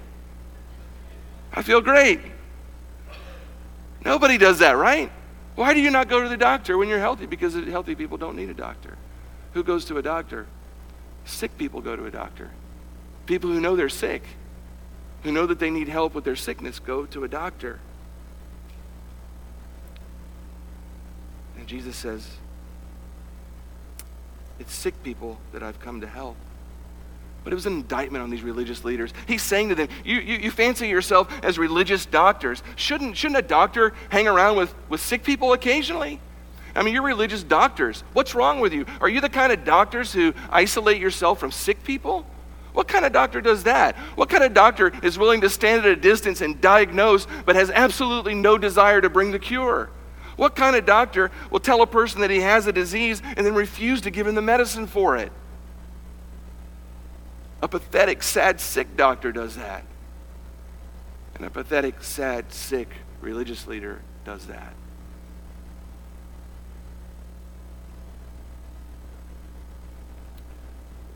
I 1.53 1.61
feel 1.61 1.79
great. 1.79 2.19
Nobody 4.03 4.37
does 4.37 4.59
that, 4.59 4.73
right? 4.73 5.09
Why 5.55 5.73
do 5.73 5.79
you 5.79 5.89
not 5.89 6.09
go 6.09 6.21
to 6.21 6.27
the 6.27 6.37
doctor 6.37 6.77
when 6.77 6.89
you're 6.89 6.99
healthy? 6.99 7.25
Because 7.25 7.53
healthy 7.53 7.95
people 7.95 8.17
don't 8.17 8.35
need 8.35 8.49
a 8.49 8.53
doctor. 8.53 8.97
Who 9.57 9.63
goes 9.63 9.85
to 9.85 9.97
a 9.97 10.03
doctor? 10.03 10.45
Sick 11.25 11.57
people 11.57 11.81
go 11.81 11.95
to 11.95 12.05
a 12.05 12.11
doctor. 12.11 12.51
People 13.25 13.49
who 13.49 13.59
know 13.59 13.75
they're 13.75 13.89
sick, 13.89 14.21
who 15.23 15.31
know 15.31 15.47
that 15.47 15.57
they 15.57 15.71
need 15.71 15.87
help 15.87 16.13
with 16.13 16.25
their 16.25 16.35
sickness, 16.35 16.77
go 16.77 17.07
to 17.07 17.23
a 17.23 17.27
doctor. 17.27 17.79
And 21.57 21.65
Jesus 21.65 21.95
says, 21.95 22.29
It's 24.59 24.75
sick 24.75 25.01
people 25.01 25.39
that 25.53 25.63
I've 25.63 25.79
come 25.79 26.01
to 26.01 26.07
help. 26.07 26.37
But 27.43 27.51
it 27.51 27.55
was 27.55 27.65
an 27.65 27.73
indictment 27.73 28.23
on 28.23 28.29
these 28.29 28.43
religious 28.43 28.85
leaders. 28.85 29.11
He's 29.27 29.41
saying 29.41 29.69
to 29.69 29.75
them, 29.75 29.87
You, 30.05 30.17
you, 30.17 30.35
you 30.35 30.51
fancy 30.51 30.87
yourself 30.87 31.33
as 31.41 31.57
religious 31.57 32.05
doctors. 32.05 32.61
Shouldn't, 32.75 33.17
shouldn't 33.17 33.39
a 33.39 33.41
doctor 33.41 33.95
hang 34.09 34.27
around 34.27 34.55
with, 34.55 34.75
with 34.87 35.01
sick 35.01 35.23
people 35.23 35.53
occasionally? 35.53 36.19
I 36.77 36.83
mean, 36.83 36.93
you're 36.93 37.03
religious 37.03 37.43
doctors. 37.43 38.03
What's 38.13 38.35
wrong 38.35 38.59
with 38.59 38.71
you? 38.71 38.85
Are 39.01 39.09
you 39.09 39.19
the 39.19 39.29
kind 39.29 39.51
of 39.51 39.65
doctors 39.65 40.13
who 40.13 40.33
isolate 40.51 41.01
yourself 41.01 41.39
from 41.39 41.51
sick 41.51 41.83
people? 41.83 42.25
What 42.73 42.87
kind 42.87 43.03
of 43.03 43.11
doctor 43.11 43.41
does 43.41 43.63
that? 43.63 43.95
What 44.15 44.29
kind 44.29 44.43
of 44.43 44.53
doctor 44.53 44.93
is 45.01 45.17
willing 45.17 45.41
to 45.41 45.49
stand 45.49 45.83
at 45.83 45.91
a 45.91 45.95
distance 45.95 46.39
and 46.41 46.61
diagnose 46.61 47.25
but 47.45 47.55
has 47.55 47.71
absolutely 47.71 48.35
no 48.35 48.59
desire 48.59 49.01
to 49.01 49.09
bring 49.09 49.31
the 49.31 49.39
cure? 49.39 49.89
What 50.35 50.55
kind 50.55 50.75
of 50.75 50.85
doctor 50.85 51.31
will 51.49 51.59
tell 51.59 51.81
a 51.81 51.87
person 51.87 52.21
that 52.21 52.29
he 52.29 52.41
has 52.41 52.67
a 52.67 52.71
disease 52.71 53.23
and 53.35 53.43
then 53.43 53.55
refuse 53.55 54.01
to 54.01 54.11
give 54.11 54.27
him 54.27 54.35
the 54.35 54.43
medicine 54.43 54.85
for 54.85 55.17
it? 55.17 55.31
A 57.63 57.67
pathetic, 57.67 58.21
sad, 58.21 58.61
sick 58.61 58.95
doctor 58.95 59.31
does 59.31 59.55
that. 59.55 59.83
And 61.33 61.43
a 61.43 61.49
pathetic, 61.49 62.03
sad, 62.03 62.53
sick 62.53 62.89
religious 63.19 63.65
leader 63.65 64.03
does 64.23 64.45
that. 64.45 64.73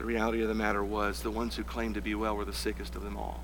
The 0.02 0.08
reality 0.08 0.42
of 0.42 0.48
the 0.48 0.56
matter 0.56 0.84
was 0.84 1.22
the 1.22 1.30
ones 1.30 1.56
who 1.56 1.64
claimed 1.64 1.94
to 1.94 2.02
be 2.02 2.16
well 2.16 2.36
were 2.36 2.44
the 2.44 2.52
sickest 2.52 2.96
of 2.96 3.04
them 3.04 3.16
all. 3.16 3.44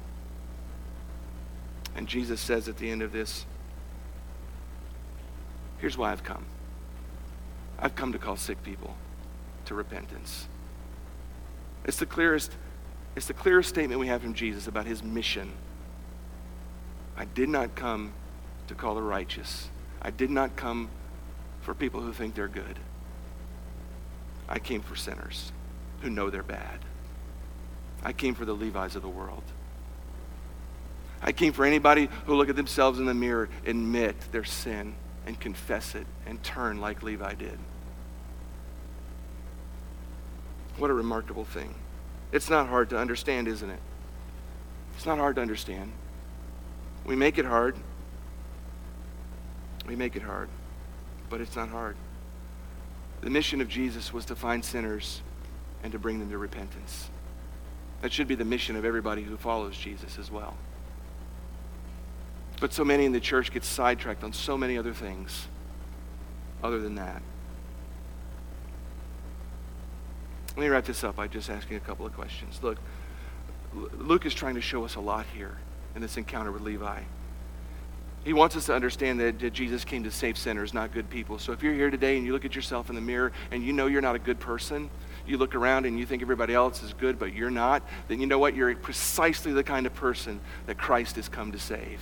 And 1.96 2.08
Jesus 2.08 2.42
says 2.42 2.68
at 2.68 2.78
the 2.78 2.90
end 2.90 3.04
of 3.04 3.12
this, 3.12 3.46
here's 5.78 6.00
why 6.00 6.12
I've 6.12 6.24
come. 6.24 6.48
I've 7.78 7.96
come 7.96 8.12
to 8.12 8.18
call 8.18 8.38
sick 8.38 8.64
people 8.64 8.96
to 9.66 9.76
repentance. 9.76 10.48
It's 11.86 11.98
the 11.98 12.08
clearest 12.08 12.56
it's 13.16 13.28
the 13.28 13.36
clearest 13.36 13.70
statement 13.70 14.00
we 14.00 14.08
have 14.08 14.24
from 14.24 14.34
Jesus 14.34 14.66
about 14.66 14.88
his 14.88 15.04
mission. 15.04 15.52
I 17.16 17.26
did 17.26 17.50
not 17.50 17.76
come 17.76 18.14
to 18.68 18.74
call 18.74 18.96
the 18.96 19.04
righteous. 19.04 19.70
I 20.02 20.10
did 20.10 20.32
not 20.32 20.56
come 20.56 20.90
for 21.62 21.76
people 21.76 22.02
who 22.02 22.14
think 22.14 22.34
they're 22.34 22.48
good. 22.48 22.80
I 24.50 24.58
came 24.58 24.82
for 24.82 24.96
sinners 24.96 25.52
who 26.02 26.10
know 26.10 26.30
they're 26.30 26.44
bad. 26.44 26.80
I 28.04 28.14
came 28.14 28.36
for 28.36 28.46
the 28.46 28.54
Levi's 28.54 28.96
of 28.96 29.02
the 29.02 29.10
world. 29.10 29.44
I 31.22 31.32
came 31.32 31.52
for 31.52 31.66
anybody 31.66 32.10
who 32.26 32.36
look 32.36 32.50
at 32.50 32.56
themselves 32.56 33.00
in 33.00 33.06
the 33.06 33.14
mirror, 33.14 33.50
admit 33.66 34.16
their 34.32 34.44
sin, 34.44 34.96
and 35.26 35.40
confess 35.40 35.96
it, 35.96 36.06
and 36.26 36.42
turn 36.44 36.80
like 36.80 37.02
Levi 37.02 37.34
did. 37.34 37.58
What 40.78 40.92
a 40.92 40.94
remarkable 40.94 41.44
thing. 41.44 41.74
It's 42.32 42.50
not 42.50 42.68
hard 42.68 42.90
to 42.92 42.98
understand, 42.98 43.48
isn't 43.48 43.70
it? 43.70 43.80
It's 44.96 45.06
not 45.06 45.18
hard 45.18 45.36
to 45.38 45.42
understand. 45.42 45.92
We 47.06 47.16
make 47.16 47.38
it 47.38 47.46
hard. 47.46 47.76
We 49.88 49.96
make 49.96 50.16
it 50.16 50.22
hard, 50.22 50.50
but 51.30 51.42
it's 51.42 51.56
not 51.56 51.70
hard. 51.70 51.96
The 53.22 53.30
mission 53.30 53.62
of 53.62 53.70
Jesus 53.70 54.14
was 54.14 54.26
to 54.26 54.36
find 54.36 54.64
sinners 54.64 55.22
and 55.84 55.92
to 55.92 56.00
bring 56.00 56.20
them 56.20 56.30
to 56.30 56.38
repentance. 56.38 57.10
That 58.02 58.12
should 58.12 58.28
be 58.28 58.36
the 58.36 58.46
mission 58.46 58.76
of 58.76 58.86
everybody 58.86 59.24
who 59.24 59.38
follows 59.38 59.78
Jesus 59.78 60.20
as 60.20 60.32
well. 60.32 60.56
But 62.60 62.74
so 62.74 62.84
many 62.84 63.06
in 63.06 63.12
the 63.12 63.20
church 63.20 63.52
get 63.52 63.64
sidetracked 63.64 64.24
on 64.24 64.34
so 64.34 64.58
many 64.58 64.78
other 64.78 64.94
things 64.94 65.48
other 66.64 66.80
than 66.80 66.96
that. 66.96 67.22
Let 70.56 70.64
me 70.64 70.70
wrap 70.70 70.86
this 70.86 71.04
up 71.04 71.16
by 71.16 71.28
just 71.28 71.50
asking 71.52 71.78
a 71.78 71.80
couple 71.80 72.06
of 72.06 72.14
questions. 72.14 72.60
Look, 72.64 72.80
Luke 73.74 74.26
is 74.26 74.34
trying 74.34 74.56
to 74.56 74.62
show 74.62 74.84
us 74.86 74.96
a 74.96 75.00
lot 75.00 75.28
here 75.36 75.58
in 75.96 76.02
this 76.02 76.18
encounter 76.18 76.52
with 76.52 76.64
Levi. 76.64 77.02
He 78.24 78.34
wants 78.34 78.56
us 78.56 78.66
to 78.66 78.74
understand 78.74 79.20
that 79.20 79.54
Jesus 79.54 79.86
came 79.86 80.04
to 80.04 80.12
save 80.12 80.38
sinners, 80.38 80.74
not 80.74 80.92
good 80.92 81.10
people. 81.10 81.38
So 81.38 81.52
if 81.52 81.62
you're 81.62 81.76
here 81.76 81.92
today 81.92 82.18
and 82.18 82.26
you 82.26 82.34
look 82.34 82.44
at 82.44 82.56
yourself 82.56 82.90
in 82.90 82.96
the 82.96 83.02
mirror 83.02 83.32
and 83.52 83.64
you 83.64 83.72
know 83.72 83.86
you're 83.86 84.02
not 84.02 84.16
a 84.16 84.20
good 84.20 84.40
person, 84.40 84.90
you 85.30 85.38
look 85.38 85.56
around 85.56 85.86
and 85.86 85.98
you 85.98 86.06
think 86.06 86.22
everybody 86.22 86.54
else 86.54 86.84
is 86.84 86.94
good, 86.94 87.20
but 87.20 87.34
you're 87.34 87.50
not, 87.50 87.84
then 88.08 88.20
you 88.20 88.28
know 88.28 88.40
what? 88.40 88.56
You're 88.56 88.76
precisely 88.76 89.52
the 89.52 89.64
kind 89.64 89.86
of 89.86 89.94
person 89.94 90.40
that 90.66 90.78
Christ 90.78 91.16
has 91.16 91.30
come 91.30 91.52
to 91.52 91.60
save. 91.60 92.02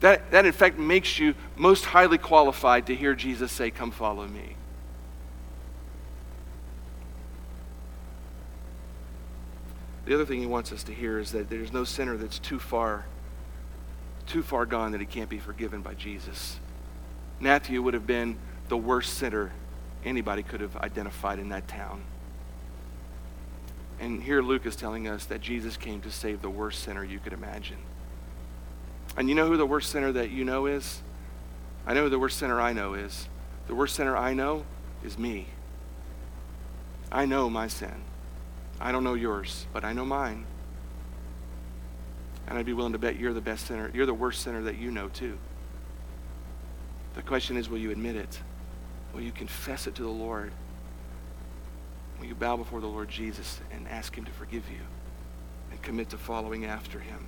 That, 0.00 0.30
that 0.30 0.46
in 0.46 0.52
fact 0.52 0.78
makes 0.78 1.18
you 1.18 1.34
most 1.56 1.84
highly 1.84 2.18
qualified 2.18 2.86
to 2.86 2.94
hear 2.94 3.14
Jesus 3.14 3.52
say, 3.52 3.70
Come 3.70 3.90
follow 3.90 4.26
me. 4.26 4.56
The 10.06 10.14
other 10.14 10.24
thing 10.24 10.40
he 10.40 10.46
wants 10.46 10.72
us 10.72 10.82
to 10.84 10.94
hear 10.94 11.18
is 11.18 11.32
that 11.32 11.50
there's 11.50 11.72
no 11.72 11.84
sinner 11.84 12.16
that's 12.16 12.38
too 12.38 12.58
far, 12.58 13.04
too 14.26 14.42
far 14.42 14.66
gone 14.66 14.92
that 14.92 15.00
he 15.00 15.06
can't 15.06 15.28
be 15.28 15.38
forgiven 15.38 15.82
by 15.82 15.94
Jesus. 15.94 16.58
Matthew 17.38 17.80
would 17.82 17.94
have 17.94 18.06
been 18.06 18.36
the 18.68 18.76
worst 18.76 19.14
sinner 19.14 19.52
anybody 20.04 20.42
could 20.42 20.60
have 20.60 20.76
identified 20.76 21.38
in 21.38 21.50
that 21.50 21.68
town. 21.68 22.02
And 23.98 24.22
here 24.22 24.40
Luke 24.40 24.64
is 24.64 24.76
telling 24.76 25.06
us 25.06 25.26
that 25.26 25.40
Jesus 25.40 25.76
came 25.76 26.00
to 26.00 26.10
save 26.10 26.40
the 26.40 26.50
worst 26.50 26.82
sinner 26.82 27.04
you 27.04 27.18
could 27.18 27.34
imagine. 27.34 27.78
And 29.16 29.28
you 29.28 29.34
know 29.34 29.46
who 29.46 29.56
the 29.56 29.66
worst 29.66 29.90
sinner 29.90 30.12
that 30.12 30.30
you 30.30 30.44
know 30.44 30.66
is? 30.66 31.02
I 31.86 31.94
know 31.94 32.08
the 32.08 32.18
worst 32.18 32.38
sinner 32.38 32.60
I 32.60 32.72
know 32.72 32.94
is. 32.94 33.28
The 33.66 33.74
worst 33.74 33.94
sinner 33.96 34.16
I 34.16 34.32
know 34.32 34.64
is 35.04 35.18
me. 35.18 35.46
I 37.12 37.26
know 37.26 37.50
my 37.50 37.68
sin. 37.68 38.02
I 38.80 38.92
don't 38.92 39.04
know 39.04 39.14
yours, 39.14 39.66
but 39.72 39.84
I 39.84 39.92
know 39.92 40.04
mine. 40.04 40.46
And 42.46 42.58
I'd 42.58 42.66
be 42.66 42.72
willing 42.72 42.92
to 42.92 42.98
bet 42.98 43.18
you're 43.18 43.34
the 43.34 43.40
best 43.40 43.66
sinner. 43.66 43.90
You're 43.92 44.06
the 44.06 44.14
worst 44.14 44.42
sinner 44.42 44.62
that 44.62 44.78
you 44.78 44.90
know, 44.90 45.08
too. 45.08 45.38
The 47.14 47.22
question 47.22 47.56
is, 47.56 47.68
will 47.68 47.78
you 47.78 47.90
admit 47.90 48.16
it? 48.16 48.40
Will 49.12 49.22
you 49.22 49.32
confess 49.32 49.86
it 49.86 49.94
to 49.96 50.02
the 50.02 50.08
Lord? 50.08 50.52
Will 52.18 52.26
you 52.26 52.34
bow 52.34 52.56
before 52.56 52.80
the 52.80 52.86
Lord 52.86 53.08
Jesus 53.08 53.60
and 53.72 53.88
ask 53.88 54.14
him 54.14 54.24
to 54.24 54.32
forgive 54.32 54.68
you 54.70 54.80
and 55.70 55.82
commit 55.82 56.10
to 56.10 56.18
following 56.18 56.64
after 56.64 57.00
him? 57.00 57.26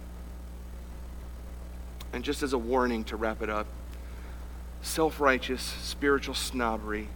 And 2.12 2.22
just 2.22 2.42
as 2.42 2.52
a 2.52 2.58
warning 2.58 3.04
to 3.04 3.16
wrap 3.16 3.42
it 3.42 3.48
up, 3.48 3.66
self 4.82 5.18
righteous 5.18 5.62
spiritual 5.62 6.34
snobbery 6.34 7.08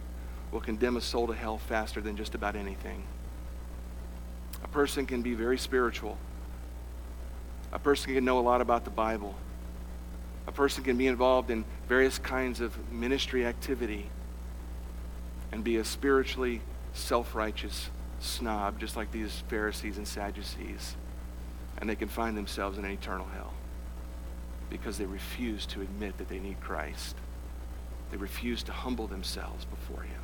will 0.51 0.61
condemn 0.61 0.97
a 0.97 1.01
soul 1.01 1.27
to 1.27 1.33
hell 1.33 1.57
faster 1.57 2.01
than 2.01 2.17
just 2.17 2.33
about 2.33 2.55
anything. 2.55 3.03
A 4.63 4.67
person 4.67 5.05
can 5.05 5.21
be 5.21 5.33
very 5.33 5.57
spiritual, 5.57 6.17
a 7.71 7.79
person 7.79 8.13
can 8.13 8.25
know 8.25 8.39
a 8.39 8.41
lot 8.41 8.59
about 8.59 8.85
the 8.85 8.89
Bible, 8.89 9.35
a 10.47 10.51
person 10.51 10.83
can 10.83 10.97
be 10.97 11.05
involved 11.05 11.51
in 11.51 11.63
various 11.87 12.17
kinds 12.17 12.59
of 12.59 12.91
ministry 12.91 13.45
activity 13.45 14.09
and 15.51 15.63
be 15.63 15.77
a 15.77 15.85
spiritually 15.85 16.61
self 16.93 17.35
righteous 17.35 17.89
snob, 18.19 18.79
just 18.79 18.95
like 18.95 19.11
these 19.11 19.43
Pharisees 19.47 19.97
and 19.97 20.07
Sadducees. 20.07 20.95
And 21.77 21.89
they 21.89 21.95
can 21.95 22.07
find 22.07 22.35
themselves 22.35 22.77
in 22.77 22.85
an 22.85 22.91
eternal 22.91 23.27
hell 23.27 23.53
because 24.69 24.97
they 24.97 25.05
refuse 25.05 25.65
to 25.67 25.81
admit 25.81 26.17
that 26.17 26.27
they 26.27 26.39
need 26.39 26.59
Christ. 26.59 27.15
They 28.11 28.17
refuse 28.17 28.63
to 28.63 28.71
humble 28.71 29.07
themselves 29.07 29.65
before 29.65 30.03
Him. 30.03 30.21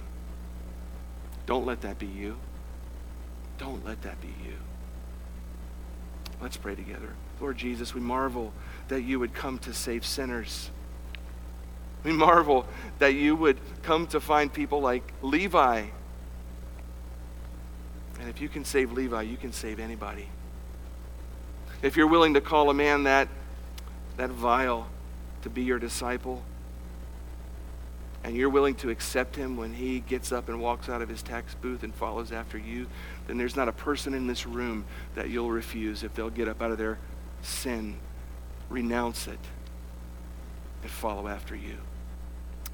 Don't 1.46 1.66
let 1.66 1.82
that 1.82 2.00
be 2.00 2.08
you. 2.08 2.38
Don't 3.58 3.86
let 3.86 4.02
that 4.02 4.20
be 4.22 4.34
you. 4.44 4.56
Let's 6.42 6.58
pray 6.58 6.76
together. 6.76 7.14
Lord 7.40 7.58
Jesus, 7.58 7.94
we 7.94 8.02
marvel 8.02 8.54
that 8.88 9.02
you 9.02 9.20
would 9.20 9.34
come 9.34 9.60
to 9.60 9.74
save 9.74 10.06
sinners. 10.06 10.72
We 12.04 12.12
marvel 12.12 12.66
that 13.00 13.14
you 13.14 13.36
would 13.36 13.58
come 13.82 14.08
to 14.08 14.20
find 14.20 14.52
people 14.52 14.82
like 14.82 15.04
Levi. 15.22 15.86
And 18.20 18.30
if 18.30 18.42
you 18.42 18.50
can 18.50 18.66
save 18.66 18.92
Levi, 18.92 19.22
you 19.24 19.38
can 19.38 19.54
save 19.54 19.80
anybody. 19.80 20.28
If 21.82 21.98
you're 21.98 22.08
willing 22.08 22.36
to 22.36 22.42
call 22.42 22.70
a 22.70 22.74
man 22.74 23.04
that, 23.04 23.28
that 24.18 24.30
vile 24.30 24.88
to 25.42 25.50
be 25.50 25.64
your 25.64 25.80
disciple, 25.80 26.44
and 28.24 28.38
you're 28.38 28.50
willing 28.50 28.76
to 28.76 28.90
accept 28.90 29.36
him 29.36 29.58
when 29.58 29.74
he 29.74 30.00
gets 30.00 30.32
up 30.32 30.48
and 30.48 30.62
walks 30.62 30.88
out 30.88 31.02
of 31.02 31.10
his 31.10 31.22
tax 31.22 31.56
booth 31.56 31.84
and 31.84 31.94
follows 31.94 32.32
after 32.32 32.58
you, 32.58 32.88
then 33.28 33.38
there's 33.38 33.56
not 33.58 33.68
a 33.68 33.74
person 33.74 34.14
in 34.14 34.28
this 34.28 34.46
room 34.46 34.86
that 35.16 35.30
you'll 35.30 35.52
refuse 35.52 36.04
if 36.04 36.14
they'll 36.14 36.30
get 36.30 36.48
up 36.48 36.62
out 36.62 36.72
of 36.72 36.78
their 36.78 36.98
sin, 37.42 37.98
renounce 38.70 39.28
it, 39.28 39.40
and 40.82 40.90
follow 40.90 41.28
after 41.28 41.56
you. 41.56 41.78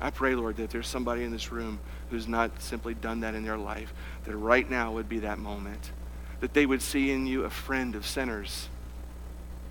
I 0.01 0.09
pray, 0.11 0.35
Lord, 0.35 0.57
that 0.57 0.69
there's 0.69 0.87
somebody 0.87 1.23
in 1.23 1.31
this 1.31 1.51
room 1.51 1.79
who's 2.09 2.27
not 2.27 2.61
simply 2.61 2.93
done 2.93 3.19
that 3.21 3.35
in 3.35 3.43
their 3.43 3.57
life, 3.57 3.93
that 4.23 4.35
right 4.35 4.69
now 4.69 4.93
would 4.93 5.09
be 5.09 5.19
that 5.19 5.39
moment. 5.39 5.91
That 6.39 6.53
they 6.53 6.65
would 6.65 6.81
see 6.81 7.11
in 7.11 7.27
you 7.27 7.43
a 7.43 7.49
friend 7.49 7.95
of 7.95 8.07
sinners, 8.07 8.69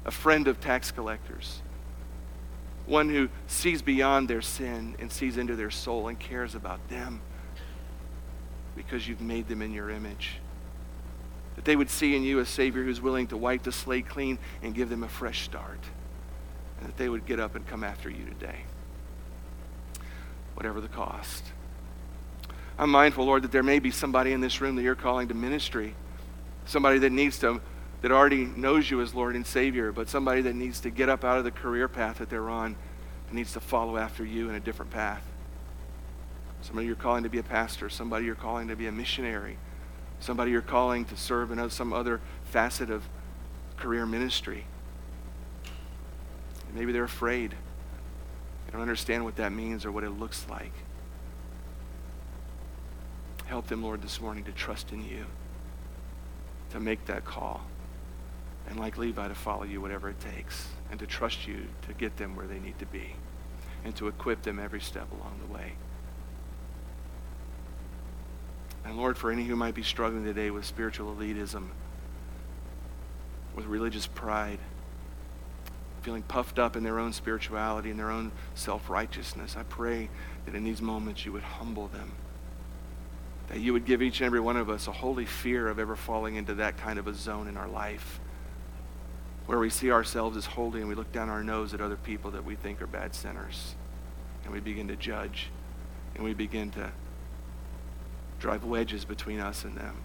a 0.05 0.11
friend 0.11 0.47
of 0.47 0.61
tax 0.61 0.91
collectors, 0.91 1.63
one 2.85 3.09
who 3.09 3.29
sees 3.47 3.83
beyond 3.83 4.29
their 4.29 4.43
sin 4.43 4.97
and 4.99 5.13
sees 5.13 5.37
into 5.37 5.57
their 5.57 5.71
soul 5.71 6.09
and 6.09 6.19
cares 6.19 6.55
about 6.55 6.87
them 6.89 7.21
because 8.75 9.07
you've 9.09 9.21
made 9.21 9.49
them 9.49 9.61
in 9.61 9.73
your 9.73 9.91
image. 9.91 10.39
That 11.57 11.65
they 11.65 11.77
would 11.77 11.91
see 11.91 12.15
in 12.15 12.23
you 12.23 12.39
a 12.39 12.47
Savior 12.47 12.85
who's 12.85 13.01
willing 13.01 13.27
to 13.29 13.37
wipe 13.37 13.63
the 13.63 13.73
slate 13.73 14.09
clean 14.09 14.39
and 14.63 14.75
give 14.75 14.89
them 14.89 15.03
a 15.03 15.09
fresh 15.09 15.43
start. 15.43 15.81
And 16.79 16.89
that 16.89 16.97
they 16.97 17.09
would 17.09 17.27
get 17.27 17.41
up 17.41 17.57
and 17.57 17.67
come 17.67 17.83
after 17.83 18.09
you 18.09 18.25
today, 18.25 18.61
whatever 20.59 20.81
the 20.81 20.89
cost. 20.89 21.45
I'm 22.77 22.91
mindful, 22.91 23.25
Lord, 23.25 23.45
that 23.45 23.53
there 23.53 23.63
may 23.63 23.79
be 23.79 23.93
somebody 23.93 24.33
in 24.33 24.41
this 24.41 24.61
room 24.61 24.75
that 24.75 24.83
you're 24.83 24.97
calling 24.97 25.29
to 25.29 25.35
ministry, 25.35 25.95
somebody 26.67 26.99
that 26.99 27.13
needs 27.13 27.39
to 27.39 27.61
that 28.03 28.11
already 28.11 28.45
knows 28.45 28.91
you 28.91 29.01
as 29.01 29.15
Lord 29.15 29.37
and 29.37 29.47
Savior, 29.47 29.93
but 29.93 30.09
somebody 30.09 30.41
that 30.41 30.57
needs 30.57 30.81
to 30.81 30.91
get 30.91 31.09
up 31.09 31.25
out 31.25 31.39
of 31.39 31.45
the 31.45 31.53
career 31.53 31.87
path 31.87 32.19
that 32.19 32.29
they're 32.29 32.51
on 32.51 32.75
and 33.29 33.37
needs 33.37 33.53
to 33.53 33.61
follow 33.61 33.97
after 33.97 34.25
you 34.25 34.49
in 34.49 34.57
a 34.57 34.61
different 34.61 34.91
path. 34.91 35.23
Somebody 36.61 36.89
you're 36.89 36.97
calling 36.97 37.23
to 37.23 37.29
be 37.29 37.39
a 37.39 37.45
pastor, 37.45 37.89
somebody 37.89 38.25
you're 38.25 38.35
calling 38.35 38.67
to 38.67 38.75
be 38.75 38.89
a 38.89 38.93
missionary, 38.93 39.59
somebody 40.19 40.51
you're 40.51 40.61
calling 40.61 41.05
to 41.05 41.17
serve 41.17 41.53
in 41.53 41.71
some 41.71 41.93
other 41.93 42.21
facet 42.43 42.91
of 42.91 43.09
career 43.77 44.07
ministry. 44.07 44.65
maybe 46.75 46.91
they're 46.91 47.05
afraid. 47.05 47.55
They 48.69 48.73
don't 48.73 48.83
understand 48.83 49.25
what 49.25 49.37
that 49.37 49.51
means 49.51 49.87
or 49.87 49.91
what 49.91 50.05
it 50.05 50.11
looks 50.11 50.47
like. 50.51 50.73
Help 53.47 53.67
them, 53.69 53.83
Lord, 53.83 54.03
this 54.03 54.21
morning 54.21 54.45
to 54.45 54.53
trust 54.53 54.93
in 54.93 55.03
you, 55.03 55.25
to 56.69 56.79
make 56.79 57.07
that 57.07 57.25
call 57.25 57.63
and 58.69 58.79
like 58.79 58.99
Levi, 58.99 59.27
to 59.27 59.35
follow 59.35 59.65
you 59.65 59.81
whatever 59.81 60.11
it 60.11 60.21
takes 60.21 60.69
and 60.91 61.01
to 61.01 61.07
trust 61.07 61.47
you 61.47 61.67
to 61.87 61.95
get 61.95 62.19
them 62.19 62.37
where 62.37 62.47
they 62.47 62.59
need 62.59 62.79
to 62.79 62.85
be 62.85 63.15
and 63.85 63.97
to 63.97 64.07
equip 64.07 64.43
them 64.43 64.59
every 64.59 64.83
step 64.83 65.11
along 65.13 65.41
the 65.47 65.51
way. 65.51 65.73
And 68.85 68.99
Lord, 68.99 69.17
for 69.17 69.31
any 69.31 69.45
who 69.45 69.57
might 69.57 69.75
be 69.75 69.83
struggling 69.83 70.25
today 70.25 70.51
with 70.51 70.67
spiritual 70.67 71.15
elitism, 71.15 71.69
with 73.55 73.65
religious 73.65 74.07
pride, 74.07 74.59
feeling 76.09 76.23
puffed 76.23 76.59
up 76.59 76.75
in 76.75 76.83
their 76.83 76.99
own 76.99 77.13
spirituality 77.13 77.91
and 77.91 77.99
their 77.99 78.11
own 78.11 78.33
self 78.55 78.89
righteousness, 78.89 79.59
I 79.59 79.63
pray 79.65 80.09
that 80.47 80.55
in 80.55 80.65
these 80.65 80.81
moments 80.81 81.27
you 81.27 81.33
would 81.33 81.43
humble 81.43 81.89
them. 81.89 82.13
That 83.49 83.61
you 83.61 83.75
would 83.75 83.85
give 83.85 84.01
each 84.01 84.21
and 84.21 84.27
every 84.27 84.41
one 84.41 84.57
of 84.57 84.71
us 84.71 84.89
a 84.89 84.93
holy 84.93 85.27
fear 85.27 85.69
of 85.69 85.79
ever 85.79 85.97
falling 85.97 86.37
into 86.37 86.55
that 86.55 86.79
kind 86.79 86.99
of 86.99 87.07
a 87.09 87.13
zone 87.13 87.47
in 87.47 87.59
our 87.59 87.69
life 87.69 88.21
where 89.45 89.59
we 89.59 89.69
see 89.69 89.91
ourselves 89.91 90.35
as 90.39 90.47
holy 90.47 90.81
and 90.81 90.89
we 90.89 90.95
look 90.95 91.13
down 91.13 91.29
our 91.29 91.45
nose 91.45 91.75
at 91.75 91.83
other 91.83 91.97
people 91.97 92.31
that 92.31 92.43
we 92.43 92.55
think 92.55 92.81
are 92.81 92.87
bad 92.87 93.15
sinners. 93.15 93.75
And 94.45 94.55
we 94.55 94.61
begin 94.61 94.89
to 94.89 94.97
judge. 94.97 95.51
And 96.15 96.25
we 96.25 96.33
begin 96.33 96.71
to 96.71 96.91
drive 98.41 98.65
wedges 98.65 99.05
between 99.05 99.41
us 99.41 99.65
and 99.65 99.77
them. 99.77 99.97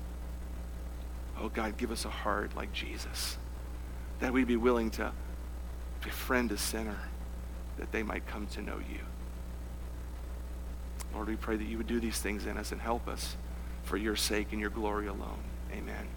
Oh, 1.40 1.48
God, 1.48 1.78
give 1.78 1.92
us 1.92 2.04
a 2.04 2.10
heart 2.10 2.58
like 2.58 2.74
Jesus. 2.74 3.38
That 4.20 4.34
we'd 4.34 4.48
be 4.48 4.58
willing 4.58 4.92
to 4.92 5.14
befriend 6.04 6.52
a 6.52 6.58
sinner 6.58 7.00
that 7.78 7.92
they 7.92 8.04
might 8.04 8.28
come 8.28 8.48
to 8.48 8.62
know 8.62 8.78
you. 8.78 9.00
Lord, 11.14 11.28
we 11.28 11.36
pray 11.36 11.56
that 11.56 11.66
you 11.66 11.78
would 11.78 11.88
do 11.88 12.00
these 12.00 12.20
things 12.20 12.46
in 12.46 12.58
us 12.58 12.72
and 12.72 12.82
help 12.82 13.08
us 13.08 13.36
for 13.84 13.98
your 13.98 14.16
sake 14.16 14.48
and 14.52 14.60
your 14.60 14.70
glory 14.70 15.08
alone. 15.08 15.44
Amen. 15.72 16.08